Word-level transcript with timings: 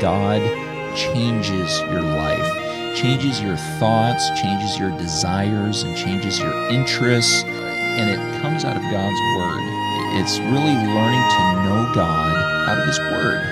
God 0.00 0.40
changes 0.96 1.80
your 1.80 2.02
life, 2.02 2.96
changes 2.96 3.40
your 3.40 3.56
thoughts, 3.78 4.28
changes 4.40 4.78
your 4.78 4.90
desires, 4.98 5.82
and 5.82 5.96
changes 5.96 6.38
your 6.38 6.68
interests. 6.70 7.42
And 7.44 8.10
it 8.10 8.42
comes 8.42 8.64
out 8.64 8.76
of 8.76 8.82
God's 8.82 9.20
Word. 9.36 9.62
It's 10.20 10.38
really 10.38 10.74
learning 10.74 11.28
to 11.30 11.38
know 11.64 11.92
God 11.94 12.34
out 12.68 12.78
of 12.78 12.86
His 12.86 12.98
Word. 12.98 13.42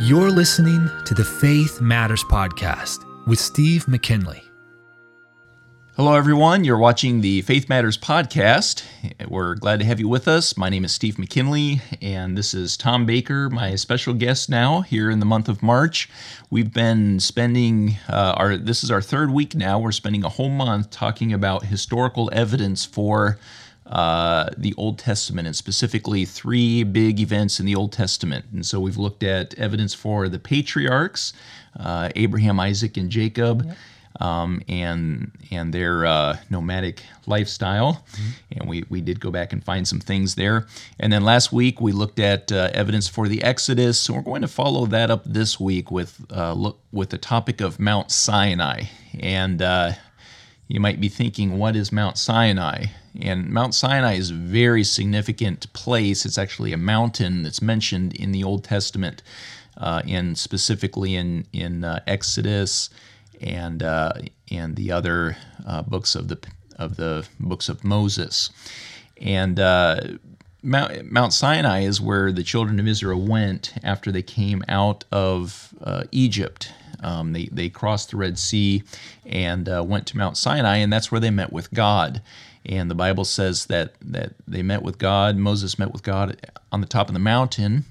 You're 0.00 0.30
listening 0.30 0.90
to 1.04 1.14
the 1.14 1.24
Faith 1.24 1.80
Matters 1.80 2.24
Podcast 2.24 3.04
with 3.26 3.38
Steve 3.38 3.86
McKinley. 3.86 4.51
Hello, 5.94 6.14
everyone. 6.14 6.64
You're 6.64 6.78
watching 6.78 7.20
the 7.20 7.42
Faith 7.42 7.68
Matters 7.68 7.98
podcast. 7.98 8.82
We're 9.28 9.56
glad 9.56 9.78
to 9.80 9.84
have 9.84 10.00
you 10.00 10.08
with 10.08 10.26
us. 10.26 10.56
My 10.56 10.70
name 10.70 10.86
is 10.86 10.92
Steve 10.92 11.18
McKinley, 11.18 11.82
and 12.00 12.34
this 12.34 12.54
is 12.54 12.78
Tom 12.78 13.04
Baker, 13.04 13.50
my 13.50 13.74
special 13.74 14.14
guest 14.14 14.48
now 14.48 14.80
here 14.80 15.10
in 15.10 15.20
the 15.20 15.26
month 15.26 15.50
of 15.50 15.62
March. 15.62 16.08
We've 16.48 16.72
been 16.72 17.20
spending 17.20 17.98
uh, 18.08 18.32
our 18.38 18.56
this 18.56 18.82
is 18.82 18.90
our 18.90 19.02
third 19.02 19.32
week 19.32 19.54
now. 19.54 19.78
We're 19.78 19.92
spending 19.92 20.24
a 20.24 20.30
whole 20.30 20.48
month 20.48 20.88
talking 20.88 21.30
about 21.30 21.66
historical 21.66 22.30
evidence 22.32 22.86
for 22.86 23.38
uh, 23.84 24.48
the 24.56 24.72
Old 24.78 24.98
Testament, 24.98 25.46
and 25.46 25.54
specifically 25.54 26.24
three 26.24 26.84
big 26.84 27.20
events 27.20 27.60
in 27.60 27.66
the 27.66 27.74
Old 27.74 27.92
Testament. 27.92 28.46
And 28.50 28.64
so 28.64 28.80
we've 28.80 28.96
looked 28.96 29.22
at 29.22 29.52
evidence 29.58 29.92
for 29.92 30.30
the 30.30 30.38
patriarchs, 30.38 31.34
uh, 31.78 32.08
Abraham, 32.16 32.58
Isaac, 32.60 32.96
and 32.96 33.10
Jacob. 33.10 33.66
Yep 33.66 33.76
um, 34.20 34.62
and 34.68 35.30
and 35.50 35.72
their 35.72 36.06
uh, 36.06 36.36
nomadic 36.50 37.02
lifestyle. 37.26 38.04
Mm-hmm. 38.12 38.30
And 38.52 38.68
we, 38.68 38.84
we 38.88 39.00
did 39.00 39.20
go 39.20 39.30
back 39.30 39.52
and 39.52 39.62
find 39.62 39.86
some 39.86 40.00
things 40.00 40.34
there. 40.34 40.66
And 40.98 41.12
then 41.12 41.22
last 41.22 41.52
week 41.52 41.80
we 41.80 41.92
looked 41.92 42.18
at 42.18 42.50
uh, 42.50 42.70
evidence 42.72 43.08
for 43.08 43.28
the 43.28 43.42
Exodus. 43.42 43.98
So 43.98 44.14
we're 44.14 44.22
going 44.22 44.42
to 44.42 44.48
follow 44.48 44.86
that 44.86 45.10
up 45.10 45.24
this 45.24 45.60
week 45.60 45.90
with 45.90 46.20
uh, 46.30 46.52
look 46.52 46.80
with 46.92 47.10
the 47.10 47.18
topic 47.18 47.60
of 47.60 47.78
Mount 47.78 48.10
Sinai. 48.10 48.84
And 49.18 49.62
uh, 49.62 49.92
you 50.68 50.80
might 50.80 51.00
be 51.00 51.08
thinking, 51.08 51.58
what 51.58 51.76
is 51.76 51.92
Mount 51.92 52.18
Sinai? 52.18 52.86
And 53.20 53.50
Mount 53.50 53.74
Sinai 53.74 54.14
is 54.14 54.30
a 54.30 54.34
very 54.34 54.84
significant 54.84 55.70
place. 55.74 56.24
It's 56.24 56.38
actually 56.38 56.72
a 56.72 56.78
mountain 56.78 57.42
that's 57.42 57.60
mentioned 57.60 58.14
in 58.14 58.32
the 58.32 58.42
Old 58.42 58.64
Testament, 58.64 59.22
uh, 59.76 60.02
and 60.08 60.38
specifically 60.38 61.14
in 61.14 61.46
in 61.52 61.84
uh, 61.84 62.00
Exodus 62.06 62.88
and 63.42 63.82
uh, 63.82 64.12
and 64.50 64.76
the 64.76 64.92
other 64.92 65.36
uh, 65.66 65.82
books 65.82 66.14
of 66.14 66.28
the 66.28 66.38
of 66.76 66.96
the 66.96 67.26
books 67.38 67.68
of 67.68 67.84
Moses, 67.84 68.50
and 69.20 69.58
uh, 69.58 70.00
Mount, 70.62 71.10
Mount 71.10 71.32
Sinai 71.32 71.80
is 71.80 72.00
where 72.00 72.30
the 72.30 72.44
children 72.44 72.78
of 72.78 72.86
Israel 72.86 73.20
went 73.20 73.74
after 73.82 74.12
they 74.12 74.22
came 74.22 74.62
out 74.68 75.04
of 75.10 75.74
uh, 75.82 76.04
Egypt. 76.12 76.72
Um, 77.02 77.32
they 77.32 77.46
they 77.50 77.68
crossed 77.68 78.12
the 78.12 78.16
Red 78.16 78.38
Sea 78.38 78.84
and 79.26 79.68
uh, 79.68 79.82
went 79.84 80.06
to 80.08 80.16
Mount 80.16 80.36
Sinai, 80.36 80.76
and 80.76 80.92
that's 80.92 81.10
where 81.10 81.20
they 81.20 81.30
met 81.30 81.52
with 81.52 81.72
God. 81.72 82.22
And 82.64 82.88
the 82.88 82.94
Bible 82.94 83.24
says 83.24 83.66
that 83.66 83.94
that 84.02 84.34
they 84.46 84.62
met 84.62 84.82
with 84.82 84.98
God. 84.98 85.36
Moses 85.36 85.78
met 85.80 85.92
with 85.92 86.04
God 86.04 86.36
on 86.70 86.80
the 86.80 86.86
top 86.86 87.08
of 87.08 87.14
the 87.14 87.18
mountain, 87.18 87.84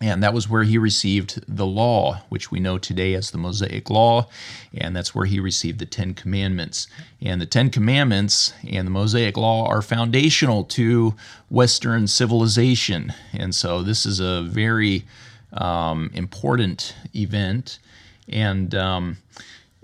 and 0.00 0.22
that 0.22 0.32
was 0.32 0.48
where 0.48 0.62
he 0.62 0.78
received 0.78 1.44
the 1.46 1.66
law, 1.66 2.22
which 2.30 2.50
we 2.50 2.58
know 2.58 2.78
today 2.78 3.12
as 3.12 3.30
the 3.30 3.38
Mosaic 3.38 3.90
Law. 3.90 4.28
And 4.72 4.96
that's 4.96 5.14
where 5.14 5.26
he 5.26 5.38
received 5.38 5.78
the 5.78 5.84
Ten 5.84 6.14
Commandments. 6.14 6.88
And 7.20 7.38
the 7.38 7.46
Ten 7.46 7.68
Commandments 7.68 8.54
and 8.66 8.86
the 8.86 8.90
Mosaic 8.90 9.36
Law 9.36 9.66
are 9.66 9.82
foundational 9.82 10.64
to 10.64 11.14
Western 11.50 12.06
civilization. 12.06 13.12
And 13.34 13.54
so 13.54 13.82
this 13.82 14.06
is 14.06 14.20
a 14.20 14.42
very 14.42 15.04
um, 15.52 16.10
important 16.14 16.94
event. 17.14 17.78
And, 18.26 18.74
um, 18.74 19.18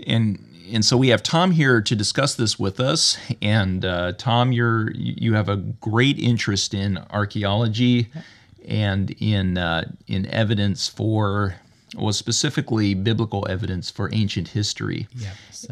and, 0.07 0.43
and 0.71 0.83
so 0.83 0.97
we 0.97 1.09
have 1.09 1.21
Tom 1.21 1.51
here 1.51 1.79
to 1.79 1.95
discuss 1.95 2.33
this 2.33 2.57
with 2.57 2.79
us. 2.79 3.19
And 3.39 3.85
uh, 3.85 4.13
Tom, 4.13 4.51
you're, 4.51 4.89
you 4.93 5.35
have 5.35 5.47
a 5.47 5.57
great 5.57 6.17
interest 6.17 6.73
in 6.73 6.97
archaeology 7.11 8.09
and 8.67 9.11
in 9.19 9.57
uh, 9.57 9.89
in 10.07 10.25
evidence 10.27 10.87
for 10.87 11.55
well 11.97 12.13
specifically 12.13 12.93
biblical 12.93 13.47
evidence 13.49 13.89
for 13.89 14.09
ancient 14.13 14.49
history. 14.49 15.07
Yes. 15.15 15.65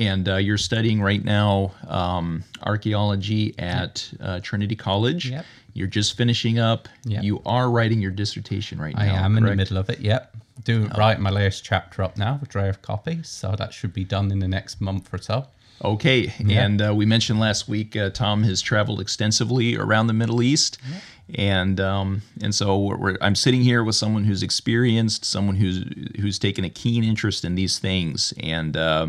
And 0.00 0.28
uh, 0.28 0.36
you're 0.36 0.58
studying 0.58 1.02
right 1.02 1.24
now 1.24 1.72
um, 1.88 2.44
archaeology 2.62 3.58
at 3.58 4.08
uh, 4.20 4.38
Trinity 4.40 4.76
College. 4.76 5.30
Yep. 5.30 5.44
You're 5.74 5.88
just 5.88 6.16
finishing 6.16 6.60
up. 6.60 6.88
Yep. 7.04 7.24
You 7.24 7.42
are 7.44 7.68
writing 7.68 8.00
your 8.00 8.12
dissertation 8.12 8.80
right 8.80 8.94
now. 8.94 9.02
I 9.02 9.06
am 9.06 9.32
correct? 9.32 9.36
in 9.38 9.44
the 9.44 9.56
middle 9.56 9.76
of 9.76 9.90
it. 9.90 9.98
Yep. 9.98 10.36
Do 10.64 10.88
oh. 10.92 10.98
write 10.98 11.18
my 11.18 11.30
latest 11.30 11.64
chapter 11.64 12.02
up 12.02 12.16
now, 12.16 12.38
with 12.40 12.48
draft 12.48 12.80
copy. 12.80 13.24
So 13.24 13.56
that 13.58 13.72
should 13.72 13.92
be 13.92 14.04
done 14.04 14.30
in 14.30 14.38
the 14.38 14.46
next 14.46 14.80
month 14.80 15.12
or 15.12 15.18
so. 15.18 15.46
Okay, 15.84 16.32
yeah. 16.40 16.64
and 16.64 16.82
uh, 16.82 16.94
we 16.94 17.06
mentioned 17.06 17.38
last 17.38 17.68
week 17.68 17.94
uh, 17.94 18.10
Tom 18.10 18.42
has 18.42 18.60
traveled 18.60 19.00
extensively 19.00 19.76
around 19.76 20.08
the 20.08 20.12
Middle 20.12 20.42
East, 20.42 20.78
yeah. 20.90 20.98
and 21.36 21.80
um, 21.80 22.22
and 22.42 22.52
so 22.54 22.78
we're, 22.78 22.96
we're, 22.96 23.18
I'm 23.20 23.36
sitting 23.36 23.60
here 23.60 23.84
with 23.84 23.94
someone 23.94 24.24
who's 24.24 24.42
experienced, 24.42 25.24
someone 25.24 25.54
who's 25.54 25.84
who's 26.20 26.38
taken 26.38 26.64
a 26.64 26.68
keen 26.68 27.04
interest 27.04 27.44
in 27.44 27.54
these 27.54 27.78
things, 27.78 28.34
and 28.40 28.76
uh, 28.76 29.08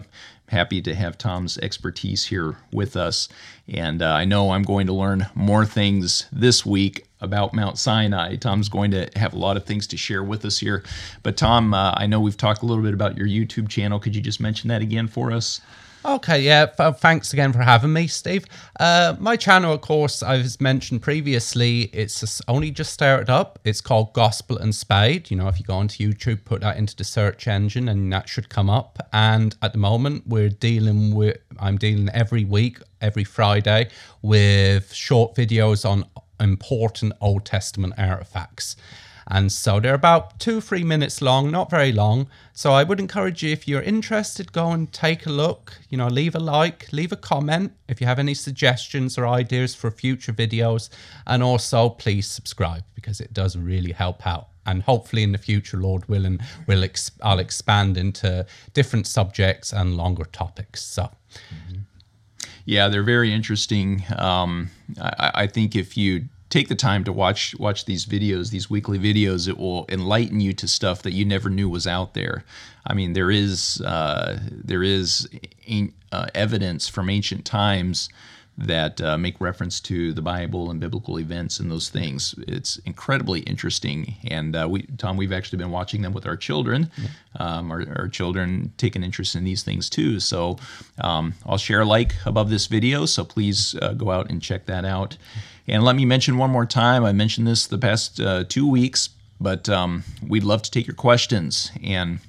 happy 0.50 0.82
to 0.82 0.94
have 0.94 1.18
Tom's 1.18 1.58
expertise 1.58 2.26
here 2.26 2.58
with 2.72 2.96
us. 2.96 3.30
And 3.68 4.02
uh, 4.02 4.14
I 4.14 4.26
know 4.26 4.52
I'm 4.52 4.64
going 4.64 4.88
to 4.88 4.94
learn 4.94 5.28
more 5.36 5.66
things 5.66 6.28
this 6.32 6.66
week 6.66 7.08
about 7.22 7.54
Mount 7.54 7.78
Sinai. 7.78 8.36
Tom's 8.36 8.70
going 8.70 8.92
to 8.92 9.10
have 9.16 9.34
a 9.34 9.38
lot 9.38 9.58
of 9.58 9.66
things 9.66 9.88
to 9.88 9.98
share 9.98 10.24
with 10.24 10.46
us 10.46 10.60
here. 10.60 10.84
But 11.24 11.38
Tom, 11.38 11.74
uh, 11.74 11.94
I 11.96 12.08
know 12.08 12.20
we've 12.20 12.38
talked 12.38 12.64
a 12.64 12.66
little 12.66 12.84
bit 12.84 12.94
about 12.94 13.18
your 13.18 13.28
YouTube 13.28 13.70
channel. 13.70 14.00
Could 14.00 14.16
you 14.16 14.22
just 14.22 14.40
mention 14.40 14.68
that 14.70 14.82
again 14.82 15.08
for 15.08 15.32
us? 15.32 15.62
Okay, 16.06 16.42
yeah. 16.42 16.66
thanks 16.66 17.34
again 17.34 17.52
for 17.52 17.60
having 17.60 17.92
me, 17.92 18.08
Steve. 18.08 18.46
Uh, 18.80 19.16
my 19.20 19.36
channel, 19.36 19.74
of 19.74 19.82
course, 19.82 20.24
I've 20.24 20.60
mentioned 20.62 21.02
previously, 21.02 21.90
it's 21.92 22.42
only 22.48 22.72
just 22.72 22.94
started 22.94 23.30
up. 23.30 23.60
It's 23.66 23.82
called 23.82 24.14
Gospel 24.14 24.58
and 24.58 24.74
Spade. 24.74 25.30
You 25.30 25.36
know, 25.36 25.50
if 25.50 25.60
you 25.60 25.66
go 25.66 25.74
onto 25.74 26.10
YouTube, 26.10 26.46
put 26.46 26.62
that 26.62 26.78
into 26.78 26.96
the 26.96 27.04
search 27.04 27.50
engine, 27.50 27.90
and 27.90 28.12
that 28.14 28.30
should 28.30 28.48
come 28.48 28.70
up. 28.70 28.98
And 29.12 29.58
at 29.62 29.74
the 29.74 29.78
moment, 29.78 30.24
we're 30.26 30.50
dealing 30.50 31.14
with, 31.14 31.38
I'm 31.60 31.78
dealing 31.78 32.08
every 32.10 32.46
week, 32.46 32.80
every 33.02 33.26
Friday, 33.26 33.90
with 34.22 34.94
short 34.94 35.36
videos 35.36 35.88
on 35.88 36.06
important 36.40 37.12
Old 37.20 37.44
Testament 37.44 37.94
artifacts. 37.98 38.78
And 39.30 39.52
so 39.52 39.80
they're 39.80 39.94
about 39.94 40.40
two, 40.40 40.60
three 40.60 40.84
minutes 40.84 41.22
long, 41.22 41.52
not 41.52 41.70
very 41.70 41.92
long. 41.92 42.28
So 42.54 42.72
I 42.74 42.84
would 42.84 43.00
encourage 43.00 43.44
you, 43.44 43.52
if 43.52 43.68
you're 43.68 43.82
interested, 43.82 44.52
go 44.52 44.72
and 44.72 44.92
take 44.92 45.28
a 45.28 45.30
look. 45.30 45.78
You 45.90 45.98
know, 46.00 46.08
leave 46.08 46.34
a 46.34 46.40
like, 46.40 46.92
leave 46.92 47.12
a 47.12 47.16
comment 47.16 47.74
if 47.88 48.02
you 48.02 48.08
have 48.08 48.18
any 48.18 48.34
suggestions 48.34 49.18
or 49.18 49.28
ideas 49.28 49.76
for 49.76 49.92
future 49.92 50.34
videos. 50.34 50.90
And 51.28 51.44
also, 51.44 51.90
please 51.90 52.28
subscribe 52.28 52.84
because 52.96 53.22
it 53.22 53.32
does 53.32 53.56
really 53.56 53.92
help 53.92 54.26
out. 54.26 54.48
And 54.66 54.82
hopefully, 54.84 55.24
in 55.24 55.32
the 55.32 55.38
future, 55.38 55.78
Lord 55.78 56.10
willing, 56.10 56.40
we'll 56.68 56.84
ex- 56.84 57.12
I'll 57.22 57.40
expand 57.40 57.98
into 57.98 58.46
different 58.74 59.06
subjects 59.06 59.72
and 59.72 59.96
longer 59.96 60.26
topics. 60.26 60.82
So. 60.82 61.04
Mm-hmm. 61.04 61.80
Yeah, 62.66 62.88
they're 62.88 63.02
very 63.04 63.34
interesting. 63.34 64.04
Um, 64.16 64.70
I, 65.02 65.32
I 65.34 65.48
think 65.48 65.76
if 65.76 65.98
you 65.98 66.26
take 66.50 66.68
the 66.68 66.76
time 66.76 67.04
to 67.04 67.14
watch 67.14 67.56
watch 67.60 67.86
these 67.86 68.06
videos, 68.06 68.52
these 68.52 68.70
weekly 68.70 69.00
videos. 69.00 69.48
It 69.48 69.58
will 69.58 69.86
enlighten 69.90 70.40
you 70.40 70.54
to 70.54 70.68
stuff 70.68 71.02
that 71.04 71.14
you 71.14 71.26
never 71.26 71.50
knew 71.50 71.70
was 71.70 71.88
out 71.88 72.14
there. 72.14 72.44
I 72.86 72.94
mean, 72.94 73.14
there 73.14 73.32
is 73.32 73.82
uh, 73.82 74.40
there 74.50 74.84
is 74.84 75.28
uh, 76.12 76.28
evidence 76.34 76.88
from 76.88 77.10
ancient 77.10 77.46
times 77.46 78.10
that 78.60 79.00
uh, 79.00 79.18
make 79.18 79.40
reference 79.40 79.80
to 79.80 80.12
the 80.12 80.22
Bible 80.22 80.70
and 80.70 80.82
biblical 80.82 81.18
events 81.18 81.60
and 81.60 81.72
those 81.72 81.88
things. 81.88 82.36
It's 82.40 82.76
incredibly 82.80 83.40
interesting. 83.42 84.16
And 84.26 84.54
uh, 84.54 84.68
we, 84.70 84.82
Tom, 84.98 85.16
we've 85.16 85.32
actually 85.32 85.60
been 85.60 85.72
watching 85.72 86.02
them 86.02 86.12
with 86.12 86.26
our 86.26 86.36
children. 86.36 86.92
Um, 87.40 87.72
our, 87.72 87.86
our, 87.96 88.10
children 88.10 88.74
take 88.76 88.98
an 88.98 89.04
interest 89.04 89.34
in 89.36 89.46
these 89.46 89.64
things 89.64 89.90
too. 89.90 90.20
So 90.20 90.58
um, 91.00 91.36
I'll 91.46 91.58
share 91.58 91.82
a 91.82 91.86
like 91.86 92.16
above 92.26 92.50
this 92.50 92.68
video. 92.68 93.06
So 93.06 93.24
please 93.24 93.76
uh, 93.82 93.94
go 93.94 94.12
out 94.12 94.30
and 94.30 94.42
check 94.42 94.66
that 94.66 94.84
out. 94.84 95.16
And 95.70 95.84
let 95.84 95.96
me 95.96 96.04
mention 96.06 96.38
one 96.38 96.50
more 96.50 96.66
time. 96.66 97.06
I 97.06 97.12
mentioned 97.12 97.46
this 97.46 97.68
the 97.68 97.78
past 97.78 98.20
uh, 98.20 98.44
two 98.44 98.68
weeks, 98.68 99.10
but 99.40 99.70
um, 99.70 100.04
we'd 100.28 100.44
love 100.44 100.64
to 100.64 100.72
take 100.72 100.88
your 100.88 100.96
questions. 100.96 101.72
And 101.84 102.20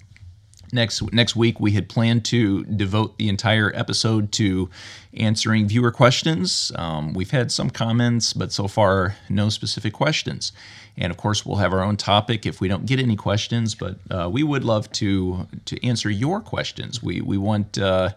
next 0.72 1.02
next 1.12 1.34
week 1.34 1.58
we 1.58 1.72
had 1.72 1.88
planned 1.88 2.24
to 2.26 2.64
devote 2.64 3.16
the 3.18 3.28
entire 3.28 3.72
episode 3.74 4.30
to 4.32 4.68
answering 5.14 5.66
viewer 5.66 5.90
questions. 5.90 6.70
Um, 6.76 7.14
we've 7.14 7.30
had 7.30 7.50
some 7.50 7.70
comments, 7.70 8.32
but 8.34 8.52
so 8.52 8.68
far 8.68 9.16
no 9.28 9.48
specific 9.48 9.94
questions. 9.94 10.52
And 10.96 11.10
of 11.10 11.16
course, 11.16 11.46
we'll 11.46 11.56
have 11.56 11.72
our 11.72 11.82
own 11.82 11.96
topic 11.96 12.44
if 12.44 12.60
we 12.60 12.68
don't 12.68 12.84
get 12.84 13.00
any 13.00 13.16
questions. 13.16 13.74
But 13.74 13.96
uh, 14.10 14.28
we 14.30 14.42
would 14.42 14.64
love 14.64 14.92
to 14.92 15.48
to 15.64 15.86
answer 15.86 16.10
your 16.10 16.40
questions. 16.40 17.02
We 17.02 17.20
we 17.20 17.38
want. 17.38 17.78
Uh, 17.78 18.10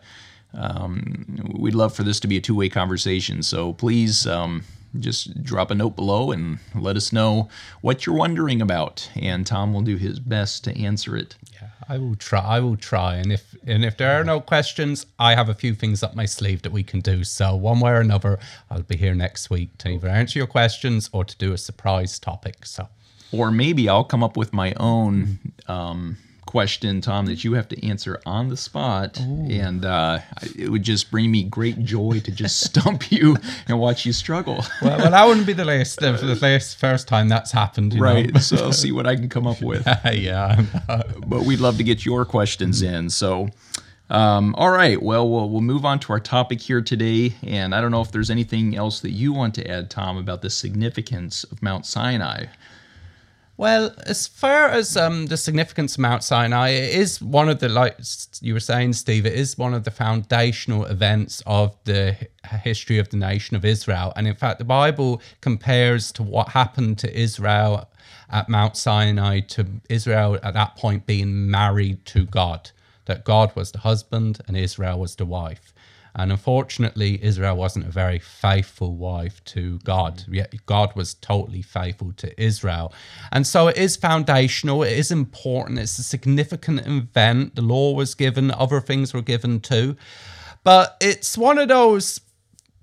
um, 0.55 1.25
we'd 1.57 1.73
love 1.73 1.95
for 1.95 2.03
this 2.03 2.19
to 2.19 2.27
be 2.27 2.37
a 2.37 2.41
two-way 2.41 2.69
conversation. 2.69 3.41
So 3.41 3.73
please, 3.73 4.27
um, 4.27 4.63
just 4.99 5.43
drop 5.43 5.71
a 5.71 5.75
note 5.75 5.95
below 5.95 6.31
and 6.31 6.59
let 6.75 6.95
us 6.95 7.11
know 7.11 7.49
what 7.81 8.05
you're 8.05 8.15
wondering 8.15 8.61
about, 8.61 9.09
and 9.15 9.45
Tom 9.45 9.73
will 9.73 9.81
do 9.81 9.97
his 9.97 10.19
best 10.19 10.63
to 10.63 10.77
answer 10.77 11.15
it. 11.17 11.35
Yeah, 11.53 11.69
I 11.89 11.97
will 11.97 12.15
try. 12.15 12.41
I 12.41 12.59
will 12.59 12.77
try, 12.77 13.15
and 13.15 13.31
if 13.31 13.55
and 13.65 13.83
if 13.83 13.97
there 13.97 14.19
are 14.19 14.23
no 14.23 14.39
questions, 14.39 15.05
I 15.17 15.35
have 15.35 15.49
a 15.49 15.53
few 15.53 15.73
things 15.73 16.03
up 16.03 16.15
my 16.15 16.25
sleeve 16.25 16.61
that 16.61 16.71
we 16.71 16.83
can 16.83 16.99
do. 16.99 17.23
So 17.23 17.55
one 17.55 17.79
way 17.79 17.91
or 17.91 18.01
another, 18.01 18.39
I'll 18.69 18.83
be 18.83 18.97
here 18.97 19.15
next 19.15 19.49
week 19.49 19.77
to 19.79 19.89
either 19.89 20.07
answer 20.07 20.39
your 20.39 20.47
questions 20.47 21.09
or 21.11 21.25
to 21.25 21.37
do 21.37 21.53
a 21.53 21.57
surprise 21.57 22.19
topic. 22.19 22.65
So, 22.65 22.87
or 23.31 23.51
maybe 23.51 23.89
I'll 23.89 24.03
come 24.03 24.23
up 24.23 24.37
with 24.37 24.53
my 24.53 24.73
own. 24.77 25.39
Um, 25.67 26.17
question, 26.45 27.01
Tom, 27.01 27.25
that 27.25 27.43
you 27.43 27.53
have 27.53 27.67
to 27.69 27.87
answer 27.87 28.21
on 28.25 28.49
the 28.49 28.57
spot, 28.57 29.19
Ooh. 29.19 29.47
and 29.49 29.85
uh, 29.85 30.19
it 30.57 30.69
would 30.69 30.83
just 30.83 31.09
bring 31.11 31.31
me 31.31 31.43
great 31.43 31.83
joy 31.83 32.19
to 32.23 32.31
just 32.31 32.59
stump 32.65 33.11
you 33.11 33.37
and 33.67 33.79
watch 33.79 34.05
you 34.05 34.13
struggle. 34.13 34.63
well, 34.81 34.97
well, 34.97 35.11
that 35.11 35.25
wouldn't 35.25 35.47
be 35.47 35.53
the 35.53 35.65
last, 35.65 35.99
the, 35.99 36.11
the 36.11 36.35
last 36.41 36.77
first 36.77 37.07
time 37.07 37.29
that's 37.29 37.51
happened, 37.51 37.99
right? 37.99 38.35
so 38.37 38.57
I'll 38.57 38.71
see 38.71 38.91
what 38.91 39.07
I 39.07 39.15
can 39.15 39.29
come 39.29 39.47
up 39.47 39.61
with. 39.63 39.87
yeah, 40.11 40.63
but 41.25 41.43
we'd 41.43 41.59
love 41.59 41.77
to 41.77 41.83
get 41.83 42.05
your 42.05 42.25
questions 42.25 42.81
in. 42.81 43.09
So. 43.09 43.49
Um, 44.09 44.53
all 44.59 44.69
right, 44.69 45.01
well, 45.01 45.27
well, 45.27 45.49
we'll 45.49 45.61
move 45.61 45.85
on 45.85 45.97
to 45.99 46.13
our 46.13 46.19
topic 46.19 46.61
here 46.61 46.81
today. 46.81 47.33
And 47.41 47.73
I 47.73 47.81
don't 47.81 47.89
know 47.89 48.01
if 48.01 48.11
there's 48.11 48.29
anything 48.29 48.75
else 48.75 48.99
that 48.99 49.09
you 49.11 49.33
want 49.33 49.55
to 49.55 49.67
add, 49.67 49.89
Tom, 49.89 50.17
about 50.17 50.43
the 50.43 50.51
significance 50.51 51.43
of 51.45 51.63
Mount 51.63 51.87
Sinai. 51.87 52.45
Well, 53.55 53.93
as 54.07 54.27
far 54.27 54.69
as 54.69 54.97
um, 54.97 55.27
the 55.27 55.37
significance 55.37 55.93
of 55.93 55.99
Mount 55.99 56.23
Sinai, 56.23 56.69
it 56.69 56.95
is 56.95 57.21
one 57.21 57.49
of 57.49 57.59
the, 57.59 57.69
like 57.69 57.99
you 58.41 58.53
were 58.53 58.59
saying, 58.59 58.93
Steve, 58.93 59.27
it 59.27 59.33
is 59.33 59.59
one 59.59 59.75
of 59.75 59.83
the 59.83 59.91
foundational 59.91 60.85
events 60.85 61.43
of 61.45 61.75
the 61.83 62.17
history 62.63 62.97
of 62.97 63.09
the 63.09 63.17
nation 63.17 63.55
of 63.55 63.63
Israel. 63.63 64.11
And 64.15 64.27
in 64.27 64.33
fact, 64.33 64.57
the 64.57 64.65
Bible 64.65 65.21
compares 65.39 66.11
to 66.13 66.23
what 66.23 66.49
happened 66.49 66.97
to 66.99 67.15
Israel 67.15 67.87
at 68.31 68.49
Mount 68.49 68.75
Sinai 68.75 69.41
to 69.41 69.67
Israel 69.87 70.39
at 70.41 70.55
that 70.55 70.75
point 70.75 71.05
being 71.05 71.49
married 71.49 72.05
to 72.07 72.25
God, 72.25 72.71
that 73.05 73.23
God 73.23 73.55
was 73.55 73.71
the 73.71 73.79
husband 73.79 74.39
and 74.47 74.57
Israel 74.57 74.99
was 74.99 75.15
the 75.15 75.25
wife. 75.25 75.72
And 76.15 76.31
unfortunately, 76.31 77.23
Israel 77.23 77.55
wasn't 77.55 77.87
a 77.87 77.91
very 77.91 78.19
faithful 78.19 78.95
wife 78.95 79.43
to 79.45 79.79
God. 79.79 80.23
Yet 80.29 80.53
God 80.65 80.95
was 80.95 81.15
totally 81.15 81.61
faithful 81.61 82.13
to 82.17 82.41
Israel. 82.41 82.93
And 83.31 83.47
so 83.47 83.67
it 83.67 83.77
is 83.77 83.95
foundational, 83.95 84.83
it 84.83 84.93
is 84.93 85.11
important, 85.11 85.79
it's 85.79 85.97
a 85.97 86.03
significant 86.03 86.85
event. 86.85 87.55
The 87.55 87.61
law 87.61 87.93
was 87.93 88.13
given, 88.13 88.51
other 88.51 88.79
things 88.79 89.13
were 89.13 89.21
given 89.21 89.59
too. 89.59 89.95
But 90.63 90.97
it's 91.01 91.37
one 91.37 91.57
of 91.57 91.67
those 91.67 92.21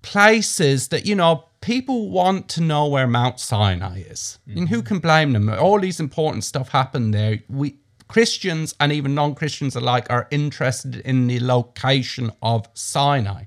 places 0.02 0.88
that, 0.88 1.06
you 1.06 1.14
know, 1.14 1.44
people 1.60 2.10
want 2.10 2.48
to 2.48 2.60
know 2.60 2.86
where 2.86 3.06
Mount 3.06 3.38
Sinai 3.38 4.00
is. 4.00 4.38
Mm-hmm. 4.48 4.58
And 4.58 4.68
who 4.68 4.82
can 4.82 4.98
blame 4.98 5.32
them? 5.32 5.48
All 5.48 5.78
these 5.78 6.00
important 6.00 6.44
stuff 6.44 6.70
happened 6.70 7.14
there. 7.14 7.40
We 7.48 7.76
Christians 8.10 8.74
and 8.80 8.90
even 8.90 9.14
non 9.14 9.36
Christians 9.36 9.76
alike 9.76 10.08
are 10.10 10.26
interested 10.32 10.96
in 10.96 11.28
the 11.28 11.38
location 11.38 12.32
of 12.42 12.68
Sinai. 12.74 13.44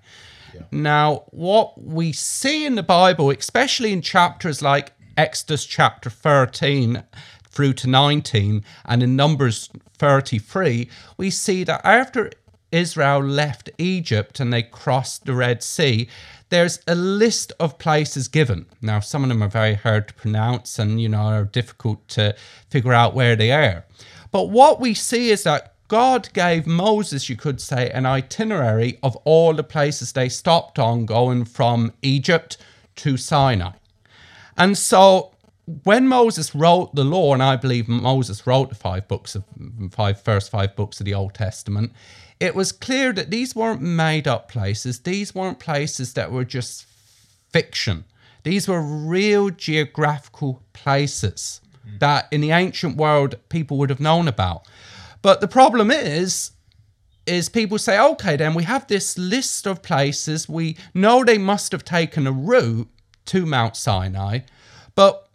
Yeah. 0.56 0.62
Now, 0.72 1.26
what 1.32 1.82
we 1.82 2.14
see 2.14 2.66
in 2.66 2.76
the 2.76 2.84
Bible, 2.84 3.30
especially 3.30 3.92
in 3.92 4.02
chapters 4.02 4.62
like 4.62 4.94
Exodus 5.18 5.66
chapter 5.66 6.10
13 6.10 7.04
through 7.50 7.74
to 7.74 7.90
19 7.90 8.64
and 8.86 9.04
in 9.04 9.18
Numbers 9.18 9.70
33, 9.98 10.90
we 11.18 11.30
see 11.30 11.66
that 11.66 11.82
after 11.84 12.32
Israel 12.72 13.20
left 13.20 13.70
Egypt 13.78 14.40
and 14.40 14.54
they 14.54 14.64
crossed 14.64 15.26
the 15.26 15.34
Red 15.34 15.62
Sea, 15.62 16.08
there's 16.48 16.80
a 16.88 16.96
list 16.96 17.52
of 17.60 17.78
places 17.80 18.30
given. 18.30 18.66
Now, 18.82 19.02
some 19.02 19.24
of 19.24 19.30
them 19.30 19.44
are 19.44 19.50
very 19.50 19.74
hard 19.74 20.08
to 20.08 20.14
pronounce 20.14 20.80
and, 20.80 21.02
you 21.02 21.10
know, 21.10 21.24
are 21.24 21.44
difficult 21.44 22.08
to 22.10 22.34
figure 22.70 22.94
out 22.94 23.14
where 23.14 23.36
they 23.36 23.52
are. 23.52 23.84
But 24.34 24.50
what 24.50 24.82
we 24.82 24.96
see 24.96 25.30
is 25.30 25.44
that 25.44 25.76
God 25.88 26.28
gave 26.34 26.66
Moses, 26.66 27.30
you 27.30 27.36
could 27.36 27.62
say, 27.62 27.92
an 27.92 28.08
itinerary 28.08 28.98
of 29.04 29.16
all 29.18 29.54
the 29.54 29.64
places 29.64 30.12
they 30.12 30.28
stopped 30.28 30.80
on 30.80 31.06
going 31.06 31.46
from 31.46 31.94
Egypt 32.02 32.58
to 32.96 33.16
Sinai. 33.16 33.74
And 34.58 34.76
so 34.76 35.36
when 35.84 36.08
Moses 36.08 36.56
wrote 36.56 36.96
the 36.96 37.04
law, 37.04 37.36
and 37.36 37.44
I 37.44 37.58
believe 37.58 37.88
Moses 37.88 38.48
wrote 38.48 38.70
the 38.70 38.76
five 38.76 39.08
books 39.08 39.36
of 39.36 39.44
five 39.92 40.20
first 40.20 40.50
five 40.50 40.76
books 40.76 41.00
of 41.00 41.06
the 41.06 41.14
Old 41.14 41.36
Testament, 41.36 41.92
it 42.40 42.56
was 42.56 42.72
clear 42.72 43.14
that 43.14 43.30
these 43.30 43.56
weren't 43.56 43.84
made 43.84 44.28
up 44.28 44.50
places. 44.50 45.02
These 45.02 45.36
weren't 45.36 45.60
places 45.60 46.14
that 46.16 46.32
were 46.32 46.44
just 46.44 46.88
fiction. 47.52 48.06
These 48.42 48.68
were 48.68 48.82
real 48.82 49.52
geographical 49.52 50.64
places 50.74 51.62
that 52.00 52.28
in 52.32 52.42
the 52.42 52.52
ancient 52.52 52.98
world 52.98 53.36
people 53.50 53.78
would 53.78 53.90
have 53.90 54.00
known 54.00 54.28
about. 54.28 54.68
But 55.22 55.42
the 55.42 55.48
problem 55.48 55.92
is, 55.92 56.52
is 57.26 57.48
people 57.48 57.78
say, 57.78 58.00
okay, 58.00 58.36
then 58.36 58.54
we 58.54 58.64
have 58.64 58.88
this 58.88 59.18
list 59.18 59.66
of 59.66 59.82
places. 59.82 60.50
We 60.50 60.78
know 60.94 61.24
they 61.24 61.38
must 61.38 61.72
have 61.72 61.86
taken 61.86 62.28
a 62.28 62.32
route 62.32 62.90
to 63.26 63.46
Mount 63.46 63.78
Sinai, 63.78 64.40
but 64.96 65.30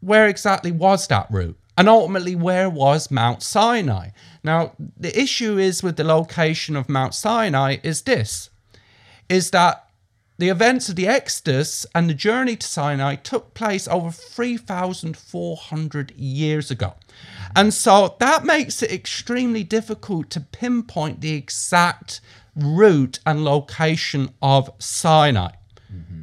where 0.00 0.28
exactly 0.28 0.72
was 0.72 1.06
that 1.08 1.30
route? 1.30 1.58
And 1.78 1.88
ultimately, 1.88 2.34
where 2.34 2.68
was 2.68 3.10
Mount 3.10 3.42
Sinai? 3.42 4.10
Now, 4.44 4.72
the 4.98 5.18
issue 5.18 5.56
is 5.56 5.82
with 5.82 5.96
the 5.96 6.04
location 6.04 6.76
of 6.76 6.90
Mount 6.90 7.14
Sinai 7.14 7.78
is 7.82 8.02
this 8.02 8.50
is 9.30 9.52
that 9.52 9.86
the 10.40 10.48
events 10.48 10.88
of 10.88 10.96
the 10.96 11.06
Exodus 11.06 11.84
and 11.94 12.08
the 12.08 12.14
journey 12.14 12.56
to 12.56 12.66
Sinai 12.66 13.14
took 13.14 13.52
place 13.52 13.86
over 13.86 14.10
3,400 14.10 16.10
years 16.12 16.70
ago. 16.70 16.94
And 17.54 17.74
so 17.74 18.16
that 18.20 18.44
makes 18.44 18.82
it 18.82 18.90
extremely 18.90 19.62
difficult 19.62 20.30
to 20.30 20.40
pinpoint 20.40 21.20
the 21.20 21.34
exact 21.34 22.22
route 22.56 23.18
and 23.26 23.44
location 23.44 24.30
of 24.40 24.70
Sinai. 24.78 25.50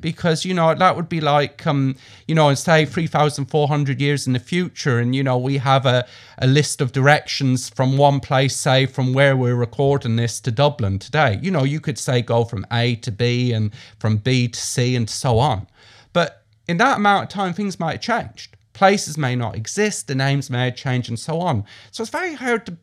Because, 0.01 0.45
you 0.45 0.53
know, 0.53 0.73
that 0.73 0.95
would 0.95 1.09
be 1.09 1.21
like, 1.21 1.65
um, 1.67 1.95
you 2.27 2.35
know, 2.35 2.49
and 2.49 2.57
say 2.57 2.85
3,400 2.85 4.01
years 4.01 4.27
in 4.27 4.33
the 4.33 4.39
future, 4.39 4.99
and, 4.99 5.15
you 5.15 5.23
know, 5.23 5.37
we 5.37 5.57
have 5.57 5.85
a, 5.85 6.07
a 6.37 6.47
list 6.47 6.81
of 6.81 6.91
directions 6.91 7.69
from 7.69 7.97
one 7.97 8.19
place, 8.19 8.55
say, 8.55 8.85
from 8.85 9.13
where 9.13 9.35
we're 9.35 9.55
recording 9.55 10.15
this 10.15 10.39
to 10.41 10.51
Dublin 10.51 10.99
today. 10.99 11.39
You 11.41 11.51
know, 11.51 11.63
you 11.63 11.79
could 11.79 11.97
say 11.97 12.21
go 12.21 12.43
from 12.43 12.65
A 12.71 12.95
to 12.97 13.11
B 13.11 13.51
and 13.53 13.71
from 13.99 14.17
B 14.17 14.47
to 14.47 14.59
C 14.59 14.95
and 14.95 15.09
so 15.09 15.39
on. 15.39 15.67
But 16.13 16.43
in 16.67 16.77
that 16.77 16.97
amount 16.97 17.23
of 17.23 17.29
time, 17.29 17.53
things 17.53 17.79
might 17.79 18.03
have 18.03 18.27
changed. 18.27 18.55
Places 18.73 19.17
may 19.17 19.35
not 19.35 19.55
exist, 19.55 20.07
the 20.07 20.15
names 20.15 20.49
may 20.49 20.65
have 20.65 20.75
changed, 20.75 21.09
and 21.09 21.19
so 21.19 21.39
on. 21.39 21.63
So 21.91 22.03
it's 22.03 22.11
very 22.11 22.35
hard 22.35 22.65
to 22.67 22.77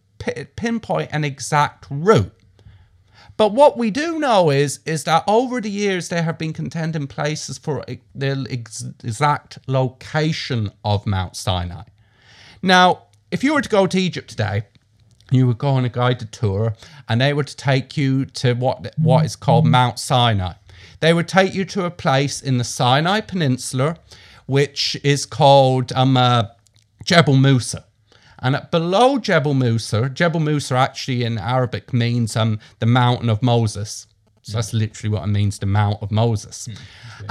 pinpoint 0.56 1.10
an 1.12 1.24
exact 1.24 1.86
route. 1.90 2.32
But 3.36 3.52
what 3.52 3.76
we 3.76 3.90
do 3.90 4.18
know 4.18 4.50
is 4.50 4.80
is 4.86 5.04
that 5.04 5.24
over 5.26 5.60
the 5.60 5.70
years 5.70 6.08
there 6.08 6.22
have 6.22 6.38
been 6.38 6.52
contending 6.52 7.06
places 7.06 7.58
for 7.58 7.84
the 8.14 8.46
ex- 8.50 8.84
exact 9.02 9.58
location 9.66 10.70
of 10.84 11.06
Mount 11.06 11.36
Sinai. 11.36 11.82
Now, 12.62 13.04
if 13.30 13.42
you 13.42 13.54
were 13.54 13.62
to 13.62 13.68
go 13.68 13.86
to 13.86 14.00
Egypt 14.00 14.30
today, 14.30 14.62
you 15.30 15.46
would 15.46 15.58
go 15.58 15.68
on 15.68 15.84
a 15.84 15.88
guided 15.88 16.30
tour, 16.30 16.74
and 17.08 17.20
they 17.20 17.32
were 17.32 17.44
to 17.44 17.56
take 17.56 17.96
you 17.96 18.24
to 18.26 18.54
what 18.54 18.94
what 18.98 19.24
is 19.24 19.36
called 19.36 19.66
Mount 19.66 19.98
Sinai. 19.98 20.54
They 21.00 21.12
would 21.12 21.28
take 21.28 21.54
you 21.54 21.64
to 21.66 21.84
a 21.84 21.90
place 21.90 22.40
in 22.40 22.58
the 22.58 22.64
Sinai 22.64 23.20
Peninsula, 23.20 23.96
which 24.46 24.96
is 25.02 25.26
called 25.26 25.92
um, 25.92 26.16
uh, 26.16 26.44
Jebel 27.04 27.36
Musa. 27.36 27.84
And 28.44 28.60
below 28.70 29.18
Jebel 29.18 29.54
Musa, 29.54 30.10
Jebel 30.10 30.38
Musa 30.38 30.76
actually 30.76 31.24
in 31.24 31.38
Arabic 31.38 31.94
means 31.94 32.36
um, 32.36 32.60
the 32.78 32.86
mountain 32.86 33.30
of 33.30 33.42
Moses. 33.42 34.06
So 34.42 34.58
that's 34.58 34.74
literally 34.74 35.08
what 35.08 35.24
it 35.24 35.28
means, 35.32 35.58
the 35.58 35.64
Mount 35.64 36.02
of 36.02 36.10
Moses. 36.10 36.68
Mm, 36.68 36.78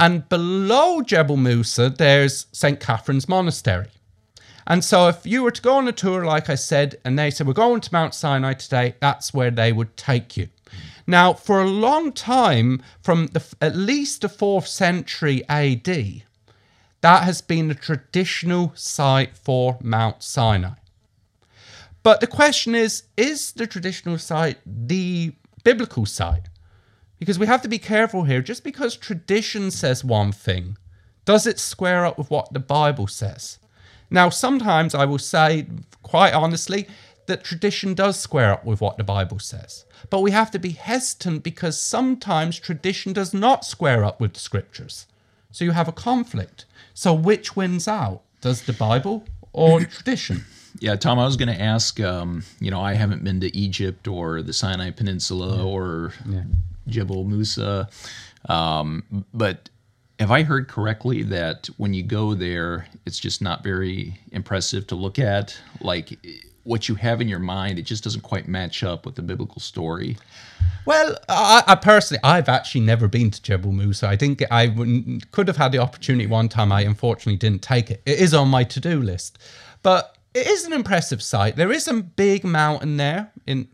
And 0.00 0.28
below 0.28 1.00
Jebel 1.00 1.36
Musa, 1.36 1.88
there's 1.88 2.46
St. 2.50 2.80
Catherine's 2.80 3.28
Monastery. 3.28 3.86
And 4.66 4.82
so 4.82 5.06
if 5.06 5.24
you 5.24 5.44
were 5.44 5.52
to 5.52 5.62
go 5.62 5.76
on 5.76 5.86
a 5.86 5.92
tour, 5.92 6.24
like 6.24 6.50
I 6.50 6.56
said, 6.56 6.96
and 7.04 7.16
they 7.16 7.30
said, 7.30 7.46
we're 7.46 7.52
going 7.52 7.80
to 7.82 7.92
Mount 7.92 8.14
Sinai 8.14 8.54
today, 8.54 8.96
that's 8.98 9.32
where 9.32 9.52
they 9.52 9.72
would 9.72 9.96
take 9.96 10.36
you. 10.36 10.46
Mm. 10.46 10.78
Now, 11.06 11.32
for 11.34 11.62
a 11.62 11.68
long 11.68 12.10
time, 12.10 12.82
from 13.00 13.28
the, 13.28 13.44
at 13.60 13.76
least 13.76 14.22
the 14.22 14.28
4th 14.28 14.66
century 14.66 15.48
AD, 15.48 16.24
that 17.02 17.22
has 17.22 17.40
been 17.40 17.68
the 17.68 17.74
traditional 17.76 18.72
site 18.74 19.36
for 19.36 19.78
Mount 19.80 20.24
Sinai. 20.24 20.74
But 22.04 22.20
the 22.20 22.28
question 22.28 22.76
is 22.76 23.04
is 23.16 23.50
the 23.52 23.66
traditional 23.66 24.18
site 24.18 24.58
the 24.64 25.32
biblical 25.64 26.06
site? 26.06 26.48
Because 27.18 27.38
we 27.38 27.46
have 27.46 27.62
to 27.62 27.68
be 27.68 27.78
careful 27.78 28.24
here. 28.24 28.42
Just 28.42 28.62
because 28.62 28.96
tradition 28.96 29.70
says 29.72 30.04
one 30.04 30.30
thing, 30.30 30.76
does 31.24 31.46
it 31.46 31.58
square 31.58 32.04
up 32.04 32.18
with 32.18 32.30
what 32.30 32.52
the 32.52 32.60
Bible 32.60 33.06
says? 33.06 33.58
Now, 34.10 34.28
sometimes 34.28 34.94
I 34.94 35.06
will 35.06 35.18
say, 35.18 35.66
quite 36.02 36.34
honestly, 36.34 36.86
that 37.26 37.42
tradition 37.42 37.94
does 37.94 38.20
square 38.20 38.52
up 38.52 38.66
with 38.66 38.82
what 38.82 38.98
the 38.98 39.04
Bible 39.04 39.38
says. 39.38 39.86
But 40.10 40.20
we 40.20 40.32
have 40.32 40.50
to 40.50 40.58
be 40.58 40.72
hesitant 40.72 41.42
because 41.42 41.80
sometimes 41.80 42.58
tradition 42.58 43.14
does 43.14 43.32
not 43.32 43.64
square 43.64 44.04
up 44.04 44.20
with 44.20 44.34
the 44.34 44.40
scriptures. 44.40 45.06
So 45.50 45.64
you 45.64 45.70
have 45.70 45.88
a 45.88 45.92
conflict. 45.92 46.66
So 46.92 47.14
which 47.14 47.56
wins 47.56 47.88
out? 47.88 48.20
Does 48.42 48.62
the 48.62 48.74
Bible 48.74 49.24
or 49.54 49.80
tradition? 49.84 50.44
Yeah, 50.80 50.96
Tom, 50.96 51.18
I 51.18 51.24
was 51.24 51.36
going 51.36 51.54
to 51.54 51.60
ask. 51.60 52.00
Um, 52.00 52.42
you 52.60 52.70
know, 52.70 52.80
I 52.80 52.94
haven't 52.94 53.22
been 53.24 53.40
to 53.40 53.56
Egypt 53.56 54.08
or 54.08 54.42
the 54.42 54.52
Sinai 54.52 54.90
Peninsula 54.90 55.64
or 55.64 56.12
Jebel 56.88 57.24
Musa, 57.24 57.88
um, 58.48 59.24
but 59.32 59.70
have 60.20 60.30
I 60.30 60.42
heard 60.42 60.68
correctly 60.68 61.22
that 61.24 61.68
when 61.76 61.94
you 61.94 62.02
go 62.02 62.34
there, 62.34 62.86
it's 63.06 63.18
just 63.18 63.40
not 63.42 63.62
very 63.64 64.18
impressive 64.32 64.86
to 64.88 64.94
look 64.94 65.18
at? 65.18 65.56
Like 65.80 66.18
what 66.64 66.88
you 66.88 66.94
have 66.96 67.20
in 67.20 67.28
your 67.28 67.38
mind, 67.38 67.78
it 67.78 67.82
just 67.82 68.02
doesn't 68.04 68.22
quite 68.22 68.48
match 68.48 68.82
up 68.82 69.04
with 69.06 69.14
the 69.16 69.22
biblical 69.22 69.60
story. 69.60 70.16
Well, 70.86 71.16
I, 71.28 71.62
I 71.66 71.74
personally, 71.76 72.20
I've 72.24 72.48
actually 72.48 72.82
never 72.82 73.06
been 73.08 73.30
to 73.30 73.42
Jebel 73.42 73.72
Musa. 73.72 74.08
I 74.08 74.16
think 74.16 74.42
I 74.50 74.68
wouldn't- 74.68 75.30
could 75.30 75.48
have 75.48 75.56
had 75.56 75.72
the 75.72 75.78
opportunity 75.78 76.26
one 76.26 76.48
time. 76.48 76.72
I 76.72 76.82
unfortunately 76.82 77.36
didn't 77.36 77.62
take 77.62 77.90
it. 77.90 78.02
It 78.06 78.18
is 78.18 78.34
on 78.34 78.48
my 78.48 78.64
to-do 78.64 79.00
list, 79.00 79.38
but 79.82 80.13
it 80.34 80.46
is 80.48 80.64
an 80.64 80.72
impressive 80.72 81.22
sight. 81.22 81.54
There 81.56 81.70
is 81.72 81.86
a 81.86 81.94
big 81.94 82.44
mountain 82.44 82.96
there 82.96 83.30
in 83.46 83.68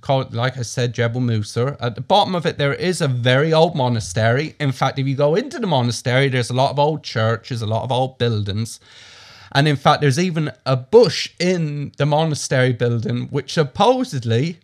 called, 0.00 0.34
like 0.34 0.56
I 0.56 0.62
said, 0.62 0.94
Jebel 0.94 1.20
Musa. 1.20 1.76
At 1.80 1.94
the 1.96 2.00
bottom 2.00 2.34
of 2.34 2.46
it, 2.46 2.56
there 2.56 2.72
is 2.72 3.00
a 3.02 3.08
very 3.08 3.52
old 3.52 3.76
monastery. 3.76 4.56
In 4.58 4.72
fact, 4.72 4.98
if 4.98 5.06
you 5.06 5.14
go 5.14 5.34
into 5.34 5.58
the 5.58 5.66
monastery, 5.66 6.28
there's 6.28 6.48
a 6.50 6.54
lot 6.54 6.70
of 6.70 6.78
old 6.78 7.04
churches, 7.04 7.60
a 7.60 7.66
lot 7.66 7.82
of 7.84 7.92
old 7.92 8.16
buildings. 8.18 8.80
And 9.52 9.68
in 9.68 9.76
fact, 9.76 10.00
there's 10.00 10.18
even 10.18 10.50
a 10.64 10.76
bush 10.76 11.30
in 11.38 11.92
the 11.98 12.06
monastery 12.06 12.72
building, 12.72 13.28
which 13.28 13.52
supposedly 13.52 14.60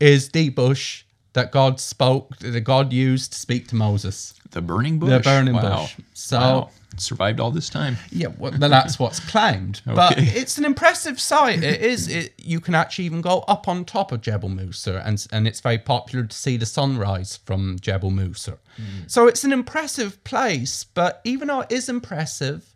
is 0.00 0.30
the 0.30 0.48
bush 0.50 1.04
that 1.34 1.52
God 1.52 1.80
spoke, 1.80 2.36
that 2.38 2.60
God 2.60 2.92
used 2.92 3.32
to 3.32 3.38
speak 3.38 3.68
to 3.68 3.74
Moses. 3.74 4.34
The 4.50 4.60
burning 4.62 4.98
bush. 4.98 5.10
The 5.10 5.20
burning 5.20 5.54
Wow. 5.54 5.80
bush. 5.82 5.96
So- 6.14 6.38
Wow. 6.38 6.70
Survived 7.02 7.40
all 7.40 7.50
this 7.50 7.68
time. 7.68 7.96
Yeah, 8.10 8.28
well, 8.38 8.52
that's 8.52 8.98
what's 8.98 9.20
claimed. 9.32 9.82
But 9.84 10.14
it's 10.16 10.58
an 10.58 10.64
impressive 10.64 11.20
sight. 11.20 11.62
It 11.62 11.80
is. 11.80 12.08
It, 12.08 12.34
you 12.38 12.60
can 12.60 12.74
actually 12.74 13.04
even 13.06 13.20
go 13.20 13.40
up 13.48 13.68
on 13.68 13.84
top 13.84 14.12
of 14.12 14.20
Jebel 14.20 14.48
Musa, 14.48 15.02
and 15.04 15.26
and 15.32 15.46
it's 15.46 15.60
very 15.60 15.78
popular 15.78 16.26
to 16.26 16.36
see 16.36 16.56
the 16.56 16.66
sunrise 16.66 17.38
from 17.44 17.78
Jebel 17.80 18.10
Musa. 18.10 18.58
Mm. 18.76 19.10
So 19.10 19.26
it's 19.26 19.44
an 19.44 19.52
impressive 19.52 20.22
place. 20.24 20.84
But 20.84 21.20
even 21.24 21.48
though 21.48 21.60
it 21.60 21.72
is 21.72 21.88
impressive, 21.88 22.72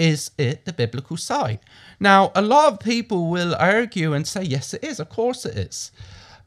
is 0.00 0.30
it 0.38 0.64
the 0.64 0.72
biblical 0.72 1.18
site? 1.18 1.60
Now, 2.00 2.32
a 2.34 2.40
lot 2.40 2.72
of 2.72 2.80
people 2.80 3.28
will 3.28 3.54
argue 3.54 4.14
and 4.14 4.26
say, 4.26 4.42
yes, 4.42 4.72
it 4.72 4.82
is. 4.82 4.98
Of 4.98 5.10
course 5.10 5.44
it 5.44 5.56
is. 5.56 5.92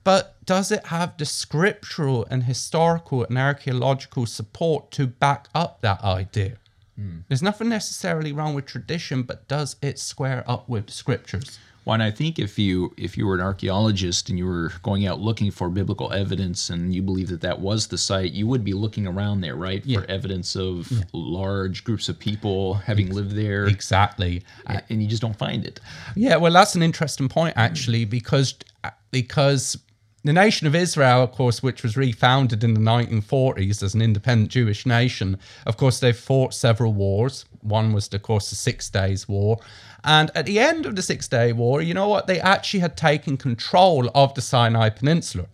But 0.04 0.44
does 0.46 0.72
it 0.72 0.88
have 0.88 1.18
the 1.18 1.26
scriptural 1.26 2.26
and 2.30 2.44
historical 2.44 3.24
and 3.24 3.38
archaeological 3.38 4.26
support 4.26 4.92
to 4.92 5.08
back 5.08 5.48
up 5.56 5.82
that 5.82 6.04
idea? 6.04 6.58
Hmm. 6.96 7.20
There's 7.28 7.42
nothing 7.42 7.70
necessarily 7.70 8.32
wrong 8.32 8.54
with 8.54 8.66
tradition, 8.66 9.24
but 9.24 9.48
does 9.48 9.76
it 9.82 9.98
square 10.00 10.44
up 10.48 10.70
with 10.70 10.88
the 10.88 10.92
scriptures? 10.94 11.60
Well, 11.86 11.96
and 11.96 12.04
I 12.04 12.12
think 12.12 12.40
if 12.40 12.58
you 12.58 12.94
if 12.96 13.18
you 13.18 13.28
were 13.28 13.36
an 13.36 13.42
archaeologist 13.42 14.30
and 14.30 14.38
you 14.40 14.46
were 14.46 14.72
going 14.84 15.06
out 15.06 15.20
looking 15.20 15.52
for 15.52 15.70
biblical 15.70 16.14
evidence 16.14 16.70
and 16.70 16.96
you 16.96 17.02
believe 17.02 17.28
that 17.28 17.42
that 17.42 17.60
was 17.60 17.88
the 17.88 17.98
site, 17.98 18.32
you 18.32 18.48
would 18.48 18.64
be 18.64 18.72
looking 18.74 19.06
around 19.06 19.42
there, 19.42 19.56
right, 19.58 19.86
Yeah. 19.86 20.00
for 20.00 20.06
evidence 20.10 20.56
of 20.56 20.90
large 21.12 21.84
groups 21.84 22.08
of 22.08 22.18
people 22.18 22.76
having 22.76 23.10
lived 23.14 23.32
there, 23.32 23.66
Exactly. 23.66 24.44
and 24.68 25.02
you 25.04 25.10
just 25.10 25.22
don't 25.22 25.38
find 25.38 25.66
it. 25.66 25.82
Yeah, 26.16 26.38
well, 26.38 26.54
that's 26.54 26.76
an 26.76 26.84
interesting 26.84 27.28
point 27.28 27.56
actually, 27.58 28.06
because 28.06 28.56
uh, 28.86 28.92
because 29.12 29.78
the 30.24 30.34
nation 30.34 30.68
of 30.68 30.76
Israel, 30.76 31.22
of 31.24 31.32
course, 31.34 31.62
which 31.62 31.84
was 31.84 31.98
refounded 31.98 32.64
in 32.64 32.74
the 32.74 32.80
1940s 32.80 33.84
as 33.84 33.94
an 33.94 34.02
independent 34.02 34.52
Jewish 34.52 34.86
nation, 34.86 35.38
of 35.66 35.76
course, 35.76 36.00
they 36.00 36.14
fought 36.14 36.54
several 36.54 36.94
wars. 36.94 37.46
One 37.62 37.92
was, 37.92 38.14
of 38.14 38.22
course, 38.22 38.50
the 38.50 38.56
Six 38.56 38.90
Days 38.90 39.28
War. 39.28 39.60
And 40.04 40.32
at 40.34 40.46
the 40.46 40.60
end 40.60 40.86
of 40.86 40.96
the 40.96 41.02
Six 41.02 41.28
Day 41.28 41.52
War, 41.52 41.82
you 41.82 41.94
know 41.94 42.08
what? 42.08 42.28
They 42.28 42.40
actually 42.40 42.80
had 42.80 42.96
taken 42.96 43.36
control 43.36 44.10
of 44.16 44.34
the 44.34 44.42
Sinai 44.42 44.90
Peninsula. 44.90 45.48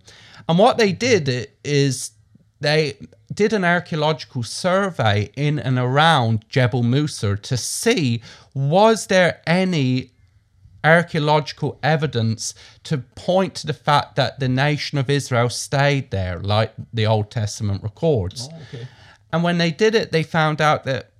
And 0.47 0.59
what 0.59 0.77
they 0.77 0.91
did 0.91 1.49
is 1.63 2.11
they 2.59 2.97
did 3.33 3.53
an 3.53 3.63
archaeological 3.63 4.43
survey 4.43 5.31
in 5.35 5.59
and 5.59 5.77
around 5.77 6.45
Jebel 6.49 6.83
Musa 6.83 7.37
to 7.37 7.57
see 7.57 8.21
was 8.53 9.07
there 9.07 9.41
any 9.47 10.11
archaeological 10.83 11.79
evidence 11.83 12.53
to 12.83 12.99
point 12.99 13.55
to 13.55 13.67
the 13.67 13.73
fact 13.73 14.15
that 14.15 14.39
the 14.39 14.47
nation 14.47 14.97
of 14.97 15.09
Israel 15.09 15.49
stayed 15.49 16.11
there, 16.11 16.39
like 16.39 16.73
the 16.93 17.05
Old 17.05 17.31
Testament 17.31 17.83
records. 17.83 18.49
Oh, 18.51 18.79
and 19.31 19.43
when 19.43 19.57
they 19.57 19.71
did 19.71 19.95
it, 19.95 20.11
they 20.11 20.23
found 20.23 20.61
out 20.61 20.83
that 20.85 21.11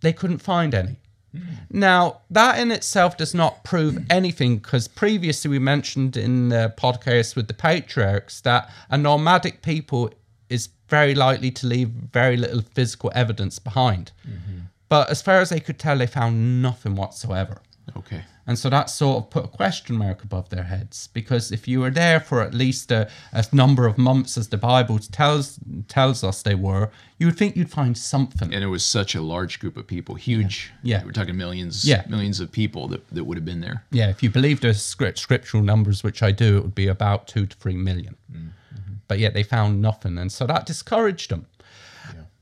they 0.00 0.12
couldn't 0.12 0.38
find 0.38 0.74
any. 0.74 0.96
Hmm. 1.32 1.54
Now, 1.70 2.20
that 2.30 2.58
in 2.58 2.70
itself 2.70 3.16
does 3.16 3.34
not 3.34 3.64
prove 3.64 3.94
hmm. 3.94 4.04
anything 4.10 4.58
because 4.58 4.88
previously 4.88 5.50
we 5.50 5.58
mentioned 5.58 6.16
in 6.16 6.48
the 6.48 6.74
podcast 6.76 7.36
with 7.36 7.48
the 7.48 7.54
patriarchs 7.54 8.40
that 8.42 8.70
a 8.90 8.98
nomadic 8.98 9.62
people 9.62 10.10
is 10.48 10.68
very 10.88 11.14
likely 11.14 11.50
to 11.50 11.66
leave 11.66 11.88
very 11.88 12.36
little 12.36 12.60
physical 12.60 13.10
evidence 13.14 13.58
behind. 13.58 14.12
Mm-hmm. 14.28 14.58
But 14.90 15.08
as 15.08 15.22
far 15.22 15.40
as 15.40 15.48
they 15.48 15.60
could 15.60 15.78
tell, 15.78 15.96
they 15.96 16.06
found 16.06 16.60
nothing 16.60 16.96
whatsoever. 16.96 17.62
Okay. 17.96 18.24
And 18.46 18.58
so 18.58 18.68
that 18.70 18.90
sort 18.90 19.18
of 19.18 19.30
put 19.30 19.44
a 19.44 19.48
question 19.48 19.96
mark 19.96 20.24
above 20.24 20.48
their 20.48 20.64
heads 20.64 21.08
because 21.12 21.52
if 21.52 21.68
you 21.68 21.78
were 21.80 21.90
there 21.90 22.18
for 22.18 22.42
at 22.42 22.52
least 22.52 22.90
a, 22.90 23.08
a 23.32 23.44
number 23.52 23.86
of 23.86 23.98
months, 23.98 24.36
as 24.36 24.48
the 24.48 24.56
Bible 24.56 24.98
tells 24.98 25.60
tells 25.86 26.24
us 26.24 26.42
they 26.42 26.56
were, 26.56 26.90
you 27.18 27.26
would 27.26 27.36
think 27.36 27.54
you'd 27.56 27.70
find 27.70 27.96
something. 27.96 28.52
And 28.52 28.64
it 28.64 28.66
was 28.66 28.84
such 28.84 29.14
a 29.14 29.20
large 29.20 29.60
group 29.60 29.76
of 29.76 29.86
people, 29.86 30.16
huge. 30.16 30.72
Yeah. 30.82 31.04
We're 31.04 31.12
talking 31.12 31.36
millions, 31.36 31.84
Yeah. 31.84 32.02
millions 32.08 32.40
of 32.40 32.50
people 32.50 32.88
that, 32.88 33.08
that 33.10 33.22
would 33.24 33.36
have 33.36 33.44
been 33.44 33.60
there. 33.60 33.84
Yeah, 33.92 34.08
if 34.08 34.22
you 34.24 34.30
believe 34.30 34.60
the 34.60 34.74
script, 34.74 35.18
scriptural 35.18 35.62
numbers, 35.62 36.02
which 36.02 36.20
I 36.22 36.32
do, 36.32 36.58
it 36.58 36.62
would 36.62 36.74
be 36.74 36.88
about 36.88 37.28
two 37.28 37.46
to 37.46 37.56
three 37.56 37.76
million. 37.76 38.16
Mm-hmm. 38.32 38.48
But 39.06 39.20
yet 39.20 39.34
they 39.34 39.42
found 39.44 39.80
nothing, 39.80 40.18
and 40.18 40.32
so 40.32 40.46
that 40.46 40.66
discouraged 40.66 41.30
them. 41.30 41.46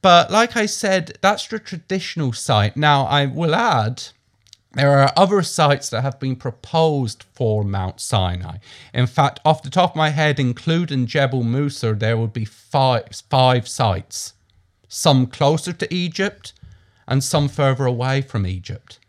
But 0.02 0.30
like 0.30 0.56
I 0.56 0.64
said, 0.66 1.18
that's 1.20 1.46
the 1.46 1.58
traditional 1.58 2.32
site. 2.32 2.74
Now 2.76 3.04
I 3.04 3.26
will 3.26 3.54
add. 3.54 4.02
There 4.72 5.00
are 5.00 5.12
other 5.16 5.42
sites 5.42 5.90
that 5.90 6.02
have 6.02 6.20
been 6.20 6.36
proposed 6.36 7.24
for 7.34 7.64
Mount 7.64 8.00
Sinai. 8.00 8.58
In 8.94 9.08
fact, 9.08 9.40
off 9.44 9.64
the 9.64 9.70
top 9.70 9.90
of 9.90 9.96
my 9.96 10.10
head, 10.10 10.38
including 10.38 11.06
Jebel 11.06 11.42
Musa, 11.42 11.92
there 11.92 12.16
would 12.16 12.32
be 12.32 12.44
five, 12.44 13.08
five 13.28 13.66
sites. 13.66 14.34
Some 14.86 15.26
closer 15.26 15.72
to 15.72 15.92
Egypt 15.92 16.52
and 17.08 17.24
some 17.24 17.48
further 17.48 17.84
away 17.84 18.22
from 18.22 18.46
Egypt. 18.46 19.00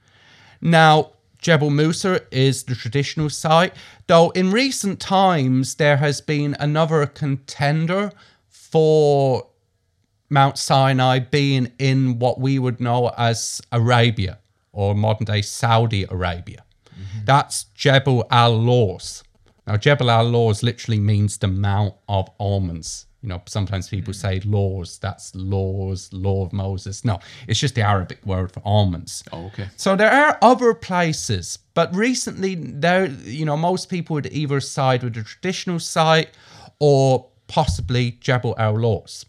Now, 0.61 1.11
Jebel 1.37 1.69
Musa 1.69 2.21
is 2.31 2.63
the 2.63 2.75
traditional 2.75 3.29
site, 3.29 3.73
though 4.07 4.31
in 4.31 4.51
recent 4.51 4.99
times 4.99 5.75
there 5.75 5.97
has 5.97 6.21
been 6.21 6.55
another 6.59 7.05
contender 7.05 8.11
for 8.49 9.47
Mount 10.29 10.57
Sinai 10.57 11.19
being 11.19 11.71
in 11.77 12.17
what 12.17 12.39
we 12.39 12.57
would 12.57 12.79
know 12.79 13.11
as 13.17 13.61
Arabia 13.71 14.39
or 14.73 14.95
modern 14.95 15.25
day 15.25 15.41
Saudi 15.41 16.05
Arabia. 16.09 16.63
That's 17.25 17.65
Jebel 17.75 18.25
al 18.31 18.57
Lawz. 18.57 19.23
Now, 19.67 19.77
Jebel 19.77 20.09
al 20.09 20.25
Lawz 20.25 20.63
literally 20.63 20.99
means 20.99 21.37
the 21.37 21.47
Mount 21.47 21.93
of 22.07 22.29
Almonds. 22.39 23.05
You 23.21 23.29
know, 23.29 23.41
sometimes 23.45 23.87
people 23.87 24.13
say 24.13 24.39
laws, 24.39 24.97
that's 24.97 25.35
laws, 25.35 26.11
law 26.11 26.43
of 26.43 26.53
Moses. 26.53 27.05
No, 27.05 27.19
it's 27.47 27.59
just 27.59 27.75
the 27.75 27.81
Arabic 27.81 28.25
word 28.25 28.51
for 28.51 28.61
almonds. 28.65 29.23
Oh, 29.31 29.45
okay. 29.47 29.67
So 29.77 29.95
there 29.95 30.11
are 30.11 30.39
other 30.41 30.73
places, 30.73 31.59
but 31.75 31.95
recently 31.95 32.55
there, 32.55 33.05
you 33.05 33.45
know, 33.45 33.55
most 33.55 33.89
people 33.89 34.15
would 34.15 34.31
either 34.31 34.59
side 34.59 35.03
with 35.03 35.13
the 35.13 35.23
traditional 35.23 35.77
site 35.77 36.29
or 36.79 37.27
possibly 37.45 38.17
Jebel 38.21 38.55
Al 38.57 38.73
Lawz. 38.73 39.25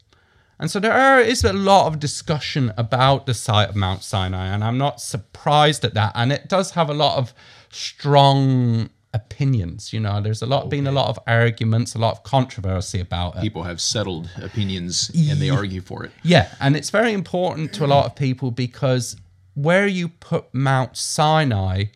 And 0.63 0.71
so 0.71 0.79
there 0.79 1.19
is 1.19 1.43
a 1.43 1.53
lot 1.53 1.89
of 1.89 1.99
discussion 1.99 2.73
about 2.77 3.27
the 3.27 3.35
site 3.35 3.69
of 3.69 3.75
Mount 3.75 4.05
Sinai, 4.05 4.47
and 4.47 4.63
I'm 4.63 4.79
not 4.79 5.01
surprised 5.01 5.85
at 5.85 5.95
that. 5.95 6.13
And 6.15 6.31
it 6.31 6.49
does 6.49 6.71
have 6.71 6.89
a 6.89 6.95
lot 6.95 7.19
of 7.19 7.35
strong 7.71 8.89
opinions. 9.13 9.93
You 9.93 9.99
know, 9.99 10.21
there's 10.21 10.41
a 10.41 10.47
lot 10.47 10.71
been 10.71 10.87
a 10.87 10.93
lot 10.93 11.09
of 11.09 11.19
arguments, 11.27 11.97
a 11.97 11.99
lot 11.99 12.13
of 12.13 12.23
controversy 12.23 13.01
about 13.01 13.39
it. 13.39 13.41
People 13.41 13.65
have 13.65 13.81
settled 13.81 14.31
opinions 14.41 15.11
and 15.13 15.41
they 15.41 15.51
argue 15.51 15.81
for 15.81 16.05
it. 16.05 16.13
Yeah, 16.23 16.55
and 16.61 16.77
it's 16.77 16.91
very 16.91 17.13
important 17.13 17.73
to 17.73 17.85
a 17.85 17.89
lot 17.89 18.07
of 18.07 18.15
people 18.15 18.53
because 18.53 19.17
where 19.55 19.89
you 19.89 20.11
put 20.11 20.55
Mount 20.55 20.97
Sinai 20.97 21.87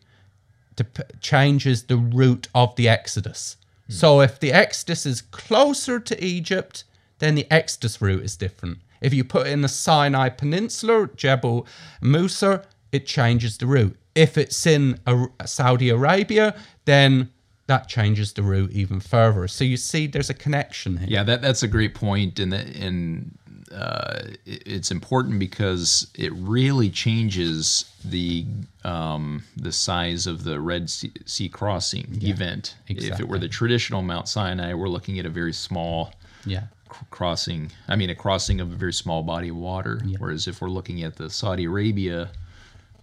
changes 1.20 1.84
the 1.84 1.98
route 1.98 2.48
of 2.52 2.74
the 2.74 2.88
Exodus. 2.88 3.58
Hmm. 3.86 3.92
So 3.92 4.20
if 4.22 4.40
the 4.40 4.52
Exodus 4.52 5.06
is 5.06 5.22
closer 5.22 6.00
to 6.00 6.24
Egypt, 6.24 6.82
then 7.18 7.34
the 7.34 7.46
Exodus 7.50 8.00
route 8.00 8.22
is 8.22 8.36
different. 8.36 8.78
If 9.00 9.12
you 9.12 9.24
put 9.24 9.46
in 9.46 9.62
the 9.62 9.68
Sinai 9.68 10.28
Peninsula, 10.30 11.08
Jebel 11.16 11.66
Musa, 12.00 12.64
it 12.92 13.06
changes 13.06 13.58
the 13.58 13.66
route. 13.66 13.96
If 14.14 14.38
it's 14.38 14.66
in 14.66 14.98
Saudi 15.44 15.90
Arabia, 15.90 16.56
then 16.86 17.30
that 17.66 17.88
changes 17.88 18.32
the 18.32 18.42
route 18.42 18.70
even 18.70 19.00
further. 19.00 19.48
So 19.48 19.64
you 19.64 19.76
see, 19.76 20.06
there's 20.06 20.30
a 20.30 20.34
connection 20.34 20.96
here. 20.98 21.08
Yeah, 21.08 21.22
that 21.24 21.42
that's 21.42 21.62
a 21.62 21.68
great 21.68 21.94
point, 21.94 22.38
and 22.38 22.54
and 22.54 23.38
uh, 23.72 24.20
it's 24.46 24.90
important 24.90 25.38
because 25.38 26.10
it 26.14 26.32
really 26.34 26.88
changes 26.88 27.90
the 28.04 28.46
um, 28.84 29.42
the 29.56 29.72
size 29.72 30.26
of 30.26 30.44
the 30.44 30.60
Red 30.60 30.88
Sea, 30.88 31.12
sea 31.26 31.48
crossing 31.48 32.18
event. 32.22 32.76
If 32.86 33.20
it 33.20 33.28
were 33.28 33.38
the 33.38 33.48
traditional 33.48 34.02
Mount 34.02 34.28
Sinai, 34.28 34.72
we're 34.74 34.88
looking 34.88 35.18
at 35.18 35.26
a 35.26 35.30
very 35.30 35.52
small 35.52 36.14
Yeah. 36.44 36.64
Cr- 36.88 37.04
crossing. 37.10 37.70
I 37.88 37.96
mean, 37.96 38.10
a 38.10 38.14
crossing 38.14 38.60
of 38.60 38.72
a 38.72 38.76
very 38.76 38.92
small 38.92 39.22
body 39.22 39.48
of 39.48 39.56
water. 39.56 40.00
Whereas 40.18 40.48
if 40.48 40.60
we're 40.60 40.70
looking 40.70 41.02
at 41.02 41.16
the 41.16 41.30
Saudi 41.30 41.64
Arabia 41.64 42.30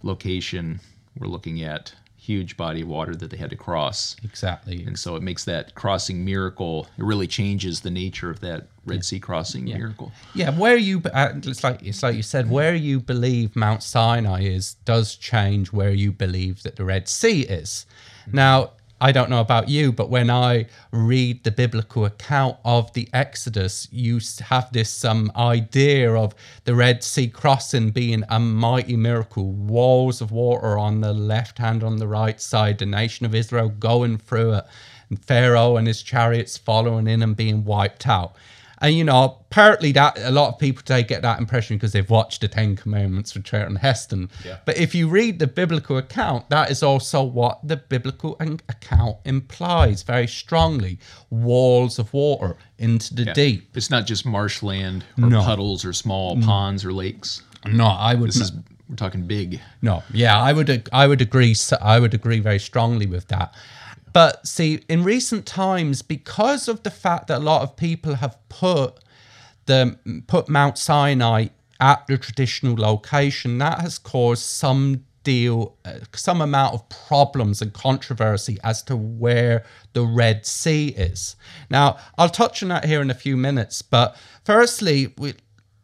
location, 0.02 0.80
we're 1.18 1.28
looking 1.28 1.62
at 1.62 1.94
huge 2.24 2.56
body 2.56 2.80
of 2.80 2.88
water 2.88 3.14
that 3.14 3.30
they 3.30 3.36
had 3.36 3.50
to 3.50 3.56
cross. 3.56 4.16
Exactly. 4.24 4.82
And 4.84 4.98
so 4.98 5.14
it 5.14 5.22
makes 5.22 5.44
that 5.44 5.74
crossing 5.74 6.24
miracle. 6.24 6.88
It 6.96 7.04
really 7.04 7.26
changes 7.26 7.80
the 7.80 7.90
nature 7.90 8.30
of 8.30 8.40
that 8.40 8.68
Red 8.86 9.04
Sea 9.04 9.20
crossing 9.20 9.64
miracle. 9.64 10.10
Yeah, 10.34 10.50
where 10.58 10.76
you 10.76 11.02
uh, 11.12 11.32
it's 11.34 11.62
like 11.62 11.82
it's 11.82 12.02
like 12.02 12.16
you 12.16 12.22
said, 12.22 12.50
where 12.50 12.74
you 12.74 13.00
believe 13.00 13.54
Mount 13.54 13.82
Sinai 13.82 14.42
is 14.42 14.74
does 14.84 15.16
change 15.16 15.72
where 15.72 15.92
you 15.92 16.12
believe 16.12 16.62
that 16.62 16.76
the 16.76 16.84
Red 16.84 17.08
Sea 17.08 17.42
is. 17.42 17.86
Now, 18.32 18.72
I 19.00 19.10
don't 19.12 19.28
know 19.28 19.40
about 19.40 19.68
you, 19.68 19.92
but 19.92 20.08
when 20.08 20.30
I 20.30 20.66
read 20.92 21.42
the 21.42 21.50
biblical 21.50 22.04
account 22.04 22.56
of 22.64 22.92
the 22.92 23.08
Exodus, 23.12 23.88
you 23.90 24.20
have 24.46 24.72
this 24.72 25.04
um, 25.04 25.32
idea 25.36 26.14
of 26.14 26.34
the 26.64 26.74
Red 26.74 27.02
Sea 27.02 27.28
crossing 27.28 27.90
being 27.90 28.22
a 28.28 28.38
mighty 28.38 28.96
miracle, 28.96 29.50
walls 29.50 30.20
of 30.20 30.30
water 30.30 30.78
on 30.78 31.00
the 31.00 31.12
left 31.12 31.58
hand, 31.58 31.82
on 31.82 31.96
the 31.96 32.06
right 32.06 32.40
side, 32.40 32.78
the 32.78 32.86
nation 32.86 33.26
of 33.26 33.34
Israel 33.34 33.68
going 33.68 34.16
through 34.16 34.54
it, 34.54 34.64
and 35.10 35.22
Pharaoh 35.24 35.76
and 35.76 35.86
his 35.86 36.02
chariots 36.02 36.56
following 36.56 37.08
in 37.08 37.22
and 37.22 37.36
being 37.36 37.64
wiped 37.64 38.06
out. 38.06 38.36
And 38.84 38.94
you 38.94 39.02
know, 39.04 39.38
partly 39.48 39.92
that 39.92 40.18
a 40.18 40.30
lot 40.30 40.52
of 40.52 40.58
people 40.58 40.82
today 40.82 41.02
get 41.02 41.22
that 41.22 41.38
impression 41.38 41.76
because 41.76 41.92
they've 41.92 42.10
watched 42.10 42.42
the 42.42 42.48
Ten 42.48 42.76
Commandments 42.76 43.32
with 43.32 43.44
Charlton 43.44 43.76
Heston. 43.76 44.28
Yeah. 44.44 44.58
But 44.66 44.76
if 44.76 44.94
you 44.94 45.08
read 45.08 45.38
the 45.38 45.46
biblical 45.46 45.96
account, 45.96 46.50
that 46.50 46.70
is 46.70 46.82
also 46.82 47.22
what 47.22 47.66
the 47.66 47.78
biblical 47.78 48.36
account 48.68 49.16
implies 49.24 50.02
very 50.02 50.26
strongly: 50.26 50.98
walls 51.30 51.98
of 51.98 52.12
water 52.12 52.58
into 52.78 53.14
the 53.14 53.24
Yeah. 53.24 53.32
deep. 53.32 53.74
It's 53.74 53.88
not 53.88 54.06
just 54.06 54.26
marshland 54.26 55.06
or 55.16 55.30
No. 55.30 55.42
puddles 55.42 55.82
or 55.86 55.94
small 55.94 56.36
mm. 56.36 56.44
ponds 56.44 56.84
or 56.84 56.92
lakes. 56.92 57.40
No, 57.66 57.86
I 57.86 58.14
would 58.14 58.28
This 58.28 58.36
is 58.36 58.52
we're 58.90 58.96
talking 58.96 59.22
big. 59.22 59.62
No, 59.80 60.02
yeah, 60.12 60.38
I 60.38 60.52
would 60.52 60.88
I 60.92 61.06
would 61.06 61.22
agree. 61.22 61.56
I 61.80 61.98
would 61.98 62.12
agree 62.12 62.40
very 62.40 62.58
strongly 62.58 63.06
with 63.06 63.28
that. 63.28 63.54
But 64.14 64.46
see, 64.46 64.80
in 64.88 65.02
recent 65.02 65.44
times, 65.44 66.00
because 66.00 66.68
of 66.68 66.84
the 66.84 66.90
fact 66.90 67.26
that 67.26 67.38
a 67.38 67.44
lot 67.44 67.62
of 67.62 67.76
people 67.76 68.14
have 68.14 68.38
put 68.48 69.00
the 69.66 69.98
put 70.28 70.48
Mount 70.48 70.78
Sinai 70.78 71.48
at 71.80 72.06
the 72.06 72.16
traditional 72.16 72.76
location, 72.76 73.58
that 73.58 73.80
has 73.80 73.98
caused 73.98 74.44
some 74.44 75.04
deal, 75.24 75.76
uh, 75.84 75.98
some 76.14 76.40
amount 76.40 76.74
of 76.74 76.88
problems 76.88 77.60
and 77.60 77.72
controversy 77.72 78.56
as 78.62 78.84
to 78.84 78.96
where 78.96 79.64
the 79.94 80.02
Red 80.02 80.46
Sea 80.46 80.88
is. 80.90 81.34
Now, 81.68 81.96
I'll 82.16 82.28
touch 82.28 82.62
on 82.62 82.68
that 82.68 82.84
here 82.84 83.02
in 83.02 83.10
a 83.10 83.14
few 83.14 83.36
minutes, 83.36 83.82
but 83.82 84.16
firstly, 84.44 85.12
we, 85.18 85.34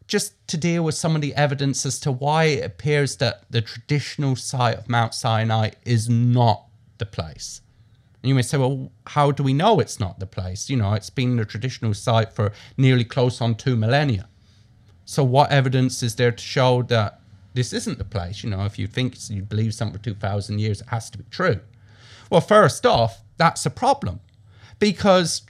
just 0.07 0.35
to 0.47 0.57
deal 0.57 0.83
with 0.83 0.95
some 0.95 1.15
of 1.15 1.21
the 1.21 1.35
evidence 1.35 1.85
as 1.85 1.99
to 2.01 2.11
why 2.11 2.45
it 2.45 2.63
appears 2.63 3.17
that 3.17 3.43
the 3.49 3.61
traditional 3.61 4.37
site 4.37 4.77
of 4.77 4.87
Mount 4.87 5.13
Sinai 5.13 5.71
is 5.83 6.07
not 6.07 6.65
the 6.97 7.05
place. 7.05 7.60
And 8.21 8.29
you 8.29 8.35
may 8.35 8.41
say, 8.43 8.57
well, 8.57 8.91
how 9.07 9.31
do 9.31 9.41
we 9.43 9.53
know 9.53 9.79
it's 9.79 9.99
not 9.99 10.19
the 10.19 10.27
place? 10.27 10.69
You 10.69 10.77
know, 10.77 10.93
it's 10.93 11.09
been 11.09 11.39
a 11.39 11.45
traditional 11.45 11.93
site 11.93 12.33
for 12.33 12.51
nearly 12.77 13.03
close 13.03 13.41
on 13.41 13.55
two 13.55 13.75
millennia. 13.75 14.27
So, 15.05 15.23
what 15.23 15.51
evidence 15.51 16.03
is 16.03 16.15
there 16.15 16.31
to 16.31 16.43
show 16.43 16.83
that 16.83 17.19
this 17.53 17.73
isn't 17.73 17.97
the 17.97 18.05
place? 18.05 18.43
You 18.43 18.51
know, 18.51 18.65
if 18.65 18.77
you 18.77 18.87
think 18.87 19.17
you 19.29 19.41
believe 19.41 19.73
something 19.73 19.97
for 19.97 20.03
2,000 20.03 20.59
years, 20.59 20.81
it 20.81 20.87
has 20.89 21.09
to 21.09 21.17
be 21.17 21.25
true. 21.31 21.59
Well, 22.29 22.41
first 22.41 22.85
off, 22.85 23.21
that's 23.37 23.65
a 23.65 23.71
problem 23.71 24.19
because 24.79 25.41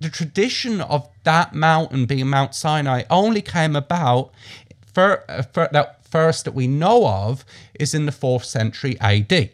the 0.00 0.08
tradition 0.08 0.80
of 0.80 1.08
that 1.24 1.54
mountain 1.54 2.06
being 2.06 2.28
Mount 2.28 2.54
Sinai 2.54 3.02
only 3.10 3.42
came 3.42 3.74
about 3.74 4.32
fir- 4.94 5.24
uh, 5.28 5.42
fir- 5.42 5.68
that 5.72 6.04
first 6.06 6.44
that 6.44 6.52
we 6.54 6.66
know 6.66 7.06
of 7.06 7.44
is 7.74 7.94
in 7.94 8.06
the 8.06 8.12
fourth 8.12 8.44
century 8.44 8.96
AD. 9.00 9.50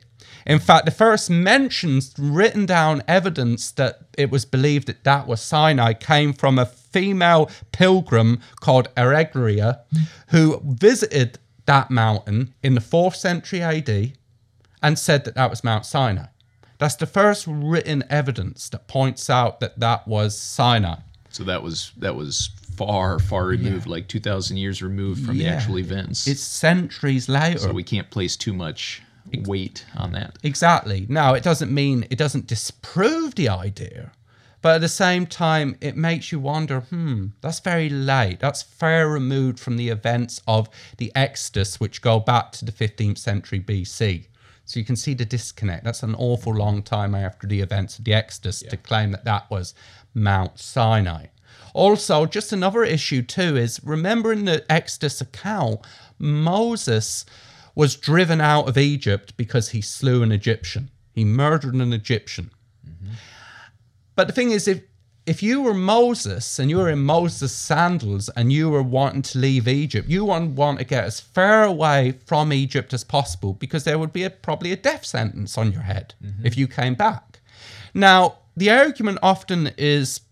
In 0.46 0.58
fact, 0.58 0.84
the 0.84 0.90
first 0.90 1.30
mentions 1.30 2.14
written 2.18 2.66
down 2.66 3.02
evidence 3.06 3.70
that 3.72 4.00
it 4.18 4.30
was 4.30 4.44
believed 4.44 4.88
that 4.88 5.04
that 5.04 5.26
was 5.26 5.40
Sinai 5.40 5.92
came 5.92 6.32
from 6.32 6.58
a 6.58 6.66
female 6.66 7.50
pilgrim 7.72 8.40
called 8.60 8.88
Egeria 8.96 9.80
who 10.28 10.60
visited 10.64 11.38
that 11.66 11.90
mountain 11.90 12.54
in 12.62 12.74
the 12.74 12.80
fourth 12.80 13.16
century 13.16 13.62
AD 13.62 14.12
and 14.82 14.98
said 14.98 15.24
that 15.24 15.34
that 15.36 15.50
was 15.50 15.62
Mount 15.62 15.86
Sinai. 15.86 16.26
That's 16.78 16.96
the 16.96 17.06
first 17.06 17.46
written 17.46 18.02
evidence 18.10 18.68
that 18.70 18.88
points 18.88 19.30
out 19.30 19.60
that 19.60 19.78
that 19.78 20.08
was 20.08 20.36
Sinai. 20.36 20.96
So 21.30 21.44
that 21.44 21.62
was 21.62 21.92
that 21.98 22.16
was 22.16 22.50
far 22.76 23.18
far 23.20 23.46
removed, 23.46 23.86
like 23.86 24.08
two 24.08 24.18
thousand 24.20 24.56
years 24.56 24.82
removed 24.82 25.24
from 25.24 25.38
the 25.38 25.46
actual 25.46 25.78
events. 25.78 26.26
It's 26.26 26.42
centuries 26.42 27.28
later. 27.28 27.58
so 27.58 27.72
we 27.72 27.84
can't 27.84 28.10
place 28.10 28.36
too 28.36 28.52
much 28.52 29.00
weight 29.44 29.84
on 29.96 30.12
that. 30.12 30.36
Exactly. 30.42 31.06
Now, 31.08 31.34
it 31.34 31.42
doesn't 31.42 31.72
mean 31.72 32.06
it 32.10 32.18
doesn't 32.18 32.46
disprove 32.46 33.34
the 33.34 33.48
idea, 33.48 34.12
but 34.60 34.76
at 34.76 34.80
the 34.80 34.88
same 34.88 35.26
time, 35.26 35.76
it 35.80 35.96
makes 35.96 36.32
you 36.32 36.38
wonder 36.38 36.80
hmm, 36.80 37.28
that's 37.40 37.60
very 37.60 37.88
late. 37.88 38.40
That's 38.40 38.62
far 38.62 39.08
removed 39.08 39.58
from 39.58 39.76
the 39.76 39.88
events 39.88 40.40
of 40.46 40.68
the 40.98 41.10
Exodus, 41.14 41.80
which 41.80 42.02
go 42.02 42.20
back 42.20 42.52
to 42.52 42.64
the 42.64 42.72
15th 42.72 43.18
century 43.18 43.60
BC. 43.60 44.26
So 44.64 44.78
you 44.78 44.86
can 44.86 44.96
see 44.96 45.14
the 45.14 45.24
disconnect. 45.24 45.84
That's 45.84 46.02
an 46.04 46.14
awful 46.14 46.54
long 46.54 46.82
time 46.82 47.14
after 47.14 47.46
the 47.46 47.60
events 47.60 47.98
of 47.98 48.04
the 48.04 48.14
Exodus 48.14 48.60
to 48.60 48.76
claim 48.76 49.10
that 49.10 49.24
that 49.24 49.50
was 49.50 49.74
Mount 50.14 50.58
Sinai. 50.58 51.26
Also, 51.74 52.26
just 52.26 52.52
another 52.52 52.84
issue 52.84 53.22
too 53.22 53.56
is 53.56 53.80
remembering 53.82 54.44
the 54.44 54.64
Exodus 54.70 55.20
account, 55.20 55.80
Moses 56.18 57.24
was 57.74 57.96
driven 57.96 58.40
out 58.40 58.68
of 58.68 58.76
Egypt 58.76 59.36
because 59.36 59.70
he 59.70 59.80
slew 59.80 60.22
an 60.22 60.32
Egyptian. 60.32 60.90
He 61.12 61.24
murdered 61.24 61.74
an 61.74 61.92
Egyptian. 61.92 62.50
Mm-hmm. 62.86 63.14
But 64.14 64.26
the 64.26 64.32
thing 64.32 64.50
is, 64.50 64.68
if 64.68 64.82
if 65.24 65.42
you 65.42 65.62
were 65.62 65.74
Moses 65.74 66.58
and 66.58 66.68
you 66.68 66.78
were 66.78 66.90
in 66.90 66.98
Moses' 66.98 67.52
sandals 67.52 68.28
and 68.30 68.52
you 68.52 68.70
were 68.70 68.82
wanting 68.82 69.22
to 69.22 69.38
leave 69.38 69.68
Egypt, 69.68 70.08
you 70.08 70.24
want, 70.24 70.56
want 70.56 70.78
to 70.80 70.84
get 70.84 71.04
as 71.04 71.20
far 71.20 71.62
away 71.62 72.18
from 72.26 72.52
Egypt 72.52 72.92
as 72.92 73.04
possible 73.04 73.52
because 73.52 73.84
there 73.84 73.98
would 73.98 74.12
be 74.12 74.24
a, 74.24 74.30
probably 74.30 74.72
a 74.72 74.76
death 74.76 75.04
sentence 75.04 75.56
on 75.56 75.70
your 75.70 75.82
head 75.82 76.14
mm-hmm. 76.22 76.44
if 76.44 76.58
you 76.58 76.66
came 76.66 76.94
back. 76.94 77.40
Now, 77.94 78.38
the 78.56 78.70
argument 78.70 79.18
often 79.22 79.70
is 79.78 80.22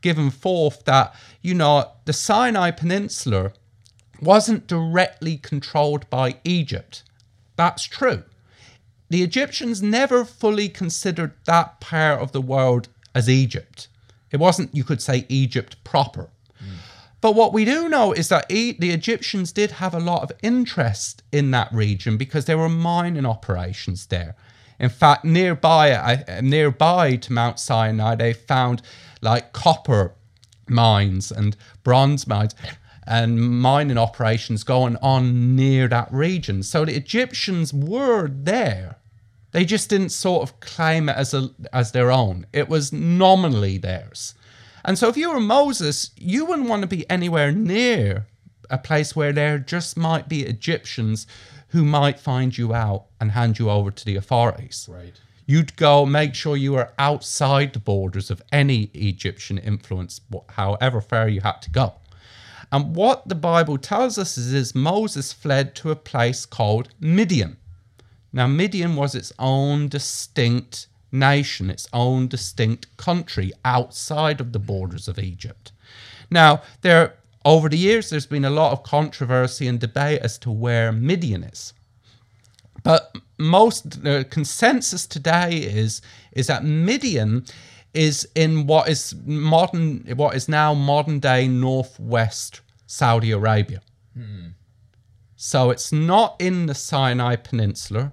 given 0.00 0.30
forth 0.30 0.84
that, 0.86 1.14
you 1.42 1.54
know, 1.54 1.90
the 2.06 2.12
Sinai 2.12 2.70
Peninsula 2.70 3.52
wasn't 4.20 4.66
directly 4.66 5.36
controlled 5.36 6.08
by 6.10 6.36
Egypt. 6.44 7.02
That's 7.56 7.84
true. 7.84 8.24
The 9.10 9.22
Egyptians 9.22 9.82
never 9.82 10.24
fully 10.24 10.68
considered 10.68 11.32
that 11.46 11.80
part 11.80 12.20
of 12.20 12.32
the 12.32 12.40
world 12.40 12.88
as 13.14 13.28
Egypt. 13.28 13.88
It 14.30 14.38
wasn't, 14.38 14.74
you 14.74 14.84
could 14.84 15.00
say, 15.00 15.24
Egypt 15.28 15.82
proper. 15.84 16.28
But 17.20 17.34
what 17.34 17.52
we 17.52 17.64
do 17.64 17.88
know 17.88 18.12
is 18.12 18.28
that 18.28 18.46
e- 18.48 18.76
the 18.78 18.90
Egyptians 18.90 19.50
did 19.50 19.72
have 19.72 19.94
a 19.94 19.98
lot 20.00 20.22
of 20.22 20.32
interest 20.42 21.22
in 21.32 21.50
that 21.50 21.72
region 21.72 22.16
because 22.16 22.44
there 22.44 22.58
were 22.58 22.68
mining 22.68 23.26
operations 23.26 24.06
there. 24.06 24.36
In 24.78 24.88
fact, 24.88 25.24
nearby, 25.24 25.90
uh, 25.90 26.40
nearby 26.40 27.16
to 27.16 27.32
Mount 27.32 27.58
Sinai, 27.58 28.14
they 28.14 28.32
found 28.32 28.82
like 29.20 29.52
copper 29.52 30.14
mines 30.68 31.32
and 31.32 31.56
bronze 31.82 32.28
mines 32.28 32.54
and 33.08 33.40
mining 33.40 33.96
operations 33.96 34.62
going 34.62 34.96
on 34.96 35.56
near 35.56 35.88
that 35.88 36.12
region. 36.12 36.62
So 36.62 36.84
the 36.84 36.94
Egyptians 36.94 37.72
were 37.72 38.28
there. 38.28 38.96
They 39.52 39.64
just 39.64 39.88
didn't 39.88 40.10
sort 40.10 40.42
of 40.42 40.60
claim 40.60 41.08
it 41.08 41.16
as 41.16 41.32
a 41.32 41.48
as 41.72 41.92
their 41.92 42.10
own. 42.10 42.46
It 42.52 42.68
was 42.68 42.92
nominally 42.92 43.78
theirs. 43.78 44.34
And 44.84 44.98
so 44.98 45.08
if 45.08 45.16
you 45.16 45.32
were 45.32 45.40
Moses, 45.40 46.10
you 46.16 46.44
wouldn't 46.44 46.68
want 46.68 46.82
to 46.82 46.88
be 46.88 47.08
anywhere 47.10 47.50
near 47.50 48.26
a 48.68 48.76
place 48.76 49.16
where 49.16 49.32
there 49.32 49.58
just 49.58 49.96
might 49.96 50.28
be 50.28 50.42
Egyptians 50.42 51.26
who 51.68 51.84
might 51.84 52.20
find 52.20 52.56
you 52.56 52.74
out 52.74 53.06
and 53.20 53.32
hand 53.32 53.58
you 53.58 53.70
over 53.70 53.90
to 53.90 54.04
the 54.04 54.16
authorities. 54.16 54.86
Right. 54.90 55.18
You'd 55.46 55.76
go 55.76 56.04
make 56.04 56.34
sure 56.34 56.58
you 56.58 56.72
were 56.72 56.92
outside 56.98 57.72
the 57.72 57.78
borders 57.78 58.30
of 58.30 58.42
any 58.52 58.90
Egyptian 58.92 59.56
influence, 59.56 60.20
however 60.50 61.00
far 61.00 61.26
you 61.26 61.40
had 61.40 61.62
to 61.62 61.70
go. 61.70 61.94
And 62.70 62.94
what 62.94 63.28
the 63.28 63.34
Bible 63.34 63.78
tells 63.78 64.18
us 64.18 64.36
is, 64.36 64.52
is 64.52 64.74
Moses 64.74 65.32
fled 65.32 65.74
to 65.76 65.90
a 65.90 65.96
place 65.96 66.44
called 66.44 66.90
Midian. 67.00 67.56
Now, 68.32 68.46
Midian 68.46 68.94
was 68.94 69.14
its 69.14 69.32
own 69.38 69.88
distinct 69.88 70.86
nation, 71.10 71.70
its 71.70 71.88
own 71.92 72.28
distinct 72.28 72.94
country 72.98 73.52
outside 73.64 74.40
of 74.40 74.52
the 74.52 74.58
borders 74.58 75.08
of 75.08 75.18
Egypt. 75.18 75.72
Now, 76.30 76.62
there 76.82 77.14
over 77.44 77.70
the 77.70 77.78
years, 77.78 78.10
there's 78.10 78.26
been 78.26 78.44
a 78.44 78.50
lot 78.50 78.72
of 78.72 78.82
controversy 78.82 79.66
and 79.66 79.80
debate 79.80 80.20
as 80.20 80.36
to 80.38 80.50
where 80.50 80.92
Midian 80.92 81.44
is. 81.44 81.72
But 82.82 83.16
most 83.38 84.02
the 84.02 84.26
consensus 84.28 85.06
today 85.06 85.56
is 85.56 86.02
is 86.32 86.48
that 86.48 86.64
Midian 86.64 87.46
is 87.94 88.28
in 88.34 88.66
what 88.66 88.88
is 88.88 89.14
modern 89.24 90.04
what 90.16 90.36
is 90.36 90.48
now 90.48 90.74
modern 90.74 91.18
day 91.20 91.48
northwest 91.48 92.60
Saudi 92.86 93.30
Arabia. 93.30 93.80
So 95.36 95.70
it's 95.70 95.92
not 95.92 96.36
in 96.40 96.66
the 96.66 96.74
Sinai 96.74 97.36
Peninsula, 97.36 98.12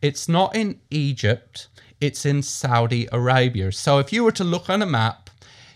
it's 0.00 0.28
not 0.28 0.56
in 0.56 0.80
Egypt, 0.90 1.68
it's 2.00 2.24
in 2.24 2.42
Saudi 2.42 3.06
Arabia. 3.12 3.70
So 3.72 3.98
if 3.98 4.12
you 4.12 4.24
were 4.24 4.32
to 4.32 4.44
look 4.44 4.70
on 4.70 4.80
a 4.82 4.86
map, 4.86 5.30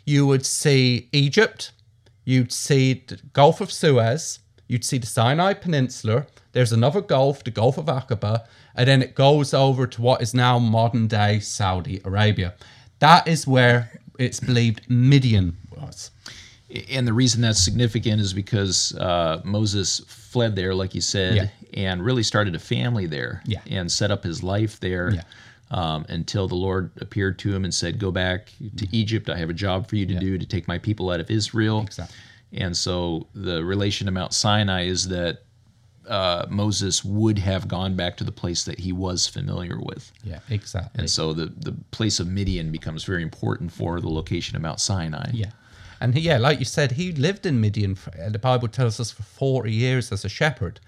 you 0.04 0.26
would 0.26 0.46
see 0.46 1.08
Egypt, 1.12 1.72
you'd 2.24 2.52
see 2.52 3.04
the 3.06 3.18
Gulf 3.32 3.60
of 3.60 3.70
Suez, 3.70 4.38
you'd 4.68 4.84
see 4.84 4.98
the 4.98 5.06
Sinai 5.06 5.52
Peninsula, 5.52 6.26
there's 6.52 6.72
another 6.72 7.02
Gulf, 7.02 7.44
the 7.44 7.50
Gulf 7.50 7.76
of 7.76 7.86
Aqaba, 7.86 8.46
and 8.74 8.88
then 8.88 9.02
it 9.02 9.14
goes 9.14 9.52
over 9.52 9.86
to 9.86 10.00
what 10.00 10.22
is 10.22 10.32
now 10.32 10.58
modern 10.58 11.06
day 11.06 11.38
Saudi 11.40 12.00
Arabia. 12.04 12.54
That 13.00 13.28
is 13.28 13.46
where 13.46 13.90
it's 14.18 14.40
believed 14.40 14.88
Midian 14.88 15.56
was. 15.70 16.10
And 16.90 17.06
the 17.06 17.12
reason 17.12 17.42
that's 17.42 17.62
significant 17.62 18.20
is 18.20 18.32
because 18.32 18.94
uh, 18.98 19.40
Moses 19.44 20.00
fled 20.08 20.56
there, 20.56 20.74
like 20.74 20.94
you 20.94 21.00
said, 21.00 21.34
Yeah. 21.36 21.48
and 21.74 22.04
really 22.04 22.22
started 22.22 22.54
a 22.54 22.58
family 22.58 23.06
there 23.06 23.42
Yeah. 23.46 23.60
and 23.70 23.90
set 23.90 24.10
up 24.10 24.24
his 24.24 24.42
life 24.42 24.80
there 24.80 25.12
Yeah. 25.14 25.22
um, 25.70 26.06
until 26.08 26.48
the 26.48 26.56
Lord 26.56 26.90
appeared 27.00 27.38
to 27.40 27.54
him 27.54 27.64
and 27.64 27.72
said, 27.72 27.98
Go 27.98 28.10
back 28.10 28.52
to 28.76 28.88
Egypt. 28.96 29.30
I 29.30 29.36
have 29.38 29.50
a 29.50 29.54
job 29.54 29.88
for 29.88 29.96
you 29.96 30.06
to 30.06 30.18
do 30.18 30.38
to 30.38 30.46
take 30.46 30.66
my 30.66 30.78
people 30.78 31.10
out 31.10 31.20
of 31.20 31.30
Israel. 31.30 31.82
Exactly. 31.82 32.16
And 32.52 32.76
so 32.76 33.26
the 33.34 33.64
relation 33.64 34.06
to 34.06 34.10
Mount 34.12 34.32
Sinai 34.32 34.86
is 34.86 35.08
that 35.08 35.42
uh, 36.08 36.46
Moses 36.48 37.04
would 37.04 37.38
have 37.38 37.68
gone 37.68 37.96
back 37.96 38.16
to 38.18 38.24
the 38.24 38.32
place 38.32 38.64
that 38.64 38.78
he 38.78 38.92
was 38.92 39.26
familiar 39.26 39.78
with. 39.80 40.12
Yeah, 40.24 40.40
exactly. 40.48 41.00
And 41.00 41.10
so 41.10 41.32
the, 41.32 41.46
the 41.46 41.74
place 41.90 42.20
of 42.20 42.28
Midian 42.28 42.70
becomes 42.70 43.04
very 43.04 43.22
important 43.22 43.72
for 43.72 44.00
the 44.00 44.08
location 44.08 44.56
of 44.56 44.62
Mount 44.62 44.80
Sinai. 44.80 45.30
Yeah. 45.32 45.50
And 46.00 46.14
he, 46.14 46.20
yeah, 46.20 46.38
like 46.38 46.58
you 46.58 46.64
said, 46.64 46.92
he 46.92 47.12
lived 47.12 47.46
in 47.46 47.60
Midian. 47.60 47.94
For, 47.94 48.10
the 48.10 48.38
Bible 48.38 48.68
tells 48.68 49.00
us 49.00 49.10
for 49.10 49.22
40 49.22 49.72
years 49.72 50.12
as 50.12 50.24
a 50.24 50.28
shepherd. 50.28 50.80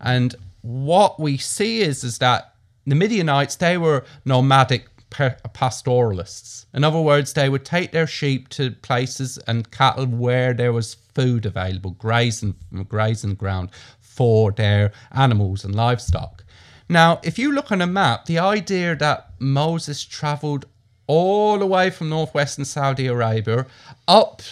And 0.00 0.34
what 0.62 1.20
we 1.20 1.36
see 1.36 1.80
is, 1.80 2.04
is 2.04 2.18
that 2.18 2.54
the 2.86 2.94
Midianites, 2.94 3.56
they 3.56 3.78
were 3.78 4.04
nomadic 4.24 4.88
pastoralists. 5.10 6.66
In 6.74 6.84
other 6.84 7.00
words, 7.00 7.32
they 7.32 7.48
would 7.48 7.64
take 7.64 7.92
their 7.92 8.06
sheep 8.06 8.48
to 8.50 8.72
places 8.72 9.38
and 9.46 9.70
cattle 9.70 10.06
where 10.06 10.52
there 10.52 10.72
was 10.72 10.94
food 10.94 11.46
available, 11.46 11.92
grazing, 11.92 12.54
grazing 12.88 13.34
ground 13.34 13.70
for 14.16 14.50
their 14.50 14.92
animals 15.12 15.64
and 15.64 15.74
livestock. 15.74 16.42
Now, 16.88 17.20
if 17.22 17.38
you 17.38 17.52
look 17.52 17.70
on 17.70 17.82
a 17.82 17.86
map, 17.86 18.26
the 18.26 18.38
idea 18.38 18.96
that 18.96 19.30
Moses 19.38 20.04
traveled 20.04 20.64
all 21.06 21.58
the 21.58 21.66
way 21.66 21.90
from 21.90 22.08
northwestern 22.08 22.64
Saudi 22.64 23.06
Arabia 23.06 23.66
up 24.08 24.42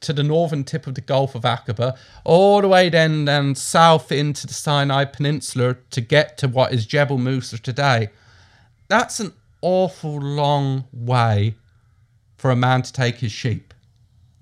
to 0.00 0.12
the 0.12 0.22
northern 0.22 0.64
tip 0.64 0.86
of 0.86 0.94
the 0.94 1.00
Gulf 1.02 1.34
of 1.34 1.42
Aqaba, 1.42 1.96
all 2.24 2.62
the 2.62 2.68
way 2.68 2.88
then 2.88 3.26
then 3.26 3.54
south 3.54 4.10
into 4.10 4.46
the 4.46 4.54
Sinai 4.54 5.04
Peninsula 5.04 5.76
to 5.90 6.00
get 6.00 6.38
to 6.38 6.48
what 6.48 6.72
is 6.72 6.86
Jebel 6.86 7.18
Musa 7.18 7.58
today. 7.58 8.08
That's 8.88 9.20
an 9.20 9.32
awful 9.60 10.18
long 10.18 10.84
way 10.92 11.54
for 12.38 12.50
a 12.50 12.56
man 12.56 12.80
to 12.82 12.92
take 12.92 13.16
his 13.16 13.32
sheep. 13.32 13.74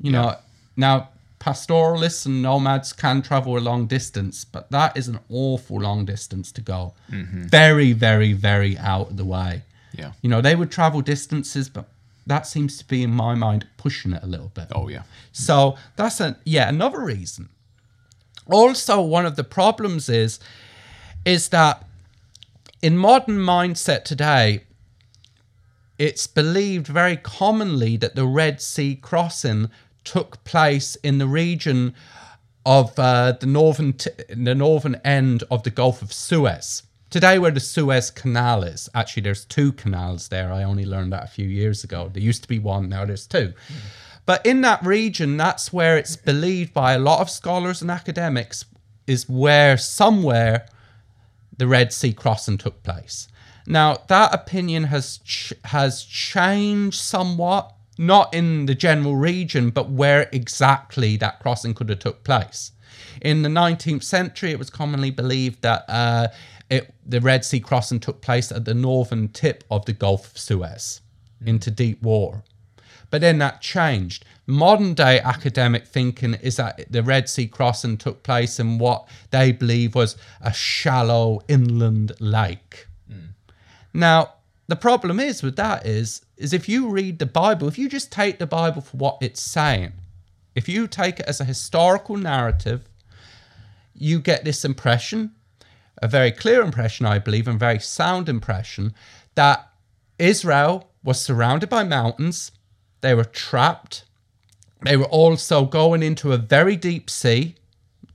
You 0.00 0.12
know, 0.12 0.36
now 0.76 1.08
pastoralists 1.38 2.26
and 2.26 2.42
nomads 2.42 2.92
can 2.92 3.22
travel 3.22 3.56
a 3.56 3.60
long 3.60 3.86
distance, 3.86 4.44
but 4.44 4.70
that 4.70 4.96
is 4.96 5.08
an 5.08 5.20
awful 5.28 5.80
long 5.80 6.04
distance 6.04 6.52
to 6.52 6.60
go. 6.60 6.94
Mm-hmm. 7.10 7.44
Very, 7.44 7.92
very, 7.92 8.32
very 8.32 8.76
out 8.78 9.10
of 9.10 9.16
the 9.16 9.24
way. 9.24 9.62
Yeah. 9.92 10.12
You 10.22 10.30
know, 10.30 10.40
they 10.40 10.54
would 10.54 10.70
travel 10.70 11.00
distances, 11.00 11.68
but 11.68 11.88
that 12.26 12.46
seems 12.46 12.76
to 12.78 12.86
be, 12.86 13.02
in 13.02 13.10
my 13.10 13.34
mind, 13.34 13.66
pushing 13.76 14.12
it 14.12 14.22
a 14.22 14.26
little 14.26 14.50
bit. 14.54 14.68
Oh, 14.72 14.88
yeah. 14.88 15.02
So 15.32 15.76
that's 15.96 16.20
a 16.20 16.36
yeah 16.44 16.68
another 16.68 17.00
reason. 17.00 17.48
Also, 18.46 19.00
one 19.00 19.26
of 19.26 19.36
the 19.36 19.44
problems 19.44 20.08
is 20.08 20.40
is 21.24 21.48
that 21.50 21.84
in 22.82 22.96
modern 22.96 23.38
mindset 23.38 24.04
today, 24.04 24.64
it's 25.98 26.26
believed 26.26 26.86
very 26.86 27.16
commonly 27.16 27.96
that 27.96 28.14
the 28.14 28.26
Red 28.26 28.60
Sea 28.60 28.94
crossing 28.94 29.70
took 30.04 30.42
place 30.44 30.96
in 30.96 31.18
the 31.18 31.26
region 31.26 31.94
of 32.64 32.98
uh, 32.98 33.32
the 33.32 33.46
northern 33.46 33.94
t- 33.94 34.10
the 34.28 34.54
northern 34.54 34.96
end 34.96 35.44
of 35.50 35.62
the 35.62 35.70
Gulf 35.70 36.02
of 36.02 36.12
Suez. 36.12 36.82
Today, 37.10 37.38
where 37.38 37.50
the 37.50 37.60
Suez 37.60 38.10
Canal 38.10 38.62
is, 38.64 38.90
actually, 38.94 39.22
there's 39.22 39.46
two 39.46 39.72
canals 39.72 40.28
there. 40.28 40.52
I 40.52 40.62
only 40.62 40.84
learned 40.84 41.12
that 41.14 41.24
a 41.24 41.28
few 41.28 41.48
years 41.48 41.82
ago. 41.82 42.10
There 42.12 42.22
used 42.22 42.42
to 42.42 42.48
be 42.48 42.58
one, 42.58 42.90
now 42.90 43.06
there's 43.06 43.26
two. 43.26 43.54
But 44.26 44.44
in 44.44 44.60
that 44.60 44.84
region, 44.84 45.38
that's 45.38 45.72
where 45.72 45.96
it's 45.96 46.16
believed 46.16 46.74
by 46.74 46.92
a 46.92 46.98
lot 46.98 47.20
of 47.20 47.30
scholars 47.30 47.80
and 47.80 47.90
academics 47.90 48.66
is 49.06 49.26
where 49.26 49.78
somewhere 49.78 50.66
the 51.56 51.66
Red 51.66 51.94
Sea 51.94 52.12
crossing 52.12 52.58
took 52.58 52.82
place. 52.82 53.28
Now 53.66 54.02
that 54.08 54.34
opinion 54.34 54.84
has 54.84 55.18
ch- 55.24 55.54
has 55.64 56.04
changed 56.04 56.98
somewhat, 57.00 57.72
not 57.98 58.32
in 58.32 58.66
the 58.66 58.74
general 58.74 59.16
region, 59.16 59.70
but 59.70 59.90
where 59.90 60.28
exactly 60.32 61.16
that 61.16 61.40
crossing 61.40 61.74
could 61.74 61.88
have 61.88 61.98
took 61.98 62.24
place. 62.24 62.72
In 63.20 63.42
the 63.42 63.48
19th 63.48 64.04
century, 64.04 64.52
it 64.52 64.58
was 64.58 64.70
commonly 64.70 65.10
believed 65.10 65.62
that 65.62 65.84
uh, 65.88 66.28
it, 66.70 66.94
the 67.04 67.20
Red 67.20 67.44
Sea 67.44 67.60
crossing 67.60 68.00
took 68.00 68.20
place 68.20 68.52
at 68.52 68.64
the 68.64 68.74
northern 68.74 69.28
tip 69.28 69.64
of 69.70 69.84
the 69.84 69.92
Gulf 69.92 70.32
of 70.32 70.38
Suez 70.38 71.00
into 71.44 71.70
deep 71.70 72.02
water. 72.02 72.42
But 73.10 73.20
then 73.20 73.38
that 73.38 73.60
changed. 73.60 74.24
Modern 74.46 74.94
day 74.94 75.20
academic 75.20 75.86
thinking 75.86 76.34
is 76.34 76.56
that 76.56 76.90
the 76.90 77.02
Red 77.02 77.28
Sea 77.28 77.46
crossing 77.46 77.96
took 77.96 78.22
place 78.22 78.60
in 78.60 78.78
what 78.78 79.08
they 79.30 79.52
believe 79.52 79.94
was 79.94 80.16
a 80.40 80.52
shallow 80.52 81.40
inland 81.48 82.12
lake. 82.20 82.86
Now, 83.92 84.34
the 84.68 84.76
problem 84.76 85.18
is 85.18 85.42
with 85.42 85.56
that 85.56 85.86
is 85.86 86.22
is 86.38 86.52
if 86.52 86.68
you 86.68 86.88
read 86.88 87.18
the 87.18 87.26
Bible, 87.26 87.68
if 87.68 87.78
you 87.78 87.88
just 87.88 88.10
take 88.12 88.38
the 88.38 88.46
Bible 88.46 88.80
for 88.80 88.96
what 88.96 89.18
it's 89.20 89.42
saying, 89.42 89.92
if 90.54 90.68
you 90.68 90.86
take 90.86 91.20
it 91.20 91.26
as 91.26 91.40
a 91.40 91.44
historical 91.44 92.16
narrative, 92.16 92.88
you 93.94 94.20
get 94.20 94.44
this 94.44 94.64
impression, 94.64 95.32
a 96.00 96.08
very 96.08 96.30
clear 96.30 96.62
impression, 96.62 97.04
I 97.06 97.18
believe, 97.18 97.48
and 97.48 97.58
very 97.58 97.80
sound 97.80 98.28
impression, 98.28 98.94
that 99.34 99.68
Israel 100.18 100.90
was 101.02 101.20
surrounded 101.20 101.68
by 101.68 101.84
mountains, 101.84 102.52
they 103.00 103.14
were 103.14 103.24
trapped, 103.24 104.04
they 104.82 104.96
were 104.96 105.06
also 105.06 105.64
going 105.64 106.02
into 106.02 106.32
a 106.32 106.38
very 106.38 106.76
deep 106.76 107.10
sea 107.10 107.56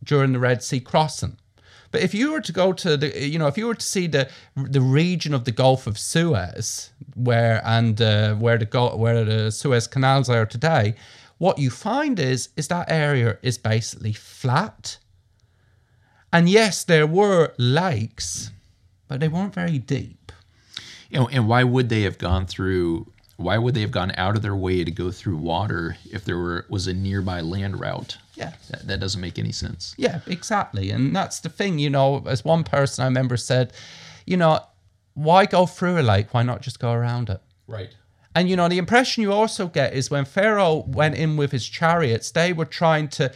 during 0.03 0.33
the 0.33 0.39
Red 0.39 0.63
Sea 0.63 0.79
crossing. 0.79 1.37
But 1.93 2.01
if 2.01 2.15
you 2.15 2.31
were 2.31 2.41
to 2.41 2.51
go 2.51 2.73
to 2.73 2.97
the, 2.97 3.29
you 3.29 3.37
know, 3.37 3.45
if 3.45 3.55
you 3.55 3.67
were 3.67 3.75
to 3.75 3.85
see 3.85 4.07
the 4.07 4.27
the 4.55 4.81
region 4.81 5.31
of 5.33 5.45
the 5.45 5.51
Gulf 5.51 5.85
of 5.85 5.99
Suez, 5.99 6.89
where 7.13 7.61
and 7.63 8.01
uh, 8.01 8.33
where 8.33 8.57
the 8.57 8.65
where 8.97 9.23
the 9.23 9.51
Suez 9.51 9.87
canals 9.87 10.27
are 10.27 10.47
today, 10.47 10.95
what 11.37 11.59
you 11.59 11.69
find 11.69 12.19
is 12.19 12.49
is 12.57 12.67
that 12.69 12.89
area 12.89 13.37
is 13.43 13.59
basically 13.59 14.11
flat. 14.11 14.97
And 16.31 16.49
yes, 16.49 16.83
there 16.83 17.05
were 17.05 17.53
lakes, 17.59 18.49
but 19.07 19.19
they 19.19 19.27
weren't 19.27 19.53
very 19.53 19.77
deep. 19.77 20.31
And, 21.11 21.27
and 21.31 21.47
why 21.47 21.63
would 21.63 21.89
they 21.89 22.01
have 22.01 22.17
gone 22.17 22.47
through? 22.47 23.05
Why 23.37 23.59
would 23.59 23.75
they 23.75 23.81
have 23.81 23.91
gone 23.91 24.13
out 24.17 24.35
of 24.35 24.41
their 24.41 24.55
way 24.55 24.83
to 24.83 24.89
go 24.89 25.11
through 25.11 25.37
water 25.37 25.95
if 26.11 26.25
there 26.25 26.39
were 26.39 26.65
was 26.69 26.87
a 26.87 26.93
nearby 26.95 27.41
land 27.41 27.79
route? 27.79 28.17
Yeah. 28.35 28.53
That, 28.69 28.87
that 28.87 28.99
doesn't 28.99 29.21
make 29.21 29.37
any 29.37 29.51
sense. 29.51 29.93
Yeah, 29.97 30.21
exactly. 30.27 30.89
And 30.89 31.15
that's 31.15 31.39
the 31.39 31.49
thing, 31.49 31.79
you 31.79 31.89
know, 31.89 32.23
as 32.27 32.43
one 32.43 32.63
person 32.63 33.03
I 33.03 33.07
remember 33.07 33.37
said, 33.37 33.73
you 34.25 34.37
know, 34.37 34.59
why 35.13 35.45
go 35.45 35.65
through 35.65 35.99
a 35.99 36.01
lake? 36.01 36.33
Why 36.33 36.41
not 36.43 36.61
just 36.61 36.79
go 36.79 36.91
around 36.91 37.29
it? 37.29 37.41
Right. 37.67 37.93
And 38.35 38.49
you 38.49 38.55
know, 38.55 38.67
the 38.67 38.79
impression 38.79 39.21
you 39.21 39.31
also 39.31 39.67
get 39.67 39.93
is 39.93 40.09
when 40.09 40.25
Pharaoh 40.25 40.83
went 40.87 41.15
in 41.15 41.37
with 41.37 41.51
his 41.51 41.67
chariots, 41.67 42.31
they 42.31 42.51
were 42.51 42.65
trying 42.65 43.07
to 43.09 43.31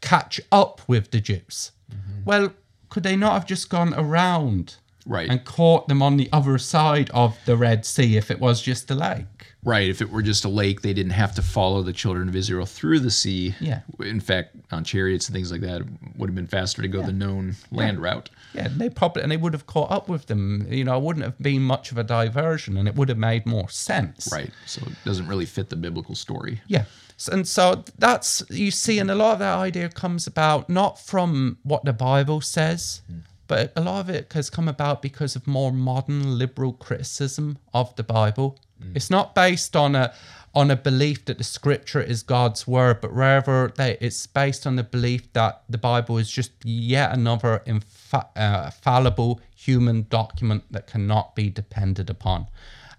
catch 0.00 0.40
up 0.52 0.80
with 0.86 1.10
the 1.10 1.20
Jews. 1.20 1.72
Mm-hmm. 1.92 2.24
Well, 2.24 2.52
could 2.88 3.02
they 3.02 3.16
not 3.16 3.32
have 3.32 3.46
just 3.46 3.68
gone 3.68 3.92
around 3.94 4.76
Right. 5.06 5.28
and 5.28 5.44
caught 5.44 5.88
them 5.88 6.02
on 6.02 6.18
the 6.18 6.28
other 6.32 6.58
side 6.58 7.10
of 7.10 7.36
the 7.46 7.56
Red 7.56 7.84
Sea 7.86 8.16
if 8.16 8.30
it 8.30 8.38
was 8.38 8.60
just 8.62 8.90
a 8.90 8.94
lake. 8.94 9.49
Right. 9.62 9.88
If 9.88 10.00
it 10.00 10.10
were 10.10 10.22
just 10.22 10.44
a 10.44 10.48
lake, 10.48 10.80
they 10.80 10.94
didn't 10.94 11.12
have 11.12 11.34
to 11.34 11.42
follow 11.42 11.82
the 11.82 11.92
children 11.92 12.28
of 12.28 12.36
Israel 12.36 12.64
through 12.64 13.00
the 13.00 13.10
sea. 13.10 13.54
Yeah. 13.60 13.80
In 13.98 14.20
fact, 14.20 14.56
on 14.72 14.84
chariots 14.84 15.28
and 15.28 15.34
things 15.34 15.52
like 15.52 15.60
that, 15.60 15.82
it 15.82 15.86
would 16.16 16.30
have 16.30 16.34
been 16.34 16.46
faster 16.46 16.80
to 16.80 16.88
go 16.88 17.02
the 17.02 17.12
known 17.12 17.56
land 17.70 18.00
route. 18.00 18.30
Yeah, 18.54 18.68
they 18.70 18.88
probably 18.88 19.22
and 19.22 19.30
they 19.30 19.36
would 19.36 19.52
have 19.52 19.66
caught 19.66 19.90
up 19.90 20.08
with 20.08 20.26
them. 20.26 20.66
You 20.70 20.84
know, 20.84 20.96
it 20.96 21.02
wouldn't 21.02 21.24
have 21.24 21.38
been 21.38 21.62
much 21.62 21.92
of 21.92 21.98
a 21.98 22.04
diversion, 22.04 22.76
and 22.76 22.88
it 22.88 22.94
would 22.94 23.10
have 23.10 23.18
made 23.18 23.44
more 23.44 23.68
sense. 23.68 24.30
Right. 24.32 24.50
So 24.66 24.82
it 24.86 24.94
doesn't 25.04 25.28
really 25.28 25.46
fit 25.46 25.68
the 25.68 25.76
biblical 25.76 26.14
story. 26.14 26.62
Yeah. 26.66 26.84
And 27.30 27.46
so 27.46 27.84
that's 27.98 28.42
you 28.48 28.70
see, 28.70 28.98
and 28.98 29.10
a 29.10 29.14
lot 29.14 29.34
of 29.34 29.38
that 29.40 29.58
idea 29.58 29.90
comes 29.90 30.26
about 30.26 30.70
not 30.70 30.98
from 30.98 31.58
what 31.64 31.84
the 31.84 31.92
Bible 31.92 32.40
says, 32.40 33.02
hmm. 33.06 33.18
but 33.46 33.72
a 33.76 33.82
lot 33.82 34.00
of 34.00 34.08
it 34.08 34.32
has 34.32 34.48
come 34.48 34.68
about 34.68 35.02
because 35.02 35.36
of 35.36 35.46
more 35.46 35.70
modern 35.70 36.38
liberal 36.38 36.72
criticism 36.72 37.58
of 37.74 37.94
the 37.96 38.02
Bible. 38.02 38.58
It's 38.94 39.10
not 39.10 39.34
based 39.34 39.76
on 39.76 39.94
a 39.94 40.12
on 40.52 40.68
a 40.70 40.76
belief 40.76 41.24
that 41.26 41.38
the 41.38 41.44
scripture 41.44 42.00
is 42.02 42.24
God's 42.24 42.66
word, 42.66 43.00
but 43.00 43.14
rather 43.14 43.72
they, 43.76 43.96
it's 44.00 44.26
based 44.26 44.66
on 44.66 44.74
the 44.74 44.82
belief 44.82 45.32
that 45.32 45.62
the 45.68 45.78
Bible 45.78 46.18
is 46.18 46.28
just 46.28 46.50
yet 46.64 47.12
another 47.12 47.62
infa- 47.68 48.36
uh, 48.36 48.70
fallible 48.70 49.40
human 49.54 50.06
document 50.10 50.64
that 50.72 50.88
cannot 50.88 51.36
be 51.36 51.50
depended 51.50 52.10
upon. 52.10 52.48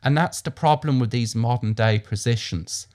And 0.02 0.18
that's 0.18 0.40
the 0.42 0.52
problem 0.52 0.98
with 0.98 1.12
these 1.12 1.36
modern 1.36 1.74
day 1.74 2.00
positions. 2.00 2.88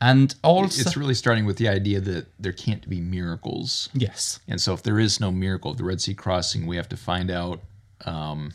And 0.00 0.34
also, 0.42 0.80
It's 0.80 0.96
really 0.96 1.14
starting 1.14 1.44
with 1.44 1.56
the 1.58 1.68
idea 1.68 2.00
that 2.00 2.26
there 2.38 2.52
can't 2.52 2.88
be 2.88 3.00
miracles. 3.00 3.88
yes, 3.94 4.38
And 4.48 4.60
so 4.60 4.74
if 4.74 4.82
there 4.82 4.98
is 5.00 5.18
no 5.20 5.30
miracle 5.32 5.70
of 5.72 5.76
the 5.76 5.84
Red 5.84 6.00
Sea 6.00 6.14
crossing, 6.14 6.66
we 6.66 6.76
have 6.76 6.88
to 6.90 6.96
find 6.96 7.30
out 7.30 7.60
um, 8.04 8.52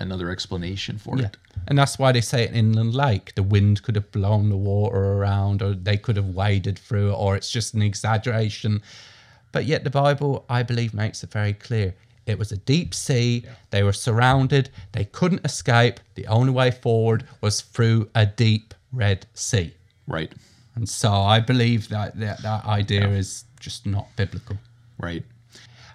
another 0.00 0.30
explanation 0.30 0.98
for 0.98 1.18
yeah. 1.18 1.26
it. 1.26 1.36
And 1.66 1.78
that's 1.78 1.98
why 1.98 2.12
they 2.12 2.20
say 2.20 2.44
it 2.44 2.54
inland 2.54 2.94
lake. 2.94 3.34
The 3.34 3.42
wind 3.42 3.82
could 3.82 3.96
have 3.96 4.10
blown 4.12 4.48
the 4.48 4.56
water 4.56 4.96
around, 4.96 5.62
or 5.62 5.74
they 5.74 5.96
could 5.96 6.16
have 6.16 6.28
waded 6.28 6.78
through 6.78 7.10
it, 7.10 7.14
or 7.14 7.36
it's 7.36 7.50
just 7.50 7.74
an 7.74 7.82
exaggeration. 7.82 8.82
But 9.52 9.64
yet, 9.64 9.84
the 9.84 9.90
Bible, 9.90 10.44
I 10.48 10.62
believe, 10.62 10.94
makes 10.94 11.22
it 11.24 11.32
very 11.32 11.52
clear. 11.52 11.94
It 12.26 12.38
was 12.38 12.52
a 12.52 12.58
deep 12.58 12.94
sea. 12.94 13.44
They 13.70 13.82
were 13.82 13.94
surrounded. 13.94 14.70
They 14.92 15.06
couldn't 15.06 15.44
escape. 15.44 15.98
The 16.14 16.26
only 16.26 16.52
way 16.52 16.70
forward 16.70 17.26
was 17.40 17.62
through 17.62 18.10
a 18.14 18.26
deep 18.26 18.74
Red 18.92 19.26
Sea. 19.34 19.74
Right. 20.06 20.32
And 20.74 20.88
so 20.88 21.12
I 21.12 21.40
believe 21.40 21.88
that 21.88 22.18
that, 22.20 22.42
that 22.42 22.64
idea 22.66 23.08
is 23.08 23.44
just 23.58 23.86
not 23.86 24.08
biblical. 24.16 24.56
Right. 24.98 25.24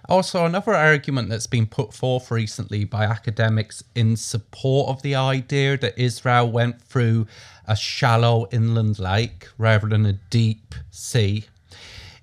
Also, 0.08 0.44
another 0.44 0.74
argument 0.74 1.30
that's 1.30 1.46
been 1.46 1.66
put 1.66 1.94
forth 1.94 2.30
recently 2.30 2.84
by 2.84 3.04
academics 3.04 3.82
in 3.94 4.16
support 4.16 4.90
of 4.90 5.00
the 5.02 5.14
idea 5.14 5.78
that 5.78 5.98
Israel 5.98 6.50
went 6.50 6.80
through 6.82 7.26
a 7.66 7.74
shallow 7.74 8.46
inland 8.52 8.98
lake 8.98 9.48
rather 9.56 9.88
than 9.88 10.04
a 10.04 10.12
deep 10.12 10.74
sea 10.90 11.44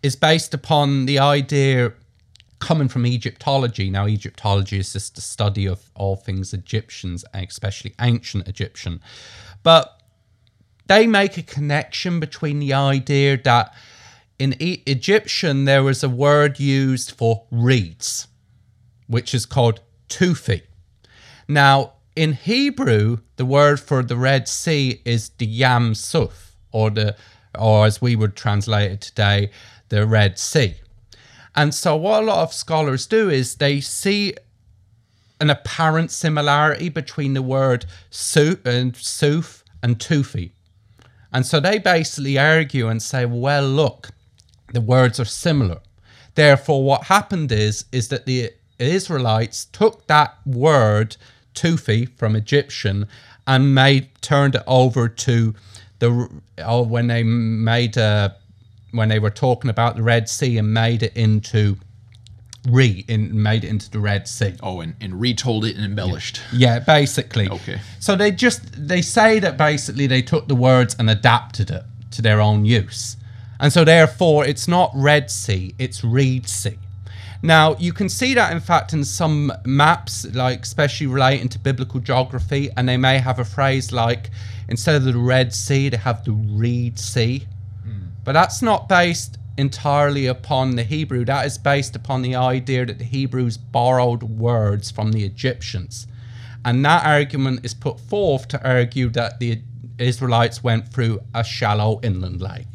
is 0.04 0.16
based 0.16 0.54
upon 0.54 1.06
the 1.06 1.18
idea 1.18 1.94
coming 2.60 2.88
from 2.88 3.06
Egyptology. 3.06 3.90
Now, 3.90 4.06
Egyptology 4.08 4.78
is 4.78 4.94
just 4.94 5.16
the 5.16 5.22
study 5.22 5.66
of 5.66 5.90
all 5.96 6.16
things 6.16 6.54
Egyptians, 6.54 7.26
especially 7.34 7.94
ancient 8.00 8.48
Egyptian. 8.48 9.02
But 9.64 10.00
they 10.88 11.08
make 11.08 11.38
a 11.38 11.44
connection 11.44 12.20
between 12.20 12.60
the 12.60 12.74
idea 12.74 13.42
that 13.44 13.74
in 14.42 14.56
e- 14.60 14.82
Egyptian 14.88 15.66
there 15.66 15.84
was 15.84 16.04
a 16.04 16.10
word 16.10 16.60
used 16.60 17.12
for 17.12 17.44
reeds, 17.52 18.28
which 19.06 19.36
is 19.36 19.46
called 19.46 19.82
tufi. 20.10 20.64
Now, 21.48 21.94
in 22.16 22.34
Hebrew, 22.34 23.20
the 23.36 23.46
word 23.46 23.80
for 23.80 24.02
the 24.02 24.16
Red 24.16 24.48
Sea 24.48 25.00
is 25.06 25.30
the 25.38 25.46
Yam 25.46 25.94
Suf, 25.94 26.56
or 26.72 26.90
the, 26.90 27.16
or 27.58 27.86
as 27.86 28.02
we 28.02 28.16
would 28.16 28.36
translate 28.36 28.92
it 28.92 29.02
today, 29.02 29.52
the 29.90 30.08
Red 30.08 30.40
Sea. 30.40 30.74
And 31.56 31.72
so, 31.72 31.96
what 31.96 32.24
a 32.24 32.26
lot 32.26 32.42
of 32.42 32.52
scholars 32.52 33.06
do 33.06 33.30
is 33.30 33.58
they 33.58 33.80
see 33.80 34.34
an 35.40 35.52
apparent 35.52 36.10
similarity 36.10 36.90
between 36.90 37.36
the 37.36 37.44
word 37.44 37.86
su- 38.10 38.60
and 38.66 38.96
suf 38.96 39.64
and 39.84 40.00
tufi. 40.00 40.50
And 41.32 41.46
so 41.46 41.60
they 41.60 41.78
basically 41.78 42.40
argue 42.40 42.88
and 42.88 43.02
say, 43.04 43.26
well, 43.26 43.68
look, 43.68 44.10
the 44.74 44.82
words 44.82 45.20
are 45.20 45.26
similar. 45.26 45.80
Therefore, 46.36 46.84
what 46.84 47.06
happened 47.06 47.52
is 47.52 47.86
is 47.92 48.08
that 48.10 48.26
the 48.26 48.52
Israelites 48.80 49.66
took 49.66 50.08
that 50.08 50.36
word 50.46 51.18
tufi 51.54 52.10
from 52.18 52.36
Egyptian 52.36 53.08
and 53.46 53.76
made 53.76 54.10
turned 54.22 54.56
it 54.56 54.64
over 54.66 55.08
to 55.08 55.54
the 56.00 56.30
oh, 56.60 56.84
when 56.84 57.08
they 57.08 57.24
made 57.24 57.98
uh, 57.98 58.30
when 58.92 59.10
they 59.10 59.20
were 59.20 59.30
talking 59.30 59.70
about 59.70 59.96
the 59.96 60.04
Red 60.04 60.30
Sea 60.30 60.58
and 60.58 60.74
made 60.74 61.04
it 61.04 61.16
into 61.16 61.78
re 62.70 63.04
in 63.08 63.42
made 63.42 63.64
it 63.64 63.70
into 63.70 63.90
the 63.90 64.00
Red 64.00 64.28
Sea. 64.28 64.56
Oh, 64.62 64.82
and, 64.82 64.96
and 65.02 65.20
retold 65.20 65.66
it 65.66 65.76
and 65.76 65.86
embellished. 65.86 66.42
Yeah, 66.54 66.80
basically. 66.80 67.50
Okay. 67.50 67.80
So 68.00 68.16
they 68.16 68.32
just 68.32 68.88
they 68.88 69.02
say 69.02 69.40
that 69.40 69.58
basically 69.58 70.08
they 70.08 70.22
took 70.22 70.48
the 70.48 70.56
words 70.56 70.96
and 70.98 71.10
adapted 71.10 71.72
it 71.72 71.84
to 72.12 72.22
their 72.22 72.42
own 72.42 72.66
use. 72.66 73.18
And 73.62 73.72
so 73.72 73.86
therefore 73.86 74.44
it's 74.46 74.68
not 74.68 74.92
Red 74.94 75.30
Sea, 75.30 75.74
it's 75.78 76.04
Reed 76.04 76.50
Sea. 76.50 76.78
Now 77.44 77.76
you 77.78 77.94
can 77.94 78.10
see 78.10 78.34
that 78.34 78.52
in 78.52 78.60
fact 78.60 78.92
in 78.92 79.04
some 79.04 79.54
maps, 79.66 80.26
like 80.34 80.64
especially 80.64 81.08
relating 81.08 81.48
to 81.50 81.60
biblical 81.60 82.00
geography, 82.00 82.70
and 82.76 82.90
they 82.90 82.98
may 82.98 83.20
have 83.20 83.40
a 83.40 83.46
phrase 83.46 83.92
like 83.92 84.32
instead 84.68 84.96
of 84.96 85.04
the 85.04 85.18
Red 85.18 85.54
Sea, 85.54 85.90
they 85.90 85.98
have 85.98 86.26
the 86.26 86.32
Reed 86.32 87.00
Sea. 87.00 87.46
Hmm. 87.84 88.08
But 88.24 88.34
that's 88.34 88.62
not 88.64 88.90
based 88.90 89.38
entirely 89.58 90.26
upon 90.26 90.76
the 90.76 90.84
Hebrew. 90.84 91.24
That 91.24 91.46
is 91.46 91.58
based 91.58 91.96
upon 91.96 92.24
the 92.24 92.36
idea 92.36 92.86
that 92.88 92.98
the 92.98 93.06
Hebrews 93.06 93.58
borrowed 93.58 94.24
words 94.24 94.90
from 94.90 95.12
the 95.12 95.24
Egyptians. 95.24 96.08
And 96.66 96.84
that 96.86 97.06
argument 97.06 97.62
is 97.64 97.74
put 97.74 98.00
forth 98.00 98.48
to 98.50 98.68
argue 98.68 99.10
that 99.10 99.40
the 99.40 99.62
Israelites 99.98 100.64
went 100.64 100.88
through 100.88 101.22
a 101.34 101.44
shallow 101.44 102.00
inland 102.02 102.42
lake. 102.42 102.71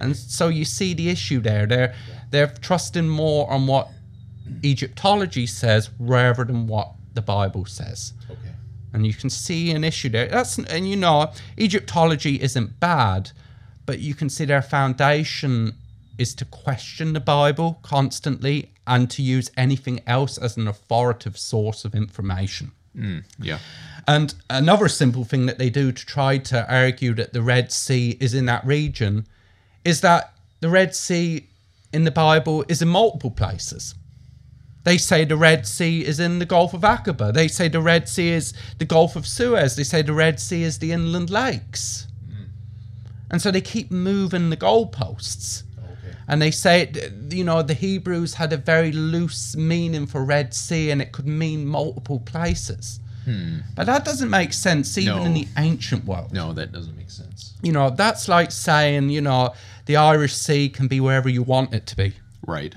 And 0.00 0.16
so 0.16 0.48
you 0.48 0.64
see 0.64 0.94
the 0.94 1.08
issue 1.08 1.40
there. 1.40 1.66
They're 1.66 1.94
they're 2.30 2.46
trusting 2.46 3.08
more 3.08 3.50
on 3.50 3.66
what 3.66 3.88
Egyptology 4.64 5.46
says 5.46 5.90
rather 5.98 6.44
than 6.44 6.66
what 6.66 6.92
the 7.14 7.22
Bible 7.22 7.64
says. 7.66 8.12
Okay. 8.30 8.54
And 8.92 9.06
you 9.06 9.14
can 9.14 9.30
see 9.30 9.70
an 9.70 9.84
issue 9.84 10.08
there. 10.08 10.28
That's 10.28 10.58
and 10.58 10.88
you 10.88 10.96
know, 10.96 11.32
Egyptology 11.58 12.40
isn't 12.40 12.80
bad, 12.80 13.30
but 13.86 14.00
you 14.00 14.14
can 14.14 14.28
see 14.28 14.44
their 14.44 14.62
foundation 14.62 15.74
is 16.18 16.34
to 16.34 16.44
question 16.44 17.12
the 17.12 17.20
Bible 17.20 17.78
constantly 17.82 18.72
and 18.86 19.08
to 19.10 19.22
use 19.22 19.50
anything 19.56 20.00
else 20.06 20.36
as 20.36 20.56
an 20.56 20.66
authoritative 20.66 21.38
source 21.38 21.84
of 21.84 21.94
information. 21.94 22.72
Mm, 22.96 23.22
yeah. 23.38 23.58
And 24.08 24.34
another 24.50 24.88
simple 24.88 25.24
thing 25.24 25.46
that 25.46 25.58
they 25.58 25.70
do 25.70 25.92
to 25.92 26.06
try 26.06 26.38
to 26.38 26.68
argue 26.72 27.14
that 27.14 27.32
the 27.32 27.42
Red 27.42 27.70
Sea 27.70 28.16
is 28.20 28.34
in 28.34 28.46
that 28.46 28.66
region 28.66 29.26
is 29.84 30.00
that 30.02 30.32
the 30.60 30.68
Red 30.68 30.94
Sea 30.94 31.46
in 31.92 32.04
the 32.04 32.10
Bible 32.10 32.64
is 32.68 32.82
in 32.82 32.88
multiple 32.88 33.30
places. 33.30 33.94
They 34.84 34.98
say 34.98 35.24
the 35.24 35.36
Red 35.36 35.66
Sea 35.66 36.04
is 36.04 36.18
in 36.18 36.38
the 36.38 36.46
Gulf 36.46 36.72
of 36.72 36.82
Aqaba. 36.82 37.32
They 37.32 37.48
say 37.48 37.68
the 37.68 37.80
Red 37.80 38.08
Sea 38.08 38.30
is 38.30 38.54
the 38.78 38.84
Gulf 38.84 39.16
of 39.16 39.26
Suez. 39.26 39.76
They 39.76 39.84
say 39.84 40.02
the 40.02 40.14
Red 40.14 40.40
Sea 40.40 40.62
is 40.62 40.78
the 40.78 40.92
inland 40.92 41.30
lakes. 41.30 42.06
Hmm. 42.26 42.44
And 43.30 43.42
so 43.42 43.50
they 43.50 43.60
keep 43.60 43.90
moving 43.90 44.50
the 44.50 44.56
goalposts. 44.56 45.64
Okay. 45.78 46.16
And 46.26 46.40
they 46.40 46.50
say, 46.50 46.92
you 47.28 47.44
know, 47.44 47.62
the 47.62 47.74
Hebrews 47.74 48.34
had 48.34 48.52
a 48.52 48.56
very 48.56 48.92
loose 48.92 49.56
meaning 49.56 50.06
for 50.06 50.24
Red 50.24 50.54
Sea 50.54 50.90
and 50.90 51.02
it 51.02 51.12
could 51.12 51.26
mean 51.26 51.66
multiple 51.66 52.20
places. 52.20 53.00
Hmm. 53.28 53.58
But 53.74 53.84
that 53.86 54.04
doesn't 54.04 54.30
make 54.30 54.52
sense 54.52 54.96
even 54.96 55.16
No. 55.16 55.24
in 55.24 55.34
the 55.34 55.48
ancient 55.58 56.04
world. 56.06 56.32
No, 56.32 56.52
that 56.54 56.72
doesn't 56.72 56.96
make 56.96 57.10
sense. 57.10 57.54
You 57.62 57.72
know, 57.72 57.90
that's 57.90 58.26
like 58.28 58.50
saying, 58.52 59.10
you 59.10 59.20
know, 59.20 59.52
the 59.86 59.96
Irish 59.96 60.34
Sea 60.34 60.68
can 60.68 60.88
be 60.88 60.98
wherever 61.00 61.28
you 61.28 61.42
want 61.42 61.74
it 61.74 61.86
to 61.86 61.96
be. 61.96 62.14
Right. 62.46 62.74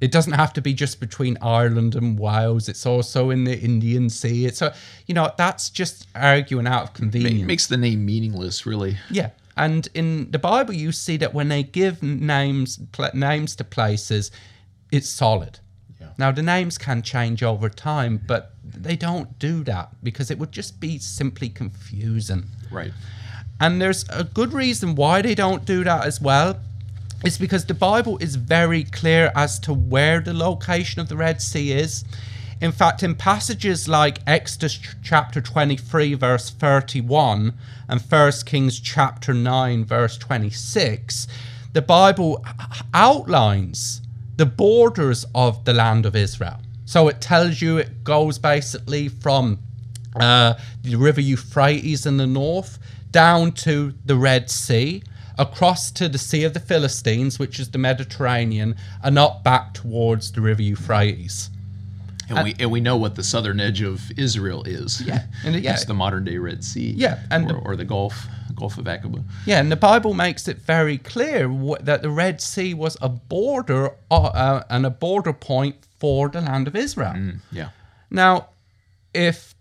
It 0.00 0.10
doesn't 0.10 0.32
have 0.32 0.52
to 0.54 0.60
be 0.62 0.72
just 0.74 0.98
between 1.00 1.36
Ireland 1.42 1.94
and 1.94 2.18
Wales. 2.18 2.68
It's 2.68 2.84
also 2.86 3.30
in 3.30 3.44
the 3.44 3.58
Indian 3.58 4.08
Sea. 4.10 4.46
It's 4.46 4.62
a, 4.62 4.74
you 5.06 5.14
know, 5.14 5.32
that's 5.36 5.70
just 5.70 6.06
arguing 6.14 6.66
out 6.66 6.82
of 6.84 6.92
convenience. 6.94 7.46
makes 7.46 7.66
the 7.66 7.76
name 7.76 8.04
meaningless, 8.06 8.64
really. 8.66 8.96
Yeah, 9.10 9.30
and 9.56 9.88
in 9.94 10.30
the 10.30 10.38
Bible, 10.38 10.74
you 10.74 10.92
see 10.92 11.16
that 11.18 11.34
when 11.34 11.48
they 11.48 11.62
give 11.62 12.02
names 12.02 12.80
names 13.14 13.56
to 13.56 13.64
places, 13.64 14.30
it's 14.90 15.08
solid. 15.08 15.58
Yeah. 16.00 16.08
Now 16.16 16.32
the 16.32 16.42
names 16.42 16.78
can 16.78 17.02
change 17.02 17.42
over 17.42 17.68
time, 17.68 18.22
but 18.26 18.54
they 18.74 18.96
don't 18.96 19.38
do 19.38 19.64
that 19.64 19.90
because 20.02 20.30
it 20.30 20.38
would 20.38 20.52
just 20.52 20.80
be 20.80 20.98
simply 20.98 21.48
confusing. 21.48 22.44
Right. 22.70 22.92
And 23.60 23.80
there's 23.80 24.08
a 24.08 24.24
good 24.24 24.52
reason 24.52 24.94
why 24.94 25.22
they 25.22 25.34
don't 25.34 25.64
do 25.64 25.84
that 25.84 26.06
as 26.06 26.20
well. 26.20 26.60
It's 27.22 27.36
because 27.36 27.66
the 27.66 27.74
Bible 27.74 28.16
is 28.18 28.36
very 28.36 28.84
clear 28.84 29.30
as 29.36 29.58
to 29.60 29.74
where 29.74 30.20
the 30.20 30.32
location 30.32 31.00
of 31.00 31.08
the 31.08 31.16
Red 31.16 31.42
Sea 31.42 31.72
is. 31.72 32.04
In 32.62 32.72
fact, 32.72 33.02
in 33.02 33.14
passages 33.14 33.88
like 33.88 34.18
Exodus 34.26 34.78
chapter 35.02 35.40
23, 35.40 36.14
verse 36.14 36.50
31, 36.50 37.54
and 37.88 38.00
1 38.00 38.32
Kings 38.46 38.80
chapter 38.80 39.34
9, 39.34 39.84
verse 39.84 40.16
26, 40.16 41.26
the 41.72 41.82
Bible 41.82 42.44
outlines 42.94 44.02
the 44.36 44.46
borders 44.46 45.26
of 45.34 45.64
the 45.64 45.74
land 45.74 46.06
of 46.06 46.16
Israel. 46.16 46.60
So 46.90 47.06
it 47.06 47.20
tells 47.20 47.62
you 47.62 47.78
it 47.78 48.02
goes 48.02 48.36
basically 48.36 49.06
from 49.06 49.60
uh, 50.16 50.54
the 50.82 50.96
river 50.96 51.20
Euphrates 51.20 52.04
in 52.04 52.16
the 52.16 52.26
north 52.26 52.80
down 53.12 53.52
to 53.52 53.94
the 54.04 54.16
Red 54.16 54.50
Sea, 54.50 55.04
across 55.38 55.92
to 55.92 56.08
the 56.08 56.18
Sea 56.18 56.42
of 56.42 56.52
the 56.52 56.58
Philistines, 56.58 57.38
which 57.38 57.60
is 57.60 57.70
the 57.70 57.78
Mediterranean, 57.78 58.74
and 59.04 59.20
up 59.20 59.44
back 59.44 59.72
towards 59.72 60.32
the 60.32 60.40
river 60.40 60.62
Euphrates. 60.62 61.50
And 62.28 62.42
we 62.42 62.56
and 62.58 62.72
we 62.72 62.80
know 62.80 62.96
what 62.96 63.14
the 63.14 63.22
southern 63.22 63.60
edge 63.60 63.82
of 63.82 64.10
Israel 64.18 64.64
is. 64.64 65.00
Yeah, 65.00 65.26
and 65.44 65.54
it- 65.54 65.62
yeah. 65.62 65.74
it's 65.74 65.84
the 65.84 65.94
modern 65.94 66.24
day 66.24 66.38
Red 66.38 66.64
Sea. 66.64 66.90
Yeah, 66.90 67.20
and 67.30 67.44
or, 67.44 67.52
the- 67.52 67.60
or 67.66 67.76
the 67.76 67.84
Gulf 67.84 68.26
Gulf 68.56 68.78
of 68.78 68.86
Aqaba. 68.86 69.22
Yeah, 69.46 69.60
and 69.60 69.70
the 69.70 69.76
Bible 69.76 70.12
makes 70.12 70.48
it 70.48 70.56
very 70.56 70.98
clear 70.98 71.46
that 71.82 72.02
the 72.02 72.10
Red 72.10 72.40
Sea 72.40 72.74
was 72.74 72.96
a 73.00 73.08
border 73.08 73.90
uh, 74.10 74.22
uh, 74.24 74.64
and 74.68 74.84
a 74.84 74.90
border 74.90 75.32
point 75.32 75.76
for 76.00 76.28
the 76.28 76.40
land 76.40 76.66
of 76.66 76.74
Israel. 76.74 77.34
Yeah, 77.52 77.68
Now, 78.10 78.48
if 79.14 79.54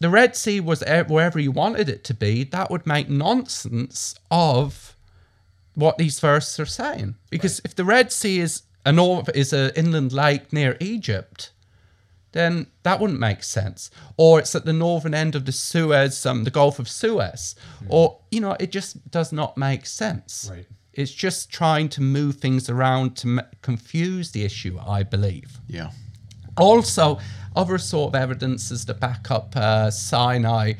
the 0.00 0.08
Red 0.08 0.34
Sea 0.34 0.60
was 0.60 0.82
wherever 1.08 1.38
you 1.38 1.52
wanted 1.52 1.88
it 1.88 2.04
to 2.04 2.14
be, 2.14 2.44
that 2.44 2.70
would 2.70 2.86
make 2.86 3.08
nonsense 3.10 4.14
of 4.30 4.96
what 5.74 5.98
these 5.98 6.18
verses 6.20 6.58
are 6.58 6.66
saying. 6.66 7.16
Because 7.28 7.60
if 7.64 7.74
the 7.74 7.84
Red 7.84 8.10
Sea 8.10 8.40
is 8.40 8.62
an 8.86 8.98
is 9.34 9.52
an 9.52 9.72
inland 9.76 10.12
lake 10.12 10.52
near 10.52 10.76
Egypt, 10.80 11.52
then 12.32 12.66
that 12.82 12.98
wouldn't 13.00 13.20
make 13.20 13.42
sense. 13.42 13.90
Or 14.16 14.38
it's 14.38 14.54
at 14.54 14.64
the 14.64 14.72
northern 14.72 15.14
end 15.14 15.34
of 15.34 15.44
the 15.44 15.52
Suez, 15.52 16.24
um, 16.24 16.44
the 16.44 16.50
Gulf 16.50 16.78
of 16.78 16.88
Suez, 16.88 17.54
or 17.88 18.20
you 18.30 18.40
know, 18.40 18.56
it 18.58 18.72
just 18.72 19.10
does 19.10 19.32
not 19.32 19.58
make 19.58 19.84
sense. 19.86 20.48
Right. 20.50 20.66
It's 20.92 21.12
just 21.12 21.50
trying 21.50 21.88
to 21.90 22.00
move 22.02 22.36
things 22.36 22.68
around 22.68 23.16
to 23.18 23.28
m- 23.28 23.40
confuse 23.62 24.32
the 24.32 24.44
issue, 24.44 24.78
I 24.84 25.02
believe. 25.02 25.58
yeah, 25.68 25.90
Also, 26.56 27.18
other 27.56 27.78
sort 27.78 28.14
of 28.14 28.20
evidences 28.20 28.84
to 28.86 28.94
back 28.94 29.30
up 29.30 29.56
uh, 29.56 29.90
Sinai 29.90 30.74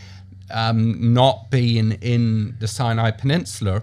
um, 0.50 1.12
not 1.14 1.50
being 1.50 1.92
in 1.92 2.56
the 2.58 2.66
Sinai 2.68 3.10
Peninsula 3.12 3.82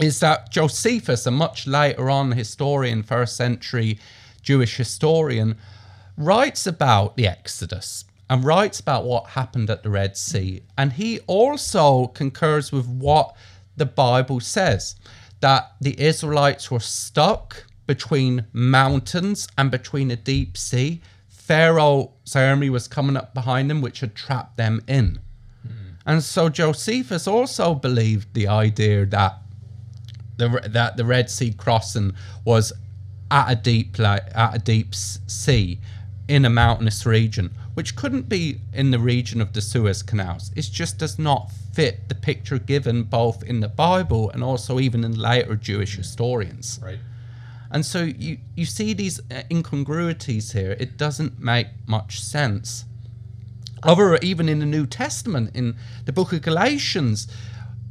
is 0.00 0.18
that 0.20 0.50
Josephus, 0.50 1.24
a 1.26 1.30
much 1.30 1.66
later 1.68 2.10
on 2.10 2.32
historian, 2.32 3.02
first 3.02 3.36
century 3.36 3.98
Jewish 4.42 4.76
historian, 4.76 5.56
writes 6.16 6.66
about 6.66 7.16
the 7.16 7.26
Exodus 7.28 8.04
and 8.28 8.44
writes 8.44 8.80
about 8.80 9.04
what 9.04 9.30
happened 9.30 9.70
at 9.70 9.82
the 9.82 9.90
Red 9.90 10.16
Sea. 10.16 10.62
And 10.76 10.94
he 10.94 11.20
also 11.26 12.08
concurs 12.08 12.72
with 12.72 12.86
what 12.88 13.36
the 13.76 13.86
Bible 13.86 14.40
says 14.40 14.96
that 15.44 15.72
the 15.78 15.94
Israelites 16.00 16.70
were 16.70 16.80
stuck 16.80 17.66
between 17.86 18.46
mountains 18.54 19.46
and 19.58 19.70
between 19.70 20.10
a 20.10 20.16
deep 20.16 20.56
sea. 20.56 21.02
Pharaoh's 21.28 22.34
army 22.34 22.70
was 22.70 22.88
coming 22.88 23.14
up 23.14 23.34
behind 23.34 23.68
them, 23.68 23.82
which 23.82 24.00
had 24.00 24.14
trapped 24.14 24.56
them 24.56 24.80
in. 24.88 25.18
Hmm. 25.62 25.96
And 26.06 26.22
so 26.22 26.48
Josephus 26.48 27.26
also 27.26 27.74
believed 27.74 28.32
the 28.32 28.48
idea 28.48 29.04
that 29.04 29.34
the 30.38 30.48
that 30.66 30.96
the 30.96 31.04
Red 31.04 31.28
Sea 31.28 31.52
crossing 31.52 32.14
was 32.46 32.72
at 33.30 33.52
a 33.52 33.54
deep 33.54 33.98
like 33.98 34.24
at 34.34 34.56
a 34.56 34.58
deep 34.58 34.94
sea 34.94 35.78
in 36.26 36.46
a 36.46 36.50
mountainous 36.50 37.04
region, 37.04 37.50
which 37.74 37.96
couldn't 37.96 38.30
be 38.30 38.62
in 38.72 38.92
the 38.92 38.98
region 38.98 39.42
of 39.42 39.52
the 39.52 39.60
Suez 39.60 40.02
Canals. 40.02 40.52
It 40.56 40.70
just 40.72 40.96
does 40.96 41.18
not 41.18 41.50
fit 41.74 42.08
the 42.08 42.14
picture 42.14 42.58
given 42.58 43.02
both 43.02 43.42
in 43.42 43.60
the 43.60 43.68
Bible 43.68 44.30
and 44.30 44.42
also 44.42 44.78
even 44.78 45.04
in 45.04 45.14
later 45.18 45.56
Jewish 45.56 45.96
historians. 45.96 46.80
right. 46.82 46.98
And 47.70 47.84
so 47.84 48.04
you 48.04 48.38
you 48.54 48.66
see 48.66 48.94
these 48.94 49.18
uh, 49.30 49.42
incongruities 49.50 50.52
here. 50.52 50.76
It 50.78 50.96
doesn't 50.96 51.40
make 51.40 51.66
much 51.86 52.20
sense. 52.20 52.84
Other 53.82 54.16
even 54.22 54.48
in 54.48 54.60
the 54.60 54.66
New 54.66 54.86
Testament, 54.86 55.50
in 55.54 55.76
the 56.04 56.12
book 56.12 56.32
of 56.32 56.40
Galatians, 56.42 57.26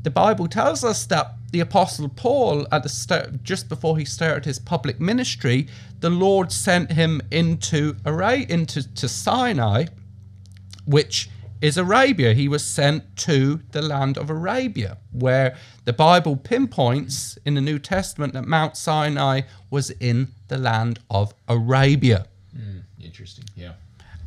the 0.04 0.10
Bible 0.10 0.48
tells 0.48 0.84
us 0.84 1.06
that 1.08 1.34
the 1.52 1.60
Apostle 1.60 2.10
Paul, 2.10 2.66
at 2.72 2.84
the 2.84 2.90
start, 2.90 3.44
just 3.44 3.70
before 3.70 3.98
he 3.98 4.06
started 4.06 4.46
his 4.46 4.58
public 4.58 5.00
ministry, 5.00 5.68
the 6.00 6.10
Lord 6.10 6.52
sent 6.52 6.92
him 6.94 7.22
into 7.30 7.96
Ara- 8.06 8.48
into 8.50 8.82
to 8.96 9.08
Sinai, 9.08 9.86
which 10.86 11.30
is 11.64 11.78
Arabia. 11.78 12.34
He 12.34 12.50
was 12.50 12.64
sent 12.64 13.16
to 13.16 13.62
the 13.72 13.82
land 13.82 14.18
of 14.18 14.30
Arabia, 14.30 14.98
where 15.14 15.56
the 15.86 15.94
Bible 15.94 16.36
pinpoints 16.36 17.38
in 17.46 17.54
the 17.54 17.62
New 17.62 17.80
Testament 17.80 18.34
that 18.34 18.46
Mount 18.46 18.76
Sinai 18.76 19.42
was 19.70 19.90
in 19.90 20.28
the 20.50 20.58
land 20.58 21.00
of 21.10 21.34
Arabia. 21.48 22.28
Interesting. 23.02 23.46
Yeah. 23.56 23.74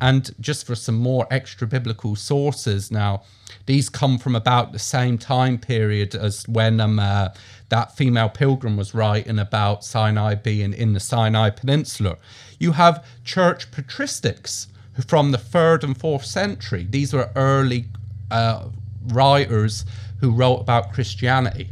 And 0.01 0.31
just 0.39 0.65
for 0.65 0.73
some 0.73 0.95
more 0.95 1.27
extra 1.29 1.67
biblical 1.67 2.15
sources 2.15 2.89
now, 2.89 3.21
these 3.67 3.87
come 3.87 4.17
from 4.17 4.35
about 4.35 4.71
the 4.71 4.79
same 4.79 5.19
time 5.19 5.59
period 5.59 6.15
as 6.15 6.47
when 6.47 6.79
um, 6.79 6.97
uh, 6.97 7.29
that 7.69 7.95
female 7.95 8.29
pilgrim 8.29 8.77
was 8.77 8.95
writing 8.95 9.37
about 9.37 9.83
Sinai 9.83 10.33
being 10.33 10.73
in 10.73 10.93
the 10.93 10.99
Sinai 10.99 11.51
Peninsula. 11.51 12.17
You 12.59 12.71
have 12.71 13.05
church 13.23 13.69
patristics 13.69 14.67
from 15.05 15.31
the 15.31 15.37
third 15.37 15.83
and 15.83 15.97
fourth 15.97 16.25
century. 16.25 16.87
These 16.89 17.13
were 17.13 17.29
early 17.35 17.85
uh, 18.31 18.69
writers 19.07 19.85
who 20.19 20.31
wrote 20.31 20.59
about 20.59 20.93
Christianity 20.93 21.71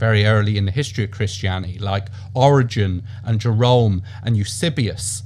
very 0.00 0.24
early 0.24 0.56
in 0.56 0.64
the 0.64 0.72
history 0.72 1.04
of 1.04 1.10
Christianity, 1.10 1.78
like 1.78 2.08
Origen 2.34 3.04
and 3.22 3.38
Jerome 3.38 4.02
and 4.24 4.34
Eusebius. 4.34 5.22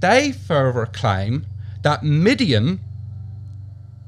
They 0.00 0.32
further 0.32 0.84
claim 0.84 1.46
that 1.82 2.02
Midian 2.02 2.80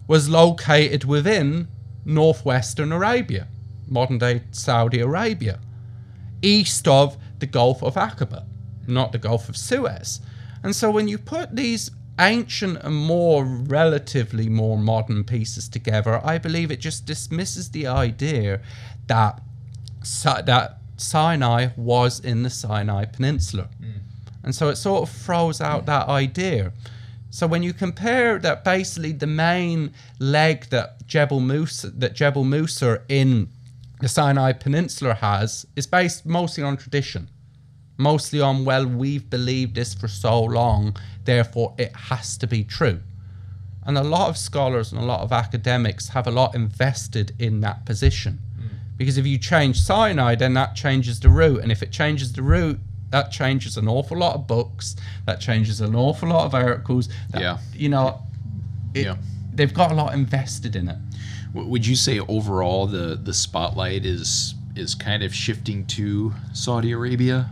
was 0.08 0.28
located 0.28 1.04
within 1.04 1.68
northwestern 2.04 2.90
Arabia, 2.90 3.46
modern 3.86 4.18
day 4.18 4.42
Saudi 4.50 4.98
Arabia, 4.98 5.60
east 6.42 6.88
of 6.88 7.16
the 7.38 7.46
Gulf 7.46 7.82
of 7.82 7.94
Aqaba, 7.94 8.44
not 8.88 9.12
the 9.12 9.18
Gulf 9.18 9.48
of 9.48 9.56
Suez. 9.56 10.20
And 10.64 10.74
so 10.74 10.90
when 10.90 11.06
you 11.06 11.18
put 11.18 11.54
these 11.54 11.92
ancient 12.18 12.78
and 12.82 12.94
more 12.94 13.44
relatively 13.44 14.48
more 14.48 14.78
modern 14.78 15.24
pieces 15.24 15.68
together, 15.68 16.20
I 16.24 16.38
believe 16.38 16.70
it 16.70 16.80
just 16.80 17.06
dismisses 17.06 17.70
the 17.70 17.86
idea 17.86 18.60
that 19.06 19.40
that 20.44 20.78
Sinai 20.96 21.68
was 21.76 22.20
in 22.20 22.42
the 22.42 22.50
Sinai 22.50 23.04
Peninsula. 23.04 23.68
Mm. 23.80 24.00
And 24.42 24.54
so 24.54 24.68
it 24.68 24.76
sort 24.76 25.08
of 25.08 25.14
throws 25.14 25.60
out 25.60 25.86
that 25.86 26.08
idea. 26.08 26.72
So 27.30 27.46
when 27.46 27.62
you 27.62 27.72
compare 27.72 28.38
that 28.38 28.64
basically 28.64 29.12
the 29.12 29.26
main 29.26 29.92
leg 30.18 30.70
that 30.70 31.06
Jebel 31.06 31.40
Musa 31.40 31.90
that 31.90 32.14
Jebel 32.14 32.44
Musa 32.44 33.02
in 33.08 33.48
the 34.00 34.08
Sinai 34.08 34.52
Peninsula 34.52 35.14
has 35.14 35.66
is 35.76 35.86
based 35.86 36.24
mostly 36.24 36.62
on 36.64 36.76
tradition. 36.76 37.28
Mostly 37.96 38.40
on 38.40 38.64
well, 38.64 38.86
we've 38.86 39.28
believed 39.28 39.74
this 39.74 39.92
for 39.92 40.06
so 40.06 40.40
long, 40.42 40.96
therefore 41.32 41.74
it 41.78 41.92
has 42.10 42.36
to 42.38 42.46
be 42.46 42.64
true. 42.64 43.00
And 43.86 43.96
a 43.98 44.02
lot 44.02 44.28
of 44.30 44.36
scholars 44.36 44.92
and 44.92 45.00
a 45.00 45.04
lot 45.04 45.20
of 45.20 45.30
academics 45.32 46.08
have 46.08 46.26
a 46.26 46.30
lot 46.30 46.54
invested 46.54 47.32
in 47.38 47.60
that 47.60 47.84
position. 47.86 48.38
Hmm. 48.58 48.66
Because 48.96 49.16
if 49.18 49.26
you 49.26 49.38
change 49.38 49.76
Sinai, 49.80 50.34
then 50.34 50.54
that 50.54 50.74
changes 50.74 51.20
the 51.20 51.28
route. 51.28 51.60
And 51.62 51.70
if 51.70 51.82
it 51.82 51.90
changes 51.92 52.32
the 52.32 52.42
route, 52.42 52.78
that 53.10 53.30
changes 53.30 53.76
an 53.76 53.88
awful 53.88 54.18
lot 54.18 54.34
of 54.34 54.46
books. 54.46 54.96
That 55.26 55.40
changes 55.40 55.80
an 55.80 55.94
awful 55.94 56.28
lot 56.30 56.44
of 56.46 56.54
articles. 56.54 57.08
that- 57.30 57.40
Yeah. 57.42 57.58
You 57.74 57.88
know, 57.90 58.22
it, 58.94 59.04
Yeah. 59.06 59.16
they've 59.54 59.72
got 59.82 59.90
a 59.92 59.94
lot 59.94 60.14
invested 60.14 60.74
in 60.76 60.88
it. 60.88 60.98
Would 61.54 61.86
you 61.86 61.96
say 61.96 62.20
overall 62.20 62.86
the 62.86 63.18
the 63.28 63.32
spotlight 63.34 64.04
is 64.06 64.54
is 64.76 64.94
kind 64.94 65.22
of 65.22 65.34
shifting 65.34 65.84
to 65.86 66.32
Saudi 66.52 66.92
Arabia? 66.92 67.50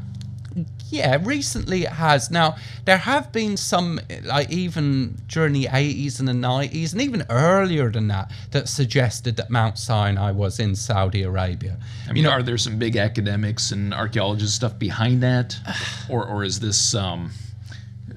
Yeah, 0.90 1.18
recently 1.22 1.82
it 1.82 1.90
has. 1.90 2.30
Now, 2.30 2.56
there 2.84 2.98
have 2.98 3.32
been 3.32 3.56
some, 3.56 4.00
like 4.24 4.50
even 4.50 5.16
during 5.26 5.52
the 5.52 5.64
80s 5.66 6.20
and 6.20 6.28
the 6.28 6.32
90s, 6.32 6.92
and 6.92 7.02
even 7.02 7.24
earlier 7.28 7.90
than 7.90 8.06
that, 8.08 8.30
that 8.52 8.68
suggested 8.68 9.36
that 9.36 9.50
Mount 9.50 9.78
Sinai 9.78 10.30
was 10.30 10.60
in 10.60 10.76
Saudi 10.76 11.22
Arabia. 11.22 11.76
I 12.08 12.12
mean, 12.12 12.26
are 12.26 12.42
there 12.42 12.56
some 12.58 12.78
big 12.78 12.96
academics 12.96 13.72
and 13.72 13.92
archaeologists 13.92 14.54
stuff 14.54 14.78
behind 14.78 15.22
that, 15.22 15.56
or 16.08 16.24
or 16.26 16.44
is 16.44 16.60
this 16.60 16.94
um, 16.94 17.30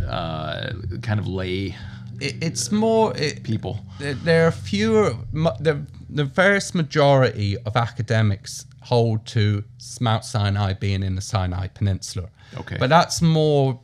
uh, 0.07 0.71
kind 1.01 1.19
of 1.19 1.27
lay 1.27 1.75
It, 2.19 2.35
it's 2.43 2.71
more. 2.71 3.15
It, 3.17 3.43
people? 3.43 3.79
there- 3.99 4.13
there 4.13 4.47
are 4.47 4.51
fewer 4.51 5.15
the 5.59 5.81
the 6.09 6.23
vast 6.25 6.73
majority 6.75 7.55
of 7.65 7.75
academics 7.75 8.65
hold 8.89 9.23
to 9.23 9.63
Mount 10.01 10.25
Sinai 10.25 10.73
being 10.73 11.03
in 11.03 11.13
the 11.13 11.21
Sinai 11.21 11.67
Peninsula. 11.67 12.27
Okay. 12.57 12.77
But 12.79 12.89
that's 12.89 13.21
more, 13.21 13.79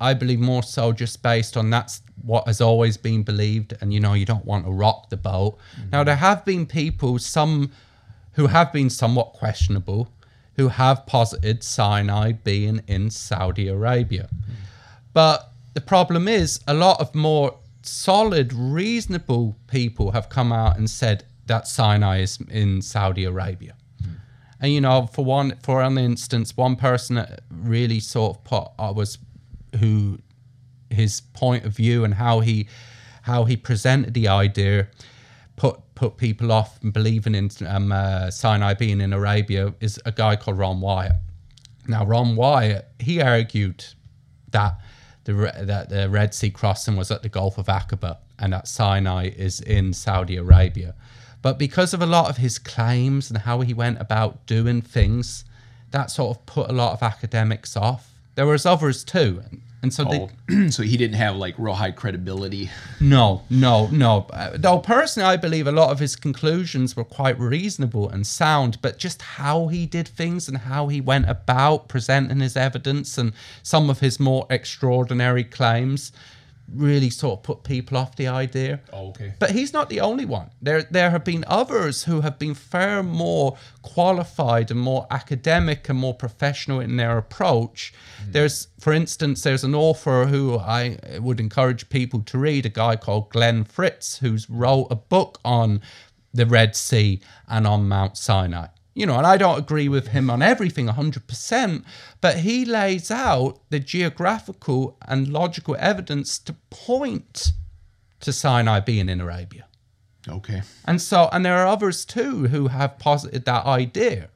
I 0.00 0.14
believe, 0.14 0.40
more 0.40 0.64
so 0.64 0.92
just 0.92 1.22
based 1.22 1.56
on 1.56 1.70
that's 1.70 2.02
what 2.24 2.44
has 2.48 2.60
always 2.60 2.96
been 2.96 3.22
believed, 3.22 3.74
and 3.80 3.94
you 3.94 4.00
know, 4.00 4.14
you 4.14 4.26
don't 4.26 4.44
want 4.44 4.64
to 4.64 4.72
rock 4.72 5.10
the 5.10 5.16
boat. 5.16 5.58
Mm-hmm. 5.58 5.90
Now, 5.90 6.02
there 6.02 6.16
have 6.16 6.44
been 6.44 6.66
people, 6.66 7.20
some 7.20 7.70
who 8.32 8.48
have 8.48 8.72
been 8.72 8.90
somewhat 8.90 9.32
questionable, 9.32 10.08
who 10.56 10.66
have 10.66 11.06
posited 11.06 11.62
Sinai 11.62 12.32
being 12.32 12.82
in 12.88 13.10
Saudi 13.10 13.68
Arabia. 13.68 14.28
Mm-hmm. 14.34 14.52
But 15.12 15.52
the 15.74 15.80
problem 15.80 16.26
is, 16.26 16.58
a 16.66 16.74
lot 16.74 17.00
of 17.00 17.14
more 17.14 17.54
solid, 17.82 18.52
reasonable 18.52 19.56
people 19.68 20.10
have 20.10 20.28
come 20.28 20.52
out 20.52 20.76
and 20.76 20.90
said 20.90 21.24
that 21.46 21.68
Sinai 21.68 22.22
is 22.22 22.40
in 22.50 22.82
Saudi 22.82 23.24
Arabia. 23.24 23.74
And 24.60 24.72
you 24.72 24.80
know, 24.80 25.06
for 25.06 25.24
one, 25.24 25.56
for 25.62 25.82
an 25.82 25.98
instance, 25.98 26.56
one 26.56 26.76
person 26.76 27.16
that 27.16 27.40
really 27.50 28.00
sort 28.00 28.36
of 28.36 28.44
put 28.44 28.68
I 28.78 28.90
was 28.90 29.18
who 29.78 30.18
his 30.90 31.20
point 31.20 31.64
of 31.64 31.76
view 31.76 32.04
and 32.04 32.14
how 32.14 32.40
he 32.40 32.68
how 33.22 33.44
he 33.44 33.56
presented 33.56 34.14
the 34.14 34.28
idea 34.28 34.88
put 35.56 35.80
put 35.94 36.16
people 36.16 36.50
off 36.52 36.78
believing 36.92 37.34
in 37.34 37.50
um, 37.66 37.92
uh, 37.92 38.30
Sinai 38.30 38.74
being 38.74 39.00
in 39.00 39.12
Arabia 39.12 39.74
is 39.80 40.00
a 40.06 40.12
guy 40.12 40.36
called 40.36 40.56
Ron 40.58 40.80
Wyatt. 40.80 41.12
Now, 41.86 42.04
Ron 42.04 42.36
Wyatt 42.36 42.88
he 42.98 43.20
argued 43.20 43.84
that 44.50 44.80
the 45.24 45.52
that 45.62 45.90
the 45.90 46.08
Red 46.08 46.34
Sea 46.34 46.50
crossing 46.50 46.96
was 46.96 47.10
at 47.10 47.22
the 47.22 47.28
Gulf 47.28 47.58
of 47.58 47.66
Aqaba 47.66 48.18
and 48.38 48.52
that 48.52 48.66
Sinai 48.68 49.28
is 49.36 49.60
in 49.60 49.92
Saudi 49.92 50.36
Arabia. 50.36 50.94
But 51.42 51.58
because 51.58 51.94
of 51.94 52.02
a 52.02 52.06
lot 52.06 52.28
of 52.30 52.38
his 52.38 52.58
claims 52.58 53.30
and 53.30 53.38
how 53.38 53.60
he 53.60 53.72
went 53.72 54.00
about 54.00 54.44
doing 54.46 54.82
things, 54.82 55.44
that 55.92 56.10
sort 56.10 56.36
of 56.36 56.46
put 56.46 56.68
a 56.68 56.72
lot 56.72 56.92
of 56.92 57.02
academics 57.02 57.76
off. 57.76 58.10
There 58.34 58.46
was 58.46 58.66
others 58.66 59.04
too, 59.04 59.42
and 59.82 59.92
so 59.94 60.04
they, 60.04 60.28
Oh, 60.50 60.68
so 60.70 60.82
he 60.82 60.96
didn't 60.96 61.16
have 61.16 61.36
like 61.36 61.54
real 61.58 61.74
high 61.74 61.92
credibility. 61.92 62.70
no, 63.00 63.42
no, 63.50 63.86
no. 63.88 64.26
Uh, 64.32 64.50
Though 64.56 64.78
personally, 64.80 65.28
I 65.28 65.36
believe 65.36 65.66
a 65.66 65.72
lot 65.72 65.90
of 65.90 65.98
his 66.00 66.14
conclusions 66.16 66.94
were 66.96 67.04
quite 67.04 67.38
reasonable 67.38 68.08
and 68.08 68.26
sound, 68.26 68.78
but 68.82 68.98
just 68.98 69.22
how 69.22 69.68
he 69.68 69.86
did 69.86 70.06
things 70.08 70.48
and 70.48 70.58
how 70.58 70.88
he 70.88 71.00
went 71.00 71.28
about 71.28 71.88
presenting 71.88 72.40
his 72.40 72.56
evidence 72.56 73.16
and 73.18 73.32
some 73.62 73.88
of 73.90 74.00
his 74.00 74.18
more 74.20 74.46
extraordinary 74.50 75.44
claims 75.44 76.12
really 76.74 77.10
sort 77.10 77.38
of 77.38 77.42
put 77.42 77.62
people 77.62 77.96
off 77.96 78.16
the 78.16 78.26
idea. 78.28 78.80
Oh, 78.92 79.08
okay. 79.08 79.34
But 79.38 79.52
he's 79.52 79.72
not 79.72 79.88
the 79.88 80.00
only 80.00 80.24
one. 80.24 80.50
There, 80.60 80.82
there 80.82 81.10
have 81.10 81.24
been 81.24 81.44
others 81.46 82.04
who 82.04 82.20
have 82.20 82.38
been 82.38 82.54
far 82.54 83.02
more 83.02 83.56
qualified 83.82 84.70
and 84.70 84.80
more 84.80 85.06
academic 85.10 85.88
and 85.88 85.98
more 85.98 86.14
professional 86.14 86.80
in 86.80 86.96
their 86.96 87.16
approach. 87.16 87.92
Mm. 88.22 88.32
There's, 88.32 88.68
for 88.78 88.92
instance, 88.92 89.42
there's 89.42 89.64
an 89.64 89.74
author 89.74 90.26
who 90.26 90.58
I 90.58 90.98
would 91.20 91.40
encourage 91.40 91.88
people 91.88 92.20
to 92.20 92.38
read, 92.38 92.66
a 92.66 92.70
guy 92.70 92.96
called 92.96 93.30
Glen 93.30 93.64
Fritz, 93.64 94.18
who's 94.18 94.48
wrote 94.50 94.88
a 94.90 94.96
book 94.96 95.40
on 95.44 95.80
the 96.32 96.46
Red 96.46 96.76
Sea 96.76 97.20
and 97.48 97.66
on 97.66 97.88
Mount 97.88 98.16
Sinai. 98.16 98.68
You 98.98 99.06
know, 99.06 99.16
and 99.16 99.28
I 99.28 99.36
don't 99.36 99.60
agree 99.60 99.88
with 99.88 100.08
him 100.08 100.28
on 100.28 100.42
everything 100.42 100.88
100%, 100.88 101.84
but 102.20 102.38
he 102.38 102.64
lays 102.64 103.12
out 103.12 103.60
the 103.70 103.78
geographical 103.78 104.98
and 105.06 105.28
logical 105.28 105.76
evidence 105.78 106.36
to 106.40 106.56
point 106.68 107.52
to 108.18 108.32
Sinai 108.32 108.80
being 108.80 109.08
in 109.08 109.20
Arabia. 109.20 109.66
Okay. 110.28 110.62
And 110.84 111.00
so, 111.00 111.28
and 111.30 111.46
there 111.46 111.56
are 111.58 111.68
others 111.68 112.04
too 112.04 112.48
who 112.48 112.66
have 112.66 112.98
posited 112.98 113.44
that 113.44 113.66
idea. 113.66 114.30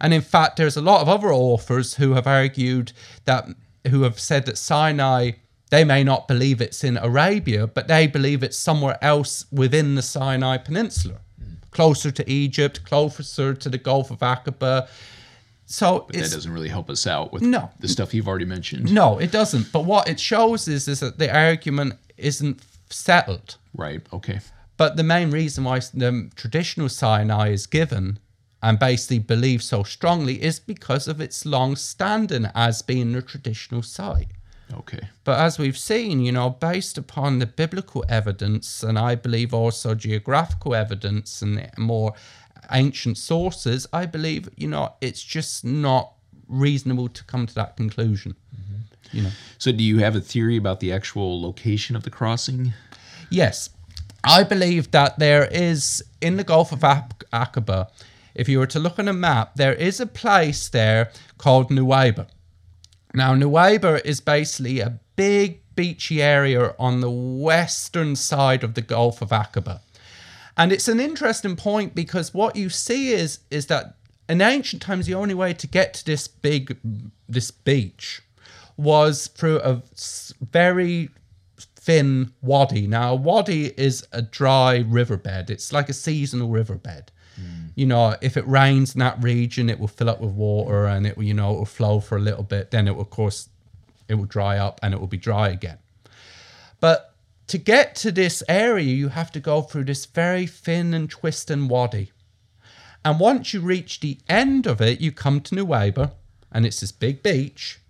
And 0.00 0.12
in 0.12 0.20
fact, 0.20 0.56
there's 0.56 0.76
a 0.76 0.82
lot 0.82 1.02
of 1.02 1.08
other 1.08 1.32
authors 1.32 1.94
who 1.94 2.14
have 2.14 2.26
argued 2.26 2.92
that, 3.24 3.46
who 3.86 4.02
have 4.02 4.18
said 4.18 4.46
that 4.46 4.58
Sinai, 4.58 5.30
they 5.70 5.84
may 5.84 6.02
not 6.02 6.26
believe 6.26 6.60
it's 6.60 6.82
in 6.82 6.96
Arabia, 6.96 7.68
but 7.68 7.86
they 7.86 8.08
believe 8.08 8.42
it's 8.42 8.58
somewhere 8.58 8.98
else 9.00 9.46
within 9.52 9.94
the 9.94 10.02
Sinai 10.02 10.56
Peninsula, 10.56 11.20
closer 11.72 12.10
to 12.12 12.30
Egypt, 12.30 12.84
closer 12.84 13.54
to 13.54 13.68
the 13.68 13.78
Gulf 13.78 14.10
of 14.10 14.20
Aqaba. 14.20 14.88
So 15.66 16.06
That 16.12 16.30
doesn't 16.30 16.52
really 16.52 16.68
help 16.68 16.90
us 16.90 17.06
out 17.06 17.32
with 17.32 17.42
No. 17.42 17.70
the 17.80 17.88
stuff 17.88 18.12
you've 18.14 18.28
already 18.28 18.44
mentioned. 18.44 18.92
no, 18.92 19.18
it 19.18 19.32
doesn't. 19.32 19.72
But 19.72 19.84
what 19.84 20.08
it 20.08 20.20
shows 20.20 20.68
is, 20.68 20.86
is 20.86 21.00
that 21.00 21.18
the 21.18 21.34
argument 21.34 21.94
isn't 22.18 22.60
settled. 22.90 23.56
Right. 23.74 24.02
Okay. 24.12 24.40
But 24.76 24.96
the 24.96 25.02
main 25.02 25.30
reason 25.30 25.64
why 25.64 25.78
the 25.78 26.30
traditional 26.36 26.88
Sinai 26.88 27.48
is 27.50 27.66
given 27.66 28.18
and 28.62 28.78
basically 28.78 29.18
believed 29.18 29.62
so 29.64 29.82
strongly 29.82 30.42
is 30.42 30.60
because 30.60 31.08
of 31.08 31.20
its 31.20 31.44
long 31.46 31.74
standing 31.76 32.46
as 32.54 32.82
being 32.82 33.14
a 33.14 33.22
traditional 33.22 33.82
site. 33.82 34.28
Okay. 34.78 35.08
But 35.24 35.38
as 35.38 35.58
we've 35.58 35.78
seen, 35.78 36.20
you 36.20 36.32
know, 36.32 36.50
based 36.50 36.98
upon 36.98 37.38
the 37.38 37.46
biblical 37.46 38.04
evidence 38.08 38.82
and 38.82 38.98
I 38.98 39.14
believe 39.14 39.52
also 39.52 39.94
geographical 39.94 40.74
evidence 40.74 41.42
and 41.42 41.70
more 41.76 42.14
ancient 42.70 43.18
sources, 43.18 43.86
I 43.92 44.06
believe, 44.06 44.48
you 44.56 44.68
know, 44.68 44.94
it's 45.00 45.22
just 45.22 45.64
not 45.64 46.12
reasonable 46.48 47.08
to 47.08 47.24
come 47.24 47.46
to 47.46 47.54
that 47.54 47.76
conclusion. 47.76 48.34
Mm-hmm. 48.54 49.16
You 49.16 49.22
know. 49.24 49.30
So, 49.58 49.72
do 49.72 49.82
you 49.82 49.98
have 49.98 50.16
a 50.16 50.20
theory 50.20 50.56
about 50.56 50.80
the 50.80 50.92
actual 50.92 51.40
location 51.42 51.96
of 51.96 52.02
the 52.02 52.10
crossing? 52.10 52.72
Yes, 53.30 53.70
I 54.24 54.42
believe 54.42 54.90
that 54.92 55.18
there 55.18 55.46
is 55.46 56.02
in 56.20 56.36
the 56.36 56.44
Gulf 56.44 56.72
of 56.72 56.84
Ak- 56.84 57.24
Aqaba. 57.32 57.88
If 58.34 58.48
you 58.48 58.58
were 58.58 58.66
to 58.68 58.78
look 58.78 58.98
on 58.98 59.08
a 59.08 59.12
map, 59.12 59.56
there 59.56 59.74
is 59.74 60.00
a 60.00 60.06
place 60.06 60.68
there 60.68 61.10
called 61.36 61.70
Nuweiba. 61.70 62.26
Now, 63.14 63.34
Nuweiba 63.34 64.04
is 64.04 64.20
basically 64.20 64.80
a 64.80 64.98
big 65.16 65.60
beachy 65.74 66.22
area 66.22 66.74
on 66.78 67.00
the 67.00 67.10
western 67.10 68.16
side 68.16 68.64
of 68.64 68.74
the 68.74 68.82
Gulf 68.82 69.22
of 69.22 69.30
Aqaba. 69.30 69.80
And 70.56 70.72
it's 70.72 70.88
an 70.88 71.00
interesting 71.00 71.56
point 71.56 71.94
because 71.94 72.34
what 72.34 72.56
you 72.56 72.68
see 72.68 73.12
is 73.12 73.40
is 73.50 73.66
that 73.66 73.96
in 74.28 74.40
ancient 74.40 74.82
times 74.82 75.06
the 75.06 75.14
only 75.14 75.34
way 75.34 75.54
to 75.54 75.66
get 75.66 75.94
to 75.94 76.04
this 76.04 76.28
big 76.28 76.76
this 77.28 77.50
beach 77.50 78.22
was 78.76 79.28
through 79.28 79.60
a 79.60 79.82
very 80.40 81.10
thin 81.76 82.32
wadi. 82.42 82.86
Now, 82.86 83.12
a 83.12 83.16
wadi 83.16 83.72
is 83.76 84.06
a 84.12 84.22
dry 84.22 84.84
riverbed. 84.86 85.50
It's 85.50 85.72
like 85.72 85.88
a 85.88 85.94
seasonal 85.94 86.48
riverbed. 86.48 87.10
You 87.74 87.86
know, 87.86 88.16
if 88.20 88.36
it 88.36 88.46
rains 88.46 88.94
in 88.94 88.98
that 89.00 89.22
region, 89.22 89.70
it 89.70 89.80
will 89.80 89.88
fill 89.88 90.10
up 90.10 90.20
with 90.20 90.32
water 90.32 90.86
and 90.86 91.06
it 91.06 91.16
will, 91.16 91.24
you 91.24 91.34
know, 91.34 91.54
it 91.54 91.58
will 91.58 91.64
flow 91.64 92.00
for 92.00 92.16
a 92.16 92.20
little 92.20 92.42
bit. 92.42 92.70
Then 92.70 92.86
it 92.86 92.94
will, 92.94 93.02
of 93.02 93.10
course, 93.10 93.48
it 94.08 94.14
will 94.14 94.26
dry 94.26 94.58
up 94.58 94.78
and 94.82 94.92
it 94.92 95.00
will 95.00 95.06
be 95.06 95.16
dry 95.16 95.48
again. 95.48 95.78
But 96.80 97.14
to 97.46 97.58
get 97.58 97.94
to 97.96 98.12
this 98.12 98.42
area, 98.48 98.84
you 98.84 99.08
have 99.08 99.32
to 99.32 99.40
go 99.40 99.62
through 99.62 99.84
this 99.84 100.06
very 100.06 100.46
thin 100.46 100.94
and 100.94 101.08
twisting 101.08 101.68
wadi. 101.68 102.12
And 103.04 103.18
once 103.18 103.52
you 103.52 103.60
reach 103.60 104.00
the 104.00 104.18
end 104.28 104.66
of 104.66 104.80
it, 104.80 105.00
you 105.00 105.10
come 105.10 105.40
to 105.40 105.54
Nuweiba, 105.54 106.12
and 106.52 106.64
it's 106.64 106.80
this 106.80 106.92
big 106.92 107.22
beach. 107.22 107.80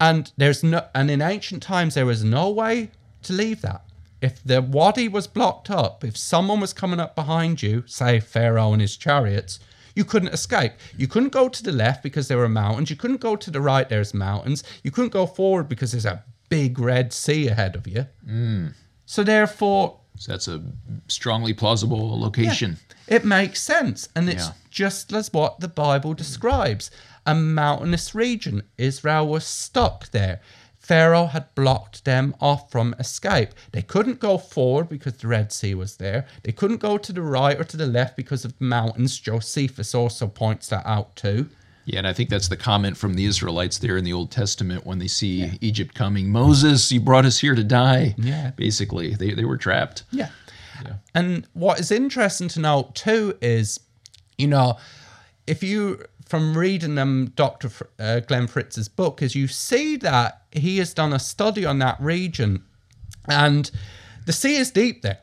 And 0.00 0.30
there's 0.36 0.62
no, 0.62 0.86
and 0.94 1.10
in 1.10 1.22
ancient 1.22 1.62
times 1.62 1.94
there 1.94 2.06
was 2.06 2.22
no 2.22 2.50
way 2.50 2.90
to 3.22 3.32
leave 3.32 3.62
that. 3.62 3.84
If 4.24 4.42
the 4.42 4.62
wadi 4.62 5.06
was 5.08 5.26
blocked 5.26 5.68
up, 5.70 6.02
if 6.04 6.16
someone 6.16 6.60
was 6.60 6.72
coming 6.72 7.00
up 7.00 7.14
behind 7.14 7.62
you, 7.62 7.82
say 7.86 8.20
Pharaoh 8.20 8.72
and 8.72 8.80
his 8.80 8.96
chariots, 8.96 9.60
you 9.94 10.04
couldn't 10.04 10.32
escape. 10.38 10.72
You 10.96 11.06
couldn't 11.06 11.32
go 11.40 11.48
to 11.48 11.62
the 11.62 11.72
left 11.72 12.02
because 12.02 12.26
there 12.28 12.38
were 12.38 12.48
mountains. 12.48 12.90
You 12.90 12.96
couldn't 12.96 13.20
go 13.20 13.36
to 13.36 13.50
the 13.50 13.60
right, 13.60 13.88
there's 13.88 14.14
mountains. 14.14 14.64
You 14.82 14.90
couldn't 14.90 15.12
go 15.12 15.26
forward 15.26 15.68
because 15.68 15.92
there's 15.92 16.06
a 16.06 16.24
big 16.48 16.78
red 16.78 17.12
sea 17.12 17.48
ahead 17.48 17.76
of 17.76 17.86
you. 17.86 18.06
Mm. 18.28 18.72
So 19.06 19.22
therefore, 19.22 19.98
So 20.16 20.32
that's 20.32 20.48
a 20.48 20.62
strongly 21.08 21.52
plausible 21.52 22.18
location. 22.18 22.78
it 23.06 23.24
makes 23.24 23.60
sense. 23.60 24.08
And 24.16 24.28
it's 24.28 24.46
Yeah. 24.46 24.52
just 24.70 25.12
as 25.12 25.32
what 25.32 25.60
the 25.60 25.68
Bible 25.68 26.14
describes 26.14 26.90
a 27.26 27.34
mountainous 27.34 28.14
region. 28.14 28.62
Israel 28.78 29.26
was 29.28 29.44
stuck 29.44 30.10
there. 30.10 30.40
Pharaoh 30.84 31.26
had 31.26 31.54
blocked 31.54 32.04
them 32.04 32.34
off 32.42 32.70
from 32.70 32.94
escape. 32.98 33.50
They 33.72 33.80
couldn't 33.80 34.20
go 34.20 34.36
forward 34.36 34.90
because 34.90 35.14
the 35.14 35.28
Red 35.28 35.50
Sea 35.50 35.74
was 35.74 35.96
there. 35.96 36.26
They 36.42 36.52
couldn't 36.52 36.80
go 36.80 36.98
to 36.98 37.10
the 37.10 37.22
right 37.22 37.58
or 37.58 37.64
to 37.64 37.76
the 37.78 37.86
left 37.86 38.16
because 38.16 38.44
of 38.44 38.58
the 38.58 38.64
mountains. 38.66 39.18
Josephus 39.18 39.94
also 39.94 40.26
points 40.26 40.68
that 40.68 40.86
out 40.86 41.16
too. 41.16 41.48
Yeah, 41.86 41.98
and 41.98 42.06
I 42.06 42.12
think 42.12 42.28
that's 42.28 42.48
the 42.48 42.56
comment 42.58 42.98
from 42.98 43.14
the 43.14 43.24
Israelites 43.24 43.78
there 43.78 43.96
in 43.96 44.04
the 44.04 44.12
Old 44.12 44.30
Testament 44.30 44.84
when 44.84 44.98
they 44.98 45.06
see 45.06 45.58
Egypt 45.62 45.94
coming. 45.94 46.28
Moses, 46.28 46.92
you 46.92 47.00
brought 47.00 47.24
us 47.24 47.38
here 47.38 47.54
to 47.54 47.64
die. 47.64 48.14
Yeah. 48.18 48.50
Basically, 48.56 49.14
they, 49.14 49.32
they 49.32 49.44
were 49.44 49.56
trapped. 49.56 50.04
Yeah. 50.10 50.28
And 51.14 51.46
what 51.54 51.80
is 51.80 51.90
interesting 51.90 52.48
to 52.48 52.60
note 52.60 52.94
too 52.94 53.38
is, 53.40 53.80
you 54.36 54.48
know, 54.48 54.76
if 55.46 55.62
you 55.62 56.04
from 56.34 56.58
reading 56.58 57.26
Dr. 57.36 57.70
Uh, 57.96 58.18
Glen 58.18 58.48
Fritz's 58.48 58.88
book, 58.88 59.22
is 59.22 59.36
you 59.36 59.46
see 59.46 59.96
that 59.98 60.42
he 60.50 60.78
has 60.78 60.92
done 60.92 61.12
a 61.12 61.18
study 61.20 61.64
on 61.64 61.78
that 61.78 61.96
region, 62.00 62.64
and 63.28 63.70
the 64.26 64.32
sea 64.32 64.56
is 64.56 64.72
deep 64.72 65.02
there. 65.02 65.20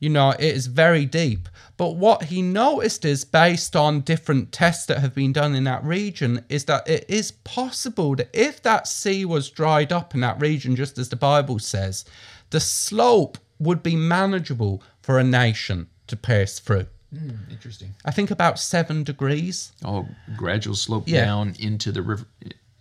You 0.00 0.08
know, 0.08 0.30
it 0.30 0.40
is 0.40 0.66
very 0.66 1.04
deep. 1.06 1.48
But 1.76 1.94
what 1.94 2.24
he 2.24 2.42
noticed 2.42 3.04
is 3.04 3.24
based 3.24 3.76
on 3.76 4.00
different 4.00 4.50
tests 4.50 4.86
that 4.86 4.98
have 4.98 5.14
been 5.14 5.32
done 5.32 5.54
in 5.54 5.62
that 5.62 5.84
region, 5.84 6.44
is 6.48 6.64
that 6.64 6.88
it 6.88 7.04
is 7.08 7.30
possible 7.30 8.16
that 8.16 8.30
if 8.32 8.60
that 8.64 8.88
sea 8.88 9.24
was 9.24 9.48
dried 9.48 9.92
up 9.92 10.12
in 10.12 10.22
that 10.22 10.40
region, 10.40 10.74
just 10.74 10.98
as 10.98 11.08
the 11.08 11.14
Bible 11.14 11.60
says, 11.60 12.04
the 12.50 12.58
slope 12.58 13.38
would 13.60 13.80
be 13.80 13.94
manageable 13.94 14.82
for 15.02 15.20
a 15.20 15.24
nation 15.24 15.86
to 16.08 16.16
pass 16.16 16.58
through. 16.58 16.86
Hmm, 17.18 17.50
interesting. 17.50 17.94
I 18.04 18.10
think 18.10 18.30
about 18.30 18.58
seven 18.58 19.04
degrees. 19.04 19.72
Oh, 19.84 20.06
gradual 20.36 20.74
slope 20.74 21.04
Yeah. 21.06 21.24
down 21.24 21.54
into 21.58 21.92
the 21.92 22.02
river, 22.02 22.26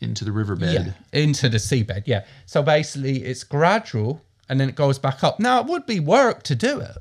into 0.02 0.26
the 0.26 0.32
riverbed. 0.32 0.74
Yeah, 0.74 1.20
into 1.22 1.50
the 1.50 1.58
seabed. 1.58 2.04
Yeah. 2.06 2.26
So 2.46 2.62
basically, 2.64 3.24
it's 3.24 3.44
gradual 3.44 4.22
and 4.50 4.60
then 4.60 4.70
it 4.70 4.76
goes 4.76 5.00
back 5.00 5.24
up. 5.24 5.40
Now, 5.40 5.60
it 5.62 5.68
would 5.68 5.86
be 5.86 6.00
work 6.00 6.44
to 6.44 6.56
do 6.56 6.80
it, 6.80 6.98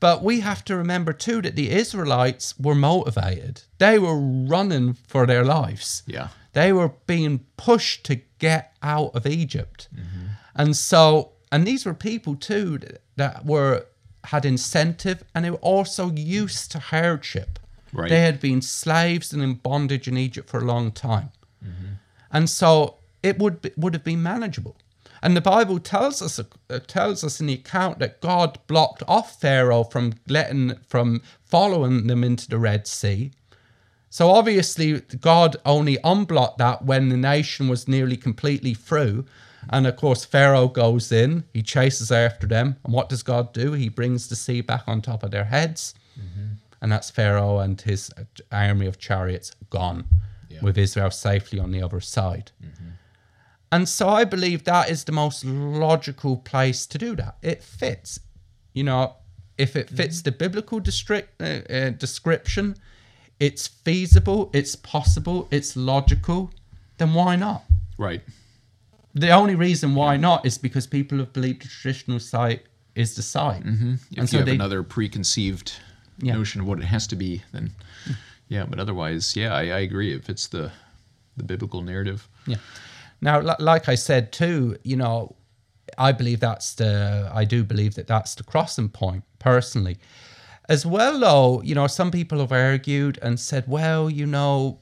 but 0.00 0.22
we 0.22 0.40
have 0.40 0.64
to 0.66 0.76
remember 0.76 1.12
too 1.12 1.40
that 1.42 1.56
the 1.56 1.70
Israelites 1.70 2.58
were 2.58 2.74
motivated. 2.74 3.62
They 3.78 3.98
were 3.98 4.18
running 4.18 4.94
for 4.94 5.26
their 5.26 5.44
lives. 5.44 6.02
Yeah. 6.06 6.28
They 6.52 6.72
were 6.72 6.92
being 7.06 7.40
pushed 7.56 8.04
to 8.06 8.20
get 8.38 8.74
out 8.82 9.14
of 9.14 9.26
Egypt. 9.26 9.88
Mm-hmm. 9.94 10.26
And 10.54 10.76
so, 10.76 11.32
and 11.52 11.66
these 11.66 11.84
were 11.86 11.94
people 11.94 12.34
too 12.34 12.78
that, 12.78 13.00
that 13.16 13.44
were 13.46 13.86
had 14.26 14.44
incentive 14.44 15.24
and 15.34 15.44
they 15.44 15.50
were 15.50 15.56
also 15.56 16.10
used 16.12 16.72
to 16.72 16.78
hardship. 16.78 17.58
Right. 17.92 18.10
They 18.10 18.20
had 18.20 18.40
been 18.40 18.62
slaves 18.62 19.32
and 19.32 19.42
in 19.42 19.54
bondage 19.54 20.08
in 20.08 20.16
Egypt 20.16 20.48
for 20.50 20.58
a 20.58 20.64
long 20.64 20.92
time. 20.92 21.30
And 22.30 22.50
so 22.50 22.96
it 23.22 23.38
would 23.38 23.62
be, 23.62 23.70
would 23.76 23.94
have 23.94 24.04
been 24.04 24.22
manageable. 24.22 24.76
And 25.22 25.36
the 25.36 25.40
Bible 25.40 25.78
tells 25.78 26.20
us 26.20 26.38
uh, 26.38 26.78
tells 26.86 27.24
us 27.24 27.40
in 27.40 27.46
the 27.46 27.54
account 27.54 27.98
that 28.00 28.20
God 28.20 28.58
blocked 28.66 29.02
off 29.08 29.40
Pharaoh 29.40 29.84
from 29.84 30.14
letting 30.28 30.74
from 30.86 31.22
following 31.44 32.06
them 32.06 32.22
into 32.22 32.48
the 32.48 32.58
Red 32.58 32.86
Sea. 32.86 33.32
So 34.10 34.30
obviously 34.30 35.00
God 35.20 35.56
only 35.64 35.98
unblocked 36.04 36.58
that 36.58 36.84
when 36.84 37.08
the 37.08 37.16
nation 37.16 37.68
was 37.68 37.88
nearly 37.88 38.16
completely 38.16 38.74
through. 38.74 39.24
And 39.70 39.86
of 39.86 39.96
course 39.96 40.24
Pharaoh 40.24 40.68
goes 40.68 41.10
in, 41.12 41.44
he 41.52 41.62
chases 41.62 42.12
after 42.12 42.46
them, 42.46 42.76
and 42.84 42.94
what 42.94 43.08
does 43.08 43.22
God 43.22 43.52
do? 43.52 43.72
He 43.72 43.88
brings 43.88 44.28
the 44.28 44.36
sea 44.36 44.60
back 44.60 44.84
on 44.86 45.02
top 45.02 45.22
of 45.22 45.30
their 45.30 45.44
heads. 45.44 45.94
And 46.80 46.92
that's 46.92 47.10
Pharaoh 47.10 47.58
and 47.58 47.80
his 47.80 48.10
uh, 48.16 48.24
army 48.52 48.86
of 48.86 48.98
chariots 48.98 49.52
gone, 49.70 50.04
with 50.62 50.78
Israel 50.78 51.10
safely 51.10 51.58
on 51.58 51.70
the 51.72 51.82
other 51.82 52.00
side. 52.00 52.52
And 53.72 53.88
so 53.88 54.08
I 54.08 54.24
believe 54.24 54.64
that 54.64 54.88
is 54.90 55.04
the 55.04 55.12
most 55.12 55.44
logical 55.44 56.36
place 56.36 56.86
to 56.86 56.98
do 56.98 57.16
that. 57.16 57.36
It 57.42 57.62
fits. 57.62 58.20
You 58.72 58.84
know, 58.84 59.14
if 59.58 59.74
it 59.74 59.88
fits 59.90 60.22
the 60.22 60.32
biblical 60.32 60.80
district, 60.80 61.40
uh, 61.42 61.62
uh, 61.72 61.90
description, 61.90 62.76
it's 63.40 63.66
feasible, 63.66 64.50
it's 64.52 64.76
possible, 64.76 65.48
it's 65.50 65.76
logical, 65.76 66.50
then 66.98 67.12
why 67.14 67.36
not? 67.36 67.64
Right. 67.98 68.22
The 69.20 69.30
only 69.30 69.54
reason 69.54 69.94
why 69.94 70.16
not 70.18 70.44
is 70.46 70.58
because 70.58 70.86
people 70.86 71.18
have 71.18 71.32
believed 71.32 71.62
the 71.62 71.68
traditional 71.68 72.20
site 72.20 72.62
is 72.94 73.14
the 73.14 73.22
site. 73.22 73.64
Mm-hmm. 73.64 73.94
If 74.12 74.32
you 74.32 74.38
have 74.40 74.48
another 74.48 74.82
preconceived 74.82 75.72
Yeah. 76.18 76.34
notion 76.38 76.60
of 76.62 76.66
what 76.66 76.78
it 76.78 76.84
has 76.86 77.06
to 77.08 77.16
be, 77.16 77.42
then 77.52 77.70
yeah. 78.48 78.66
But 78.68 78.78
otherwise, 78.78 79.36
yeah, 79.36 79.54
I, 79.54 79.62
I 79.78 79.80
agree. 79.80 80.14
It 80.14 80.24
fits 80.24 80.48
the 80.48 80.70
the 81.36 81.44
biblical 81.44 81.82
narrative. 81.82 82.28
Yeah. 82.46 82.56
Now, 83.20 83.40
li- 83.40 83.64
like 83.72 83.88
I 83.92 83.96
said 83.96 84.32
too, 84.32 84.76
you 84.84 84.96
know, 84.96 85.36
I 85.98 86.12
believe 86.12 86.40
that's 86.40 86.74
the, 86.74 87.30
I 87.40 87.44
do 87.44 87.62
believe 87.64 87.94
that 87.94 88.06
that's 88.06 88.34
the 88.34 88.42
crossing 88.44 88.88
point 88.88 89.24
personally. 89.38 89.96
As 90.68 90.84
well, 90.86 91.20
though, 91.20 91.62
you 91.62 91.74
know, 91.74 91.86
some 91.88 92.10
people 92.10 92.38
have 92.40 92.52
argued 92.52 93.18
and 93.22 93.38
said, 93.38 93.64
well, 93.68 94.10
you 94.10 94.26
know, 94.26 94.80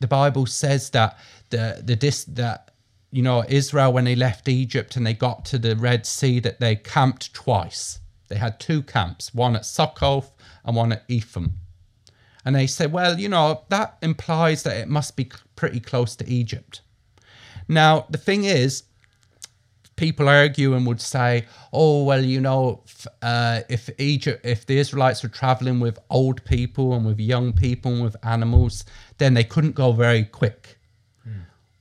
the 0.00 0.06
Bible 0.06 0.46
says 0.46 0.90
that 0.90 1.18
the 1.50 1.82
the 1.84 1.96
dis 1.96 2.24
that 2.24 2.65
you 3.10 3.22
know 3.22 3.44
Israel 3.48 3.92
when 3.92 4.04
they 4.04 4.16
left 4.16 4.48
Egypt 4.48 4.96
and 4.96 5.06
they 5.06 5.14
got 5.14 5.44
to 5.46 5.58
the 5.58 5.76
Red 5.76 6.06
Sea 6.06 6.40
that 6.40 6.60
they 6.60 6.76
camped 6.76 7.32
twice. 7.34 8.00
They 8.28 8.36
had 8.36 8.58
two 8.58 8.82
camps, 8.82 9.32
one 9.32 9.56
at 9.56 9.64
Succoth 9.64 10.32
and 10.64 10.76
one 10.76 10.92
at 10.92 11.04
Etham. 11.08 11.52
And 12.44 12.54
they 12.54 12.66
said, 12.66 12.92
well, 12.92 13.18
you 13.18 13.28
know, 13.28 13.62
that 13.68 13.96
implies 14.02 14.62
that 14.62 14.76
it 14.76 14.88
must 14.88 15.16
be 15.16 15.30
pretty 15.56 15.80
close 15.80 16.14
to 16.16 16.28
Egypt. 16.28 16.80
Now, 17.68 18.06
the 18.08 18.18
thing 18.18 18.44
is, 18.44 18.84
people 19.96 20.28
argue 20.28 20.74
and 20.74 20.86
would 20.86 21.00
say, 21.00 21.46
oh, 21.72 22.04
well, 22.04 22.24
you 22.24 22.40
know, 22.40 22.82
f- 22.86 23.06
uh, 23.22 23.60
if 23.68 23.90
Egypt, 23.98 24.44
if 24.44 24.66
the 24.66 24.78
Israelites 24.78 25.22
were 25.22 25.28
traveling 25.28 25.80
with 25.80 25.98
old 26.10 26.44
people 26.44 26.94
and 26.94 27.04
with 27.04 27.18
young 27.18 27.52
people 27.52 27.92
and 27.92 28.02
with 28.02 28.16
animals, 28.22 28.84
then 29.18 29.34
they 29.34 29.44
couldn't 29.44 29.74
go 29.74 29.92
very 29.92 30.24
quick. 30.24 30.75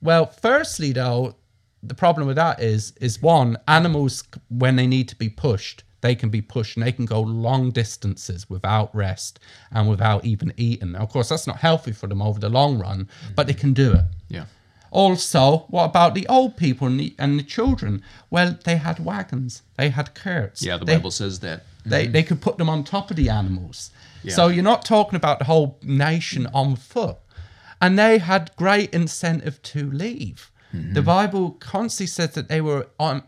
Well, 0.05 0.27
firstly, 0.27 0.91
though, 0.91 1.35
the 1.81 1.95
problem 1.95 2.27
with 2.27 2.35
that 2.35 2.61
is, 2.61 2.93
is 3.01 3.21
one, 3.21 3.57
animals, 3.67 4.23
when 4.49 4.75
they 4.75 4.87
need 4.87 5.09
to 5.09 5.15
be 5.15 5.29
pushed, 5.29 5.83
they 6.01 6.13
can 6.13 6.29
be 6.29 6.41
pushed 6.41 6.77
and 6.77 6.85
they 6.85 6.91
can 6.91 7.05
go 7.05 7.21
long 7.21 7.71
distances 7.71 8.47
without 8.47 8.95
rest 8.95 9.39
and 9.71 9.89
without 9.89 10.23
even 10.23 10.53
eating. 10.57 10.91
Now, 10.91 10.99
of 10.99 11.09
course, 11.09 11.29
that's 11.29 11.47
not 11.47 11.57
healthy 11.57 11.91
for 11.91 12.05
them 12.05 12.21
over 12.21 12.39
the 12.39 12.49
long 12.49 12.77
run, 12.77 13.09
but 13.35 13.47
they 13.47 13.53
can 13.53 13.73
do 13.73 13.93
it. 13.93 14.05
Yeah. 14.27 14.45
Also, 14.91 15.65
what 15.69 15.85
about 15.85 16.13
the 16.13 16.27
old 16.27 16.55
people 16.55 16.85
and 16.85 16.99
the, 16.99 17.15
and 17.17 17.39
the 17.39 17.43
children? 17.43 18.03
Well, 18.29 18.59
they 18.63 18.77
had 18.77 19.03
wagons, 19.03 19.63
they 19.75 19.89
had 19.89 20.13
carts. 20.13 20.61
Yeah. 20.63 20.77
The 20.77 20.85
they, 20.85 20.95
Bible 20.97 21.11
says 21.11 21.39
that. 21.39 21.63
They, 21.83 22.07
they 22.07 22.23
could 22.23 22.41
put 22.41 22.57
them 22.57 22.69
on 22.69 22.83
top 22.83 23.09
of 23.09 23.17
the 23.17 23.29
animals. 23.29 23.91
Yeah. 24.23 24.33
So 24.33 24.47
you're 24.47 24.63
not 24.63 24.85
talking 24.85 25.17
about 25.17 25.39
the 25.39 25.45
whole 25.45 25.79
nation 25.83 26.47
on 26.53 26.75
foot. 26.75 27.17
And 27.81 27.97
they 27.99 28.17
had 28.19 28.51
great 28.55 28.93
incentive 28.93 29.61
to 29.63 29.89
leave. 29.91 30.51
The 30.73 31.01
Bible 31.01 31.51
constantly 31.51 32.07
says 32.07 32.31
that 32.33 32.49
they 32.49 32.59
were 32.59 32.87
on 32.99 33.23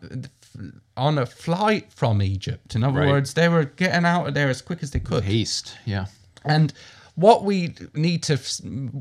on 0.98 1.18
a 1.18 1.26
flight 1.26 1.94
from 1.94 2.22
Egypt. 2.22 2.76
In 2.76 2.84
other 2.84 3.00
Right. 3.00 3.08
words, 3.08 3.36
they 3.36 3.48
were 3.48 3.64
getting 3.66 4.04
out 4.04 4.28
of 4.28 4.34
there 4.34 4.50
as 4.50 4.62
quick 4.62 4.84
as 4.84 4.92
they 4.92 5.00
could. 5.00 5.24
Haste. 5.24 5.78
Yeah. 5.86 6.08
And 6.44 6.74
what 7.16 7.46
we 7.46 7.76
need 7.94 8.24
to, 8.24 8.38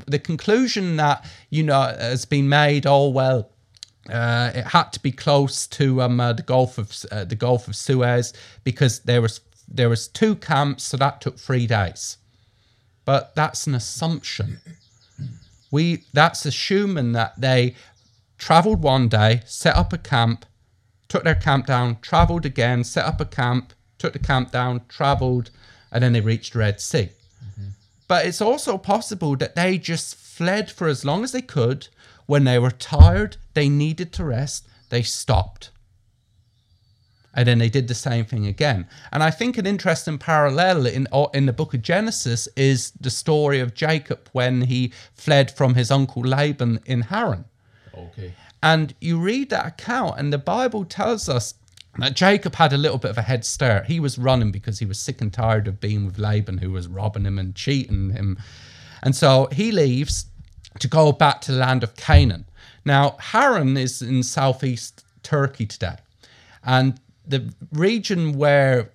the 0.07 0.19
conclusion 0.19 0.95
that, 0.97 1.25
you 1.49 1.63
know, 1.63 1.81
has 1.81 2.23
been 2.25 2.47
made, 2.47 2.85
oh, 2.85 3.09
well, 3.09 3.49
uh, 4.09 4.51
it 4.55 4.65
had 4.67 4.93
to 4.93 4.99
be 5.01 5.11
close 5.11 5.67
to 5.67 6.01
um, 6.01 6.19
uh, 6.19 6.31
the 6.33 6.43
Gulf 6.43 6.77
of 6.77 6.95
uh, 7.11 7.25
the 7.25 7.35
Gulf 7.35 7.67
of 7.67 7.75
Suez 7.75 8.31
because 8.63 8.99
there 8.99 9.21
was 9.21 9.41
there 9.67 9.89
was 9.89 10.07
two 10.07 10.35
camps, 10.35 10.83
so 10.85 10.95
that 10.97 11.19
took 11.19 11.37
three 11.37 11.67
days. 11.67 12.17
But 13.03 13.35
that's 13.35 13.67
an 13.67 13.75
assumption. 13.75 14.61
We 15.71 16.03
that's 16.13 16.45
assuming 16.45 17.11
that 17.13 17.39
they 17.39 17.75
traveled 18.37 18.81
one 18.81 19.07
day, 19.09 19.41
set 19.45 19.75
up 19.75 19.93
a 19.93 19.97
camp, 19.97 20.45
took 21.07 21.23
their 21.23 21.35
camp 21.35 21.65
down, 21.65 21.97
traveled 22.01 22.45
again, 22.45 22.83
set 22.83 23.05
up 23.05 23.19
a 23.19 23.25
camp, 23.25 23.73
took 23.97 24.13
the 24.13 24.19
camp 24.19 24.51
down, 24.51 24.81
traveled, 24.87 25.49
and 25.91 26.03
then 26.03 26.13
they 26.13 26.21
reached 26.21 26.55
Red 26.55 26.79
Sea. 26.79 27.09
But 28.07 28.25
it's 28.25 28.41
also 28.41 28.77
possible 28.77 29.35
that 29.37 29.55
they 29.55 29.77
just 29.77 30.15
fled 30.15 30.71
for 30.71 30.87
as 30.87 31.03
long 31.03 31.23
as 31.23 31.31
they 31.31 31.41
could. 31.41 31.87
When 32.25 32.43
they 32.43 32.59
were 32.59 32.71
tired, 32.71 33.37
they 33.53 33.69
needed 33.69 34.13
to 34.13 34.23
rest, 34.25 34.67
they 34.89 35.01
stopped. 35.01 35.71
And 37.37 37.47
then 37.47 37.59
they 37.59 37.69
did 37.69 37.87
the 37.87 37.93
same 37.93 38.25
thing 38.25 38.47
again. 38.47 38.87
And 39.11 39.21
I 39.21 39.29
think 39.29 39.59
an 39.59 39.67
interesting 39.67 40.17
parallel 40.17 40.87
in 40.87 41.07
in 41.35 41.45
the 41.45 41.53
book 41.53 41.75
of 41.75 41.83
Genesis 41.83 42.49
is 42.55 42.91
the 42.99 43.11
story 43.11 43.59
of 43.59 43.75
Jacob 43.75 44.27
when 44.31 44.63
he 44.63 44.91
fled 45.13 45.51
from 45.51 45.75
his 45.75 45.91
uncle 45.91 46.23
Laban 46.23 46.79
in 46.87 47.01
Haran. 47.01 47.45
Okay. 47.95 48.33
And 48.63 48.95
you 48.99 49.19
read 49.19 49.51
that 49.51 49.67
account, 49.67 50.17
and 50.17 50.33
the 50.33 50.39
Bible 50.39 50.83
tells 50.83 51.29
us 51.29 51.53
that 51.99 52.15
Jacob 52.15 52.55
had 52.55 52.73
a 52.73 52.77
little 52.77 52.97
bit 52.97 53.11
of 53.11 53.17
a 53.19 53.21
head 53.21 53.45
start. 53.45 53.85
He 53.85 53.99
was 53.99 54.17
running 54.17 54.51
because 54.51 54.79
he 54.79 54.85
was 54.85 54.99
sick 54.99 55.21
and 55.21 55.31
tired 55.31 55.67
of 55.67 55.79
being 55.79 56.07
with 56.07 56.17
Laban, 56.17 56.57
who 56.57 56.71
was 56.71 56.87
robbing 56.87 57.25
him 57.25 57.37
and 57.37 57.53
cheating 57.53 58.09
him. 58.09 58.39
And 59.03 59.15
so 59.15 59.47
he 59.51 59.71
leaves 59.71 60.25
to 60.79 60.87
go 60.87 61.11
back 61.11 61.41
to 61.41 61.51
the 61.51 61.59
land 61.59 61.83
of 61.83 61.95
Canaan. 61.95 62.45
Now, 62.83 63.15
Haran 63.19 63.77
is 63.77 64.01
in 64.01 64.23
southeast 64.23 65.05
Turkey 65.21 65.67
today. 65.67 65.97
And 66.63 66.99
the 67.27 67.53
region 67.71 68.33
where 68.33 68.91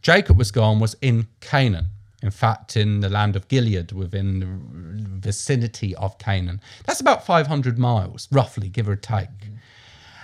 Jacob 0.00 0.36
was 0.36 0.50
gone 0.50 0.80
was 0.80 0.96
in 1.00 1.28
Canaan. 1.40 1.86
In 2.22 2.30
fact, 2.30 2.76
in 2.76 3.00
the 3.00 3.10
land 3.10 3.36
of 3.36 3.48
Gilead, 3.48 3.92
within 3.92 4.40
the 4.40 5.28
vicinity 5.28 5.94
of 5.96 6.16
Canaan. 6.18 6.60
That's 6.86 7.00
about 7.00 7.26
500 7.26 7.78
miles, 7.78 8.28
roughly, 8.32 8.68
give 8.68 8.88
or 8.88 8.96
take. 8.96 9.28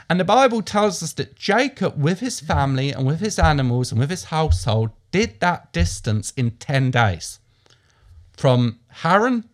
And 0.08 0.18
the 0.18 0.24
Bible 0.24 0.62
tells 0.62 1.02
us 1.02 1.12
that 1.14 1.36
Jacob, 1.36 2.02
with 2.02 2.20
his 2.20 2.40
family 2.40 2.90
and 2.90 3.06
with 3.06 3.20
his 3.20 3.38
animals 3.38 3.92
and 3.92 4.00
with 4.00 4.10
his 4.10 4.24
household, 4.24 4.90
did 5.10 5.40
that 5.40 5.72
distance 5.72 6.32
in 6.38 6.52
10 6.52 6.90
days 6.90 7.38
from 8.32 8.80
Haran 8.88 9.49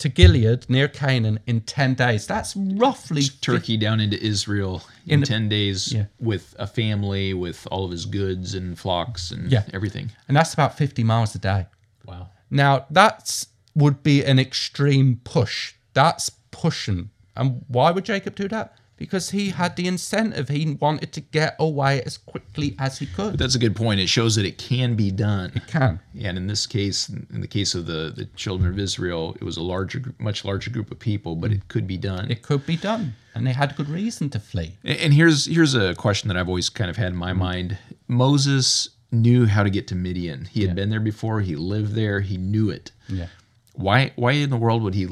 to 0.00 0.08
Gilead 0.08 0.68
near 0.68 0.88
Canaan 0.88 1.38
in 1.46 1.60
10 1.60 1.94
days. 1.94 2.26
That's 2.26 2.54
roughly 2.56 3.22
Turkey 3.40 3.76
down 3.76 4.00
into 4.00 4.20
Israel 4.22 4.82
in, 5.06 5.20
the- 5.20 5.26
10 5.26 5.48
days 5.48 5.92
Yeah. 5.92 6.06
with 6.18 6.54
a 6.58 6.66
family, 6.66 7.32
with 7.34 7.66
all 7.70 7.84
of 7.84 7.90
his 7.92 8.06
goods 8.06 8.54
and 8.54 8.78
flocks 8.78 9.30
and 9.30 9.50
Yeah. 9.50 9.64
everything. 9.72 10.10
and 10.26 10.36
that's 10.36 10.52
about 10.54 10.76
50 10.76 11.04
miles 11.04 11.34
a 11.34 11.38
day. 11.38 11.66
Wow. 12.06 12.30
Now, 12.50 12.86
that 12.90 13.44
would 13.74 14.02
be 14.02 14.24
an 14.24 14.38
extreme 14.38 15.20
push. 15.22 15.74
That's 15.94 16.30
pushing. 16.50 17.10
And 17.36 17.64
why 17.68 17.90
would 17.90 18.04
Jacob 18.04 18.34
do 18.34 18.48
that? 18.48 18.74
Because 19.00 19.30
he 19.30 19.48
had 19.48 19.76
the 19.76 19.88
incentive. 19.88 20.50
He 20.50 20.76
wanted 20.78 21.10
to 21.14 21.22
get 21.22 21.56
away 21.58 22.02
as 22.02 22.18
quickly 22.18 22.76
as 22.78 22.98
he 22.98 23.06
could. 23.06 23.38
That's 23.38 23.54
a 23.54 23.58
good 23.58 23.74
point. 23.74 23.98
It 23.98 24.10
shows 24.10 24.36
that 24.36 24.44
it 24.44 24.58
can 24.58 24.94
be 24.94 25.10
done. 25.10 25.52
It 25.56 25.66
Can. 25.66 26.00
And 26.20 26.36
in 26.36 26.46
this 26.46 26.66
case, 26.66 27.08
in 27.08 27.40
the 27.40 27.48
case 27.48 27.74
of 27.74 27.86
the, 27.86 28.12
the 28.14 28.26
children 28.36 28.70
of 28.70 28.78
Israel, 28.78 29.34
it 29.40 29.42
was 29.42 29.56
a 29.56 29.62
larger, 29.62 30.14
much 30.18 30.44
larger 30.44 30.70
group 30.70 30.90
of 30.90 30.98
people, 30.98 31.34
but 31.34 31.50
it 31.50 31.66
could 31.68 31.86
be 31.86 31.96
done. 31.96 32.30
It 32.30 32.42
could 32.42 32.66
be 32.66 32.76
done. 32.76 33.14
And 33.34 33.46
they 33.46 33.54
had 33.54 33.74
good 33.74 33.88
reason 33.88 34.28
to 34.30 34.38
flee. 34.38 34.76
And 34.84 35.14
here's 35.14 35.46
here's 35.46 35.74
a 35.74 35.94
question 35.94 36.28
that 36.28 36.36
I've 36.36 36.48
always 36.48 36.68
kind 36.68 36.90
of 36.90 36.98
had 36.98 37.08
in 37.08 37.16
my 37.16 37.32
mind. 37.32 37.78
Moses 38.06 38.90
knew 39.10 39.46
how 39.46 39.62
to 39.62 39.70
get 39.70 39.88
to 39.88 39.94
Midian. 39.94 40.44
He 40.44 40.66
had 40.66 40.76
been 40.76 40.90
there 40.90 41.00
before. 41.00 41.40
He 41.40 41.56
lived 41.56 41.94
there. 41.94 42.20
He 42.20 42.36
knew 42.36 42.68
it. 42.68 42.92
Yeah. 43.08 43.28
Why 43.72 44.12
why 44.16 44.32
in 44.32 44.50
the 44.50 44.58
world 44.58 44.82
would 44.82 44.94
he 44.94 45.08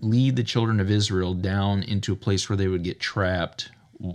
lead 0.00 0.36
the 0.36 0.44
children 0.44 0.80
of 0.80 0.90
Israel 0.90 1.34
down 1.34 1.82
into 1.82 2.12
a 2.12 2.16
place 2.16 2.48
where 2.48 2.56
they 2.56 2.68
would 2.68 2.84
get 2.84 3.00
trapped? 3.00 3.70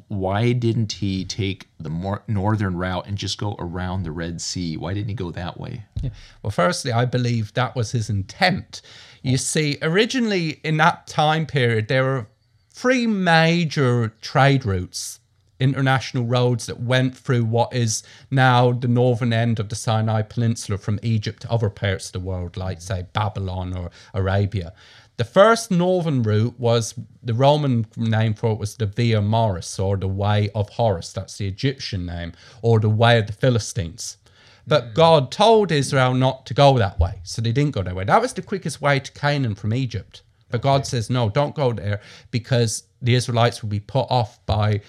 Why 0.08 0.54
didn't 0.54 0.94
he 0.94 1.26
take 1.26 1.68
the 1.78 2.22
northern 2.28 2.78
route 2.78 3.06
and 3.06 3.18
just 3.18 3.38
go 3.38 3.58
around 3.60 4.04
the 4.04 4.12
Red 4.12 4.40
Sea? 4.40 4.78
Why 4.78 4.94
didn't 4.94 5.10
he 5.10 5.14
go 5.14 5.30
that 5.32 5.60
way? 5.60 5.84
Yeah. 6.02 6.12
Well, 6.42 6.52
firstly, 6.52 6.94
I 6.94 7.04
believe 7.04 7.54
that 7.54 7.76
was 7.76 7.92
his 7.92 8.10
intent. 8.10 8.82
You 9.22 9.38
see, 9.38 9.78
originally 9.82 10.62
in 10.64 10.78
that 10.78 11.08
time 11.08 11.46
period, 11.46 11.90
there 11.90 12.04
were 12.04 12.28
three 12.72 13.06
major 13.08 14.14
trade 14.22 14.66
routes, 14.66 15.20
international 15.60 16.26
roads 16.26 16.66
that 16.66 16.80
went 16.80 17.18
through 17.18 17.44
what 17.44 17.74
is 17.74 18.04
now 18.32 18.72
the 18.72 18.88
northern 18.88 19.34
end 19.34 19.60
of 19.60 19.68
the 19.68 19.76
Sinai 19.76 20.22
Peninsula 20.22 20.78
from 20.78 21.00
Egypt 21.04 21.42
to 21.42 21.52
other 21.52 21.70
parts 21.70 22.08
of 22.08 22.14
the 22.14 22.20
world, 22.22 22.56
like, 22.56 22.82
say, 22.82 23.06
Babylon 23.14 23.76
or 23.76 23.92
Arabia. 24.14 24.74
The 25.18 25.24
first 25.24 25.70
northern 25.70 26.24
route 26.24 26.60
was 26.60 26.96
the 27.22 27.36
Roman 27.36 27.86
name 27.96 28.34
for 28.34 28.52
it 28.52 28.58
was 28.58 28.76
the 28.76 28.88
Via 28.88 29.22
Maris 29.22 29.78
or 29.78 29.96
the 29.96 30.08
Way 30.08 30.50
of 30.56 30.70
Horus. 30.70 31.14
That's 31.14 31.38
the 31.38 31.48
Egyptian 31.48 32.06
name, 32.06 32.34
or 32.62 32.80
the 32.80 32.90
Way 32.90 33.20
of 33.20 33.28
the 33.28 33.34
Philistines. 33.34 34.18
But 34.66 34.86
hmm. 34.86 34.94
God 34.94 35.32
told 35.32 35.72
Israel 35.72 36.14
not 36.14 36.46
to 36.48 36.54
go 36.54 36.78
that 36.78 37.00
way. 37.00 37.20
So 37.24 37.42
they 37.42 37.52
didn't 37.52 37.76
go 37.76 37.84
that 37.84 37.96
way. 37.96 38.06
That 38.06 38.22
was 38.22 38.34
the 38.34 38.42
quickest 38.42 38.82
way 38.82 39.00
to 39.00 39.12
Canaan 39.12 39.56
from 39.56 39.74
Egypt. 39.74 40.24
But 40.50 40.62
God 40.62 40.86
says, 40.86 41.10
no, 41.10 41.30
don't 41.30 41.56
go 41.56 41.74
there 41.74 42.00
because 42.30 42.84
the 43.02 43.16
Israelites 43.16 43.62
will 43.62 43.70
be 43.70 43.80
put 43.80 44.08
off 44.10 44.44
by 44.46 44.82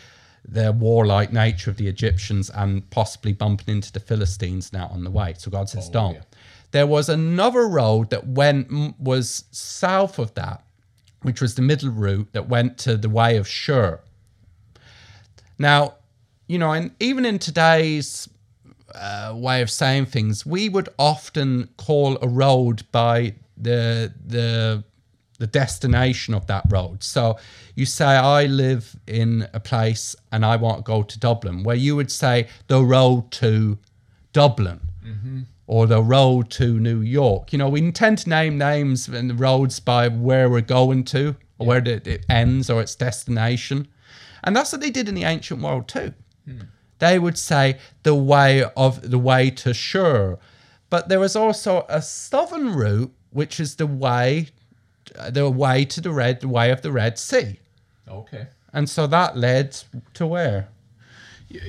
the 0.47 0.73
warlike 0.73 1.33
nature 1.33 1.71
of 1.71 1.79
the 1.79 1.89
Egyptians 1.89 2.51
and 2.51 2.89
possibly 2.91 3.33
bumping 3.33 3.75
into 3.75 3.91
the 3.91 4.01
Philistines 4.01 4.75
now 4.75 4.89
on 4.89 5.05
the 5.05 5.11
way. 5.11 5.35
So 5.39 5.51
God 5.51 5.71
says, 5.71 5.89
oh, 5.89 5.93
don't. 5.93 6.19
There 6.75 6.89
was 6.89 7.09
another 7.09 7.69
road 7.69 8.11
that 8.11 8.27
went 8.27 8.99
was 8.99 9.45
south 9.53 10.19
of 10.19 10.35
that, 10.35 10.65
which 11.23 11.41
was 11.41 11.55
the 11.55 11.63
middle 11.63 11.91
route 11.91 12.33
that 12.33 12.49
went 12.49 12.79
to 12.79 12.97
the 12.97 13.09
way 13.09 13.37
of 13.37 13.47
Shur. 13.47 14.01
Now, 15.57 15.95
you 16.49 16.59
know, 16.59 16.73
and 16.73 16.91
even 16.99 17.25
in 17.25 17.39
today's 17.39 18.29
uh, 18.93 19.35
way 19.37 19.63
of 19.63 19.71
saying 19.71 20.07
things, 20.07 20.45
we 20.45 20.69
would 20.69 20.89
often 20.99 21.69
call 21.77 22.19
a 22.21 22.27
road 22.27 22.83
by 22.91 23.37
the 23.57 24.13
the 24.27 24.83
the 25.39 25.47
destination 25.47 26.35
of 26.35 26.49
that 26.49 26.65
road. 26.69 27.05
So 27.05 27.39
you 27.77 27.87
say, 27.87 28.05
I 28.05 28.47
live 28.47 28.97
in 29.07 29.47
a 29.55 29.61
place 29.61 30.17
and 30.33 30.45
I 30.45 30.57
want 30.57 30.79
to 30.79 30.83
go 30.83 31.05
to 31.05 31.21
Dublin, 31.21 31.63
where 31.63 31.77
you 31.77 31.95
would 31.95 32.11
say 32.11 32.49
the 32.67 32.83
road 32.83 33.31
to 33.43 33.79
Dublin 34.33 34.81
or 35.67 35.87
the 35.87 36.03
road 36.03 36.51
to 36.51 36.79
New 36.79 37.01
York. 37.01 37.53
You 37.53 37.59
know, 37.59 37.69
we 37.69 37.91
tend 37.93 38.19
to 38.19 38.29
name 38.29 38.59
names 38.59 39.09
and 39.09 39.39
roads 39.39 39.81
by 39.81 40.09
where 40.09 40.49
we're 40.49 40.61
going 40.61 41.05
to 41.05 41.37
or 41.59 41.67
where 41.67 41.83
it 41.87 42.25
ends 42.29 42.69
or 42.69 42.81
its 42.81 42.95
destination. 42.95 43.89
And 44.43 44.55
that's 44.55 44.73
what 44.73 44.81
they 44.81 44.91
did 44.91 45.09
in 45.09 45.15
the 45.15 45.25
ancient 45.25 45.63
world 45.63 45.89
too. 45.89 46.13
Hmm. 46.45 46.61
They 46.99 47.19
would 47.19 47.39
say 47.39 47.79
the 48.03 48.15
way 48.15 48.65
of 48.77 49.11
the 49.11 49.19
way 49.19 49.51
to 49.51 49.75
Shur. 49.75 50.39
But 50.91 51.09
there 51.09 51.21
was 51.21 51.35
also 51.35 51.87
a 51.89 52.03
southern 52.03 52.75
route, 52.75 53.13
which 53.31 53.59
is 53.59 53.77
the 53.77 53.87
way 53.87 54.49
the 55.29 55.51
way 55.51 55.85
to 55.85 56.01
the 56.01 56.11
red 56.11 56.41
the 56.41 56.49
way 56.49 56.71
of 56.71 56.83
the 56.83 56.93
Red 56.93 57.19
Sea. 57.19 57.59
Okay. 58.09 58.49
And 58.73 58.89
so 58.89 59.07
that 59.07 59.37
led 59.37 59.77
to 60.15 60.27
where? 60.27 60.69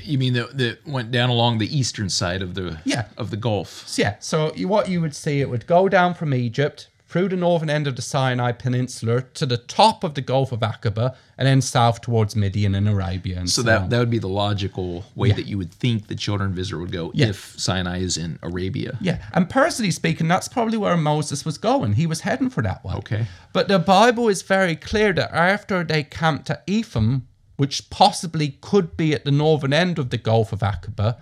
You 0.04 0.18
mean 0.18 0.34
that 0.34 0.58
that 0.58 0.88
went 0.88 1.12
down 1.12 1.30
along 1.30 1.58
the 1.60 1.78
eastern 1.78 2.10
side 2.10 2.42
of 2.42 2.54
the 2.56 2.80
Yeah. 2.86 3.06
of 3.18 3.30
the 3.30 3.38
Gulf? 3.38 3.86
Yeah, 3.98 4.16
so 4.20 4.54
you, 4.56 4.68
what 4.68 4.90
you 4.90 5.02
would 5.02 5.16
see, 5.16 5.42
it 5.42 5.50
would 5.50 5.68
go 5.68 5.88
down 5.90 6.14
from 6.14 6.34
Egypt 6.34 6.90
through 7.08 7.30
the 7.30 7.36
northern 7.38 7.70
end 7.70 7.88
of 7.88 7.96
the 7.96 8.02
Sinai 8.02 8.52
Peninsula 8.52 9.22
to 9.36 9.46
the 9.46 9.58
top 9.58 10.04
of 10.04 10.16
the 10.16 10.22
Gulf 10.22 10.52
of 10.52 10.60
Aqaba, 10.60 11.16
and 11.38 11.48
then 11.48 11.62
south 11.62 12.02
towards 12.02 12.36
Midian 12.36 12.76
and 12.76 12.90
Arabia. 12.90 13.38
And 13.40 13.50
So 13.50 13.62
so, 13.62 13.66
that 13.68 13.82
on. 13.84 13.90
that 13.90 14.00
would 14.00 14.10
be 14.10 14.20
the 14.20 14.28
logical 14.28 15.06
way 15.16 15.32
that 15.32 15.46
you 15.46 15.58
would 15.58 15.72
think 15.72 16.08
the 16.08 16.16
children 16.16 16.52
of 16.52 16.60
Israel 16.60 16.82
would 16.82 16.92
go 16.92 17.12
Yeah. 17.14 17.28
if 17.28 17.54
Sinai 17.58 18.00
is 18.00 18.18
in 18.18 18.38
Arabia. 18.42 18.98
yeah, 19.00 19.20
and 19.34 19.50
personally 19.50 19.92
speaking, 19.92 20.28
that's 20.28 20.48
probably 20.50 20.78
where 20.78 20.98
Moses 20.98 21.46
was 21.46 21.58
going. 21.58 21.94
He 21.94 22.08
was 22.08 22.22
heading 22.22 22.50
for 22.50 22.62
that 22.64 22.84
way. 22.84 22.96
Okay. 22.96 23.28
But 23.54 23.68
the 23.70 23.80
Bible 23.80 24.28
is 24.28 24.42
very 24.42 24.76
clear 24.76 25.14
that 25.14 25.32
after 25.34 25.84
they 25.86 26.04
camped 26.04 26.50
at 26.50 26.64
Etham, 26.68 27.28
which 27.56 27.90
possibly 27.90 28.58
could 28.62 28.98
be 28.98 29.14
at 29.14 29.26
the 29.26 29.32
northern 29.32 29.74
end 29.74 29.98
of 29.98 30.10
the 30.10 30.18
Gulf 30.18 30.52
of 30.52 30.60
Aqaba, 30.60 31.18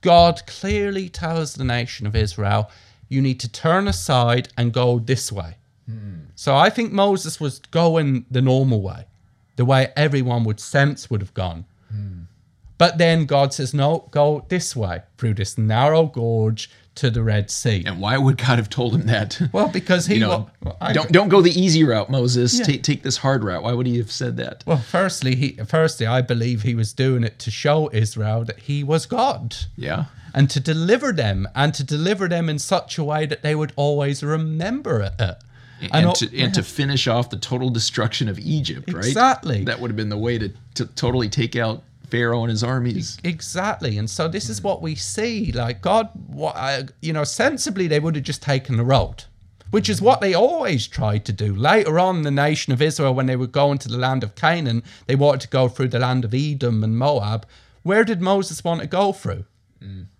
God 0.00 0.42
clearly 0.46 1.08
tells 1.08 1.54
the 1.54 1.64
nation 1.64 2.06
of 2.06 2.16
Israel, 2.16 2.70
you 3.08 3.20
need 3.20 3.40
to 3.40 3.50
turn 3.50 3.88
aside 3.88 4.48
and 4.56 4.72
go 4.72 4.98
this 4.98 5.30
way. 5.30 5.56
Hmm. 5.88 6.24
So 6.34 6.56
I 6.56 6.70
think 6.70 6.92
Moses 6.92 7.40
was 7.40 7.60
going 7.70 8.26
the 8.30 8.42
normal 8.42 8.82
way, 8.82 9.06
the 9.56 9.64
way 9.64 9.92
everyone 9.96 10.44
would 10.44 10.60
sense 10.60 11.08
would 11.08 11.20
have 11.20 11.34
gone. 11.34 11.64
Hmm. 11.90 12.22
But 12.78 12.98
then 12.98 13.24
God 13.24 13.54
says, 13.54 13.72
no, 13.72 14.08
go 14.10 14.44
this 14.48 14.76
way 14.76 15.02
through 15.16 15.34
this 15.34 15.56
narrow 15.56 16.06
gorge 16.06 16.70
to 16.96 17.10
the 17.10 17.22
Red 17.22 17.50
Sea. 17.50 17.82
And 17.86 18.00
why 18.00 18.18
would 18.18 18.36
God 18.38 18.58
have 18.58 18.68
told 18.68 18.94
him 18.94 19.06
that? 19.06 19.40
Well, 19.52 19.68
because 19.68 20.06
he 20.06 20.14
you 20.14 20.20
know, 20.20 20.50
wa- 20.62 20.72
I- 20.80 20.92
don't 20.92 21.10
don't 21.12 21.28
go 21.28 21.40
the 21.40 21.50
easy 21.58 21.84
route, 21.84 22.10
Moses. 22.10 22.58
Yeah. 22.58 22.64
Take 22.64 22.82
take 22.82 23.02
this 23.02 23.18
hard 23.18 23.44
route. 23.44 23.62
Why 23.62 23.72
would 23.72 23.86
he 23.86 23.98
have 23.98 24.10
said 24.12 24.36
that? 24.38 24.64
Well, 24.66 24.78
firstly, 24.78 25.34
he 25.36 25.52
firstly, 25.66 26.06
I 26.06 26.20
believe 26.22 26.62
he 26.62 26.74
was 26.74 26.92
doing 26.92 27.24
it 27.24 27.38
to 27.40 27.50
show 27.50 27.90
Israel 27.92 28.44
that 28.44 28.58
he 28.60 28.82
was 28.82 29.06
God 29.06 29.56
Yeah. 29.76 30.06
and 30.34 30.50
to 30.50 30.60
deliver 30.60 31.12
them 31.12 31.48
and 31.54 31.72
to 31.74 31.84
deliver 31.84 32.28
them 32.28 32.48
in 32.48 32.58
such 32.58 32.98
a 32.98 33.04
way 33.04 33.26
that 33.26 33.42
they 33.42 33.54
would 33.54 33.72
always 33.76 34.22
remember 34.22 35.00
it. 35.02 35.36
And, 35.92 36.06
al- 36.06 36.14
to 36.14 36.38
and 36.38 36.54
to 36.58 36.62
finish 36.62 37.06
off 37.06 37.28
the 37.28 37.36
total 37.36 37.68
destruction 37.68 38.28
of 38.28 38.38
Egypt, 38.38 38.90
right? 38.92 39.04
Exactly. 39.04 39.64
That 39.64 39.78
would 39.80 39.90
have 39.90 39.96
been 39.96 40.08
the 40.08 40.16
way 40.16 40.38
to, 40.38 40.50
to 40.74 40.86
totally 40.86 41.28
take 41.28 41.54
out 41.54 41.82
Pharaoh 42.08 42.42
and 42.42 42.50
his 42.50 42.64
armies. 42.64 43.18
Exactly. 43.24 43.98
And 43.98 44.08
so 44.08 44.28
this 44.28 44.48
is 44.48 44.62
what 44.62 44.82
we 44.82 44.94
see. 44.94 45.52
Like 45.52 45.82
God, 45.82 46.08
uh, 46.38 46.84
you 47.00 47.12
know, 47.12 47.24
sensibly 47.24 47.86
they 47.86 48.00
would 48.00 48.14
have 48.16 48.24
just 48.24 48.42
taken 48.42 48.76
the 48.76 48.84
road, 48.84 49.24
which 49.70 49.88
is 49.88 50.00
what 50.00 50.20
they 50.20 50.34
always 50.34 50.86
tried 50.86 51.24
to 51.26 51.32
do. 51.32 51.54
Later 51.54 51.98
on, 51.98 52.22
the 52.22 52.30
nation 52.30 52.72
of 52.72 52.82
Israel, 52.82 53.14
when 53.14 53.26
they 53.26 53.36
were 53.36 53.46
going 53.46 53.78
to 53.78 53.88
the 53.88 53.98
land 53.98 54.22
of 54.22 54.34
Canaan, 54.34 54.82
they 55.06 55.16
wanted 55.16 55.40
to 55.42 55.48
go 55.48 55.68
through 55.68 55.88
the 55.88 55.98
land 55.98 56.24
of 56.24 56.34
Edom 56.34 56.82
and 56.84 56.96
Moab. 56.96 57.46
Where 57.82 58.04
did 58.04 58.20
Moses 58.20 58.64
want 58.64 58.80
to 58.80 58.86
go 58.86 59.12
through? 59.12 59.44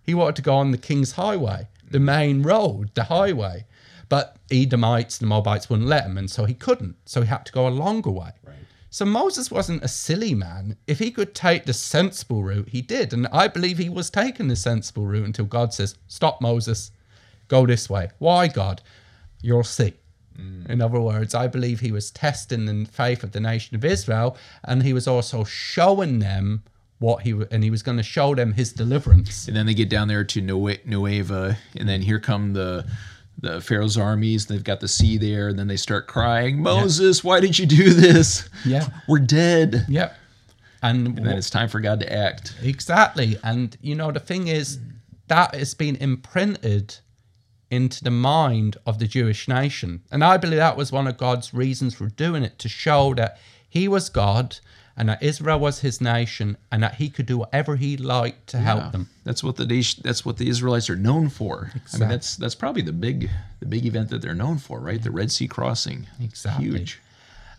He 0.03 0.13
wanted 0.13 0.37
to 0.37 0.41
go 0.41 0.55
on 0.55 0.71
the 0.71 0.77
King's 0.77 1.13
Highway, 1.13 1.67
the 1.89 1.99
main 1.99 2.43
road, 2.43 2.91
the 2.93 3.05
highway. 3.05 3.65
But 4.09 4.37
Edomites, 4.49 5.17
the 5.17 5.25
Moabites 5.25 5.69
wouldn't 5.69 5.89
let 5.89 6.05
him, 6.05 6.17
and 6.17 6.31
so 6.31 6.45
he 6.45 6.53
couldn't. 6.53 6.95
So 7.05 7.21
he 7.21 7.27
had 7.27 7.45
to 7.45 7.51
go 7.51 7.67
a 7.67 7.69
longer 7.69 8.09
way. 8.09 8.31
So 8.89 9.05
Moses 9.05 9.51
wasn't 9.51 9.83
a 9.83 9.87
silly 9.87 10.33
man. 10.33 10.77
If 10.87 10.99
he 10.99 11.11
could 11.11 11.35
take 11.35 11.65
the 11.65 11.73
sensible 11.73 12.43
route, 12.43 12.69
he 12.69 12.81
did. 12.81 13.13
And 13.13 13.27
I 13.27 13.47
believe 13.47 13.77
he 13.77 13.89
was 13.89 14.09
taking 14.09 14.47
the 14.47 14.55
sensible 14.55 15.05
route 15.05 15.25
until 15.25 15.45
God 15.45 15.73
says, 15.73 15.95
Stop, 16.07 16.41
Moses, 16.41 16.91
go 17.47 17.65
this 17.65 17.89
way. 17.89 18.09
Why, 18.19 18.47
God? 18.47 18.81
You'll 19.41 19.63
see. 19.63 19.93
Mm. 20.39 20.69
In 20.69 20.81
other 20.81 20.99
words, 20.99 21.35
I 21.35 21.47
believe 21.47 21.79
he 21.79 21.91
was 21.91 22.11
testing 22.11 22.65
the 22.65 22.85
faith 22.85 23.23
of 23.23 23.31
the 23.31 23.39
nation 23.39 23.75
of 23.75 23.83
Israel, 23.83 24.37
and 24.63 24.83
he 24.83 24.93
was 24.93 25.07
also 25.07 25.43
showing 25.43 26.19
them 26.19 26.63
what 26.99 27.21
he 27.21 27.31
and 27.51 27.63
he 27.63 27.69
was 27.69 27.83
going 27.83 27.97
to 27.97 28.03
show 28.03 28.33
them 28.33 28.53
his 28.53 28.73
deliverance. 28.73 29.47
And 29.47 29.55
then 29.55 29.65
they 29.65 29.73
get 29.73 29.89
down 29.89 30.07
there 30.07 30.23
to 30.23 30.41
Nue- 30.41 30.77
Nuweiba, 30.85 31.57
and 31.75 31.87
then 31.87 32.01
here 32.01 32.19
come 32.19 32.53
the 32.53 32.85
the 33.39 33.61
Pharaoh's 33.61 33.97
armies. 33.97 34.45
They've 34.45 34.63
got 34.63 34.79
the 34.79 34.87
sea 34.87 35.17
there, 35.17 35.49
and 35.49 35.57
then 35.59 35.67
they 35.67 35.77
start 35.77 36.07
crying, 36.07 36.61
"Moses, 36.61 37.23
why 37.23 37.39
did 37.39 37.57
you 37.57 37.65
do 37.65 37.93
this? 37.93 38.49
Yeah. 38.65 38.87
We're 39.07 39.19
dead." 39.19 39.85
Yeah, 39.87 40.13
And, 40.81 41.17
And 41.17 41.25
then 41.25 41.37
it's 41.37 41.49
time 41.49 41.69
for 41.69 41.79
God 41.79 41.99
to 41.99 42.11
act. 42.11 42.55
Exactly. 42.61 43.37
And 43.43 43.77
you 43.81 43.95
know, 43.95 44.11
the 44.11 44.19
thing 44.19 44.47
is 44.47 44.79
that 45.27 45.53
has 45.55 45.73
been 45.73 45.95
imprinted 45.97 46.97
into 47.69 48.03
the 48.03 48.11
mind 48.11 48.77
of 48.85 48.99
the 48.99 49.07
Jewish 49.07 49.47
nation. 49.47 50.01
And 50.11 50.23
I 50.23 50.37
believe 50.37 50.57
that 50.57 50.77
was 50.77 50.91
one 50.91 51.07
of 51.07 51.17
God's 51.17 51.53
reasons 51.53 51.93
for 51.95 52.07
doing 52.07 52.43
it 52.43 52.59
to 52.59 52.69
show 52.69 53.13
that 53.15 53.37
he 53.67 53.87
was 53.87 54.09
God 54.09 54.59
and 54.97 55.09
that 55.09 55.21
Israel 55.21 55.59
was 55.59 55.81
his 55.81 56.01
nation 56.01 56.57
and 56.71 56.81
that 56.81 56.95
he 56.95 57.09
could 57.09 57.27
do 57.27 57.37
whatever 57.37 57.75
he 57.75 57.95
liked 57.95 58.47
to 58.47 58.57
help 58.57 58.91
them. 58.91 59.09
That's 59.23 59.43
what 59.43 59.55
the 59.55 59.95
that's 60.03 60.25
what 60.25 60.37
the 60.37 60.49
Israelites 60.49 60.89
are 60.89 60.95
known 60.95 61.29
for. 61.29 61.71
I 61.93 61.97
mean, 61.97 62.09
that's 62.09 62.35
that's 62.35 62.55
probably 62.55 62.81
the 62.81 62.93
big 62.93 63.29
the 63.59 63.67
big 63.67 63.85
event 63.85 64.09
that 64.09 64.23
they're 64.23 64.33
known 64.33 64.57
for, 64.57 64.79
right? 64.79 65.01
The 65.01 65.11
Red 65.11 65.31
Sea 65.31 65.47
crossing. 65.47 66.07
Exactly. 66.19 66.65
Huge. 66.65 66.99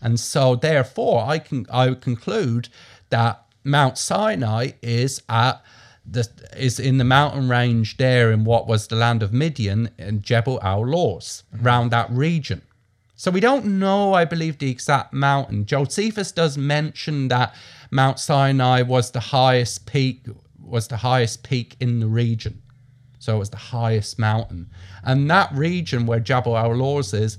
And 0.01 0.19
so 0.19 0.55
therefore 0.55 1.23
I 1.25 1.39
can 1.39 1.65
I 1.71 1.87
would 1.89 2.01
conclude 2.01 2.67
that 3.09 3.45
Mount 3.63 3.97
Sinai 3.97 4.71
is 4.81 5.21
at 5.29 5.63
the 6.05 6.27
is 6.57 6.77
in 6.77 6.97
the 6.97 7.03
mountain 7.05 7.47
range 7.47 7.95
there 7.97 8.31
in 8.31 8.43
what 8.43 8.67
was 8.67 8.87
the 8.87 8.95
land 8.95 9.23
of 9.23 9.31
Midian 9.31 9.91
and 9.97 10.23
Jebel 10.23 10.59
Al 10.61 10.83
Lawz, 10.83 11.43
mm-hmm. 11.53 11.65
around 11.65 11.91
that 11.91 12.09
region. 12.11 12.63
So 13.19 13.31
we 13.31 13.41
don't 13.41 13.65
know, 13.79 14.13
I 14.13 14.23
believe, 14.23 14.59
the 14.59 14.71
exact 14.71 15.11
mountain. 15.11 15.65
Josephus 15.65 16.31
does 16.31 16.57
mention 16.57 17.27
that 17.27 17.53
Mount 17.91 18.17
Sinai 18.17 18.81
was 18.81 19.11
the 19.11 19.19
highest 19.19 19.85
peak 19.85 20.25
was 20.57 20.87
the 20.87 20.95
highest 20.95 21.43
peak 21.43 21.75
in 21.81 21.99
the 21.99 22.07
region. 22.07 22.61
So 23.17 23.35
it 23.35 23.39
was 23.39 23.49
the 23.49 23.57
highest 23.57 24.19
mountain. 24.19 24.69
And 25.03 25.29
that 25.29 25.51
region 25.51 26.05
where 26.05 26.21
Jebel 26.21 26.55
Al 26.55 26.69
Lawz 26.69 27.13
is 27.13 27.37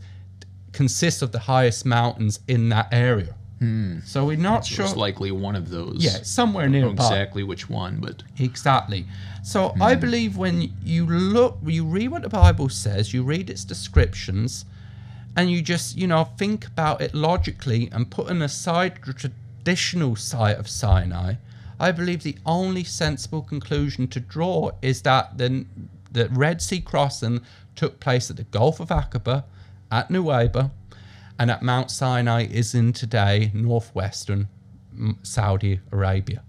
consists 0.72 1.22
of 1.22 1.32
the 1.32 1.38
highest 1.38 1.86
mountains 1.86 2.40
in 2.46 2.68
that 2.68 2.88
area. 2.92 3.34
Hmm. 3.58 4.00
So 4.04 4.26
we're 4.26 4.36
not 4.36 4.66
So 4.66 4.74
sure. 4.74 4.84
it's 4.84 4.96
likely 4.96 5.30
one 5.30 5.56
of 5.56 5.70
those. 5.70 6.04
yeah, 6.04 6.18
somewhere 6.22 6.66
I 6.66 6.68
nearby. 6.68 6.92
exactly 6.92 7.42
which 7.42 7.70
one, 7.70 8.00
but 8.02 8.22
Exactly. 8.38 9.06
So 9.42 9.74
I 9.80 9.94
hmm. 9.94 10.00
believe 10.00 10.36
when 10.36 10.74
you 10.84 11.06
look, 11.06 11.56
you 11.64 11.86
read 11.86 12.08
what 12.08 12.20
the 12.20 12.28
Bible 12.28 12.68
says, 12.68 13.14
you 13.14 13.22
read 13.22 13.48
its 13.48 13.64
descriptions, 13.64 14.66
and 15.40 15.50
you 15.50 15.62
just, 15.62 15.96
you 15.96 16.06
know, 16.06 16.24
think 16.36 16.66
about 16.66 17.00
it 17.00 17.14
logically 17.14 17.88
and 17.92 18.10
put 18.10 18.26
putting 18.26 18.42
aside 18.42 18.98
the 19.06 19.14
traditional 19.14 20.14
site 20.14 20.58
of 20.58 20.68
Sinai, 20.68 21.36
I 21.78 21.92
believe 21.92 22.22
the 22.22 22.36
only 22.44 22.84
sensible 22.84 23.40
conclusion 23.40 24.06
to 24.08 24.20
draw 24.20 24.72
is 24.82 25.00
that 25.02 25.38
the, 25.38 25.64
the 26.12 26.28
Red 26.28 26.60
Sea 26.60 26.82
crossing 26.82 27.40
took 27.74 28.00
place 28.00 28.28
at 28.28 28.36
the 28.36 28.42
Gulf 28.42 28.80
of 28.80 28.90
Aqaba, 28.90 29.44
at 29.90 30.10
Nuweiba, 30.10 30.72
and 31.38 31.50
at 31.50 31.62
Mount 31.62 31.90
Sinai 31.90 32.44
is 32.44 32.74
in 32.74 32.92
today 32.92 33.50
northwestern 33.54 34.46
Saudi 35.22 35.80
Arabia. 35.90 36.42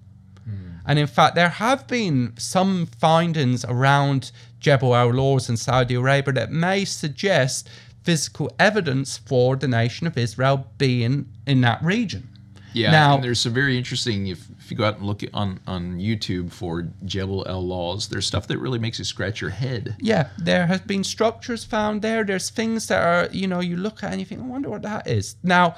Hmm. 0.44 0.80
And 0.86 1.00
in 1.00 1.08
fact, 1.08 1.36
there 1.36 1.48
have 1.48 1.88
been 1.88 2.34
some 2.38 2.88
findings 2.88 3.64
around 3.64 4.34
Jebel 4.60 4.94
Al 4.94 5.14
Lawz 5.14 5.48
in 5.48 5.56
Saudi 5.56 5.96
Arabia 5.96 6.34
that 6.34 6.52
may 6.52 6.84
suggest 6.84 7.70
physical 8.04 8.52
evidence 8.60 9.18
for 9.18 9.56
the 9.56 9.68
nation 9.68 10.08
of 10.08 10.18
Israel 10.18 10.68
being 10.78 11.28
in 11.46 11.62
that 11.62 11.84
region. 11.84 12.28
yeah. 12.74 12.92
Now- 12.92 13.16
and 13.16 13.24
there's 13.24 13.40
some 13.40 13.54
very 13.54 13.78
interesting. 13.78 14.28
If, 14.28 14.48
if 14.60 14.72
you 14.72 14.78
go 14.78 14.86
out 14.86 14.98
and 14.98 15.06
look 15.06 15.22
on 15.34 15.60
on 15.68 15.98
YouTube 15.98 16.52
for 16.52 16.88
Jebel 17.06 17.46
Al 17.48 17.64
Lawz, 17.64 18.08
there's 18.10 18.26
stuff 18.26 18.48
that 18.48 18.58
really 18.58 18.80
makes 18.80 18.98
you 18.98 19.06
scratch 19.06 19.42
your 19.42 19.50
head. 19.50 19.96
Yeah, 20.00 20.30
there 20.38 20.68
has 20.68 20.82
been 20.82 21.04
structures 21.04 21.64
found 21.66 22.02
there. 22.02 22.24
There's 22.24 22.50
things 22.50 22.88
that 22.88 23.02
are, 23.04 23.30
you 23.34 23.48
know, 23.48 23.60
you 23.60 23.76
look 23.76 24.04
at 24.04 24.12
and 24.12 24.20
you 24.22 24.26
think, 24.26 24.42
I 24.42 24.46
wonder 24.46 24.70
what 24.70 24.84
that 24.84 25.08
is. 25.08 25.36
Now, 25.44 25.76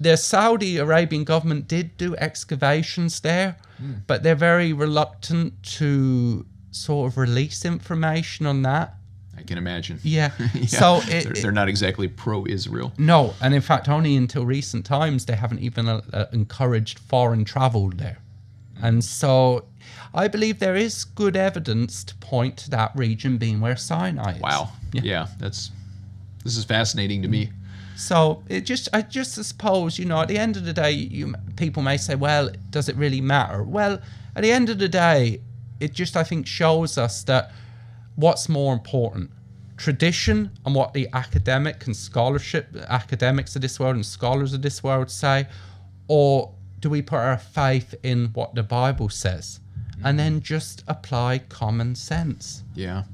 the 0.00 0.16
Saudi 0.16 0.78
Arabian 0.78 1.24
government 1.24 1.68
did 1.68 1.96
do 1.96 2.16
excavations 2.16 3.20
there, 3.20 3.56
hmm. 3.78 3.92
but 4.06 4.22
they're 4.22 4.34
very 4.34 4.72
reluctant 4.72 5.62
to 5.78 6.46
sort 6.70 7.12
of 7.12 7.18
release 7.18 7.64
information 7.64 8.46
on 8.46 8.62
that. 8.62 8.96
I 9.42 9.44
can 9.46 9.58
imagine. 9.58 9.98
Yeah. 10.02 10.30
Yeah, 10.54 10.66
So 10.66 11.00
it, 11.04 11.24
they're, 11.24 11.32
they're 11.42 11.52
not 11.52 11.68
exactly 11.68 12.08
pro-Israel. 12.08 12.92
no, 12.98 13.34
and 13.40 13.54
in 13.54 13.60
fact, 13.60 13.88
only 13.88 14.16
until 14.16 14.44
recent 14.46 14.84
times 14.86 15.24
they 15.26 15.34
haven't 15.36 15.60
even 15.60 15.88
uh, 15.88 16.00
uh, 16.12 16.26
encouraged 16.32 16.98
foreign 16.98 17.44
travel 17.44 17.90
there. 17.90 18.18
And 18.80 19.04
so 19.04 19.64
I 20.14 20.28
believe 20.28 20.58
there 20.58 20.76
is 20.76 21.04
good 21.04 21.36
evidence 21.36 22.04
to 22.04 22.14
point 22.16 22.56
to 22.58 22.70
that 22.70 22.92
region 22.94 23.38
being 23.38 23.60
where 23.60 23.76
Sinai 23.76 24.34
is. 24.34 24.40
Wow. 24.40 24.70
Yeah. 24.92 25.26
that's 25.38 25.70
this 26.44 26.56
is 26.56 26.64
fascinating 26.64 27.22
to 27.22 27.28
me. 27.28 27.50
So 27.96 28.42
it 28.48 28.62
just, 28.62 28.88
I 28.92 29.02
just 29.02 29.34
suppose, 29.44 29.98
you 29.98 30.04
know, 30.06 30.20
at 30.20 30.28
the 30.28 30.38
end 30.38 30.56
of 30.56 30.64
the 30.64 30.72
day, 30.72 30.90
you 30.92 31.34
people 31.56 31.82
may 31.82 31.96
say, 31.96 32.14
well, 32.16 32.50
does 32.70 32.88
it 32.88 32.96
really 32.96 33.20
matter? 33.20 33.62
Well, 33.62 34.00
at 34.34 34.42
the 34.42 34.50
end 34.50 34.68
of 34.70 34.78
the 34.78 34.88
day, 34.88 35.40
it 35.78 35.92
just, 35.92 36.16
I 36.16 36.24
think, 36.24 36.46
shows 36.46 36.98
us 36.98 37.22
that 37.24 37.52
what's 38.16 38.48
more 38.48 38.72
important, 38.72 39.30
tradition 39.76 40.50
and 40.64 40.74
what 40.74 40.92
the 40.92 41.08
academic 41.12 41.86
and 41.86 41.96
scholarship, 41.96 42.74
academics 42.88 43.56
of 43.56 43.62
this 43.62 43.80
world 43.80 43.96
and 43.96 44.06
scholars 44.06 44.52
of 44.54 44.62
this 44.62 44.82
world 44.82 45.10
say, 45.10 45.46
or 46.08 46.54
do 46.80 46.90
we 46.90 47.02
put 47.02 47.16
our 47.16 47.38
faith 47.38 47.94
in 48.02 48.26
what 48.34 48.54
the 48.54 48.62
Bible 48.62 49.08
says, 49.08 49.60
and 50.04 50.18
then 50.18 50.40
just 50.40 50.82
apply 50.88 51.38
common 51.48 51.94
sense? 51.94 52.62
Yeah. 52.74 53.04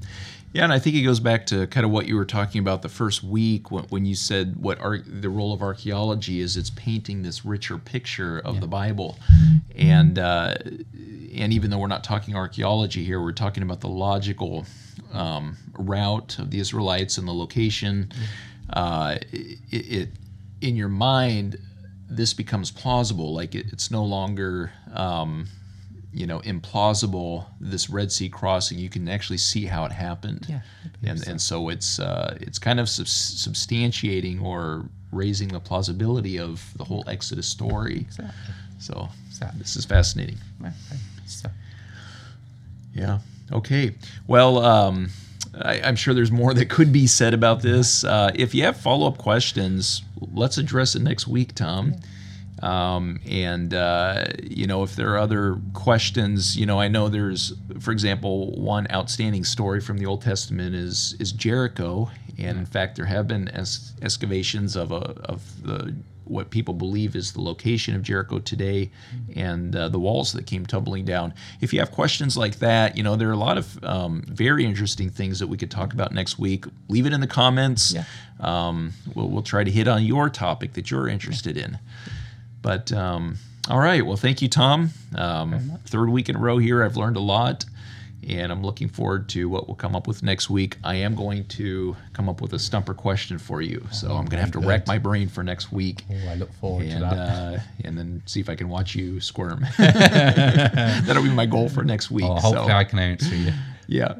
Yeah, 0.51 0.63
and 0.63 0.73
I 0.73 0.79
think 0.79 0.95
it 0.95 1.03
goes 1.03 1.19
back 1.19 1.45
to 1.47 1.67
kind 1.67 1.85
of 1.85 1.91
what 1.91 2.07
you 2.07 2.15
were 2.15 2.25
talking 2.25 2.59
about 2.59 2.81
the 2.81 2.89
first 2.89 3.23
week 3.23 3.69
when, 3.69 3.83
when 3.85 4.05
you 4.07 4.15
said 4.15 4.55
what 4.55 4.79
ar- 4.79 4.97
the 4.97 5.29
role 5.29 5.53
of 5.53 5.61
archaeology 5.61 6.39
is. 6.39 6.57
It's 6.57 6.71
painting 6.71 7.21
this 7.21 7.45
richer 7.45 7.77
picture 7.77 8.39
of 8.39 8.59
the 8.59 8.65
Bible, 8.65 9.19
and 9.75 10.17
uh, 10.17 10.55
and 11.35 11.53
even 11.53 11.69
though 11.69 11.77
we're 11.77 11.85
not 11.85 12.03
talking 12.03 12.35
archaeology 12.35 13.03
here, 13.03 13.21
we're 13.21 13.31
talking 13.31 13.61
about 13.61 13.81
the 13.81 13.89
logical 13.89 14.65
um, 15.13 15.57
route 15.77 16.39
of 16.39 16.51
the 16.51 16.59
Israelites 16.59 17.17
and 17.17 17.27
the 17.27 17.33
location. 17.33 18.11
Uh, 18.71 19.17
it, 19.31 19.59
it 19.71 20.09
in 20.61 20.75
your 20.75 20.89
mind, 20.89 21.57
this 22.09 22.33
becomes 22.33 22.71
plausible. 22.71 23.33
Like 23.33 23.55
it, 23.55 23.67
it's 23.71 23.89
no 23.91 24.03
longer. 24.03 24.71
Um, 24.93 25.47
you 26.11 26.25
know 26.25 26.39
implausible 26.39 27.45
this 27.59 27.87
red 27.87 28.11
sea 28.11 28.29
crossing 28.29 28.79
you 28.79 28.89
can 28.89 29.07
actually 29.07 29.37
see 29.37 29.65
how 29.67 29.85
it 29.85 29.91
happened 29.91 30.43
Yeah, 30.49 30.61
and 31.03 31.27
and 31.27 31.39
so 31.39 31.69
it's 31.69 31.99
uh, 31.99 32.35
it's 32.41 32.57
kind 32.57 32.79
of 32.79 32.89
subs- 32.89 33.45
substantiating 33.47 34.41
or 34.41 34.89
raising 35.11 35.49
the 35.49 35.59
plausibility 35.59 36.39
of 36.39 36.73
the 36.77 36.83
whole 36.83 37.03
exodus 37.07 37.47
story 37.47 37.97
Exactly. 37.99 38.53
so 38.79 39.09
Exactly. 39.27 39.59
this 39.59 39.75
is 39.75 39.85
fascinating 39.85 40.37
Okay. 40.61 40.73
So, 41.27 41.49
yeah 42.95 43.19
okay 43.51 43.95
well 44.27 44.59
um, 44.63 45.09
I, 45.61 45.81
i'm 45.81 45.95
sure 45.95 46.13
there's 46.13 46.31
more 46.31 46.53
that 46.53 46.69
could 46.69 46.91
be 46.91 47.07
said 47.07 47.33
about 47.33 47.61
this. 47.61 48.03
Uh, 48.03 48.31
if 48.35 48.53
you 48.53 48.63
have 48.63 48.77
follow-up 48.77 49.17
questions 49.17 50.03
let's 50.33 50.57
address 50.57 50.95
it 50.95 51.01
next 51.01 51.27
week 51.27 51.55
tom. 51.55 51.95
Um, 52.61 53.21
and 53.25 53.73
uh, 53.73 54.25
you 54.43 54.67
know 54.67 54.83
if 54.83 54.95
there 54.97 55.13
are 55.13 55.17
other 55.17 55.57
questions 55.73 56.57
you 56.57 56.65
know 56.65 56.77
i 56.79 56.89
know 56.89 57.07
there's 57.07 57.53
for 57.79 57.91
example 57.91 58.51
one 58.59 58.85
outstanding 58.91 59.45
story 59.45 59.79
from 59.79 59.97
the 59.97 60.05
old 60.05 60.21
testament 60.21 60.75
is 60.75 61.15
is 61.19 61.31
jericho. 61.31 62.11
And 62.37 62.57
in 62.57 62.65
fact 62.65 62.95
there 62.97 63.05
have 63.05 63.27
been 63.27 63.47
es- 63.49 63.93
excavations 64.01 64.75
of 64.75 64.91
a 64.91 65.03
of 65.25 65.63
the 65.63 65.95
what 66.29 66.49
people 66.49 66.73
believe 66.73 67.15
is 67.15 67.33
the 67.33 67.41
location 67.41 67.95
of 67.95 68.03
Jericho 68.03 68.39
today 68.39 68.91
and 69.35 69.75
uh, 69.75 69.89
the 69.89 69.99
walls 69.99 70.31
that 70.33 70.45
came 70.45 70.65
tumbling 70.65 71.05
down. 71.05 71.33
If 71.61 71.73
you 71.73 71.79
have 71.79 71.91
questions 71.91 72.37
like 72.37 72.59
that, 72.59 72.95
you 72.95 73.03
know, 73.03 73.15
there 73.15 73.29
are 73.29 73.33
a 73.33 73.37
lot 73.37 73.57
of 73.57 73.83
um, 73.83 74.23
very 74.27 74.65
interesting 74.65 75.09
things 75.09 75.39
that 75.39 75.47
we 75.47 75.57
could 75.57 75.71
talk 75.71 75.93
about 75.93 76.11
next 76.11 76.39
week. 76.39 76.65
Leave 76.87 77.05
it 77.05 77.13
in 77.13 77.21
the 77.21 77.27
comments. 77.27 77.93
Yeah. 77.93 78.03
Um, 78.39 78.93
we'll, 79.15 79.27
we'll 79.29 79.41
try 79.43 79.63
to 79.63 79.71
hit 79.71 79.87
on 79.87 80.03
your 80.03 80.29
topic 80.29 80.73
that 80.73 80.91
you're 80.91 81.07
interested 81.07 81.57
in. 81.57 81.79
But 82.61 82.91
um, 82.91 83.37
all 83.69 83.79
right. 83.79 84.05
Well, 84.05 84.17
thank 84.17 84.41
you, 84.41 84.49
Tom. 84.49 84.91
Um, 85.15 85.79
third 85.85 86.09
week 86.09 86.29
in 86.29 86.35
a 86.35 86.39
row 86.39 86.57
here. 86.57 86.83
I've 86.83 86.97
learned 86.97 87.17
a 87.17 87.21
lot. 87.21 87.65
And 88.29 88.51
I'm 88.51 88.63
looking 88.63 88.89
forward 88.89 89.27
to 89.29 89.49
what 89.49 89.67
we'll 89.67 89.75
come 89.75 89.95
up 89.95 90.07
with 90.07 90.21
next 90.21 90.49
week. 90.49 90.77
I 90.83 90.95
am 90.95 91.15
going 91.15 91.45
to 91.45 91.95
come 92.13 92.29
up 92.29 92.41
with 92.41 92.53
a 92.53 92.59
stumper 92.59 92.93
question 92.93 93.39
for 93.39 93.61
you. 93.61 93.85
So 93.91 94.09
I'm 94.09 94.25
going 94.25 94.37
to 94.37 94.41
have 94.41 94.51
to 94.51 94.59
rack 94.59 94.85
my 94.87 94.99
brain 94.99 95.27
for 95.27 95.43
next 95.43 95.71
week 95.71 96.03
oh, 96.11 96.29
I 96.29 96.35
look 96.35 96.51
forward 96.53 96.89
to 96.89 96.99
that. 96.99 97.13
uh, 97.13 97.59
and 97.83 97.97
then 97.97 98.21
see 98.25 98.39
if 98.39 98.49
I 98.49 98.55
can 98.55 98.69
watch 98.69 98.95
you 98.95 99.19
squirm. 99.19 99.65
That'll 99.77 101.23
be 101.23 101.29
my 101.29 101.45
goal 101.45 101.69
for 101.69 101.83
next 101.83 102.11
week. 102.11 102.25
oh, 102.25 102.35
hopefully 102.35 102.67
so, 102.67 102.73
I 102.73 102.83
can 102.83 102.99
answer 102.99 103.35
you. 103.35 103.51
yeah. 103.87 104.15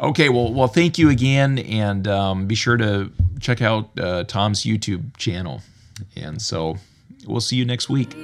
Okay. 0.00 0.28
Well, 0.28 0.52
well, 0.52 0.68
thank 0.68 0.98
you 0.98 1.10
again, 1.10 1.58
and 1.58 2.06
um, 2.08 2.46
be 2.46 2.54
sure 2.54 2.76
to 2.76 3.10
check 3.40 3.62
out 3.62 3.90
uh, 3.98 4.24
Tom's 4.24 4.62
YouTube 4.62 5.16
channel. 5.16 5.62
And 6.16 6.40
so 6.40 6.76
we'll 7.26 7.40
see 7.40 7.56
you 7.56 7.64
next 7.64 7.88
week. 7.88 8.14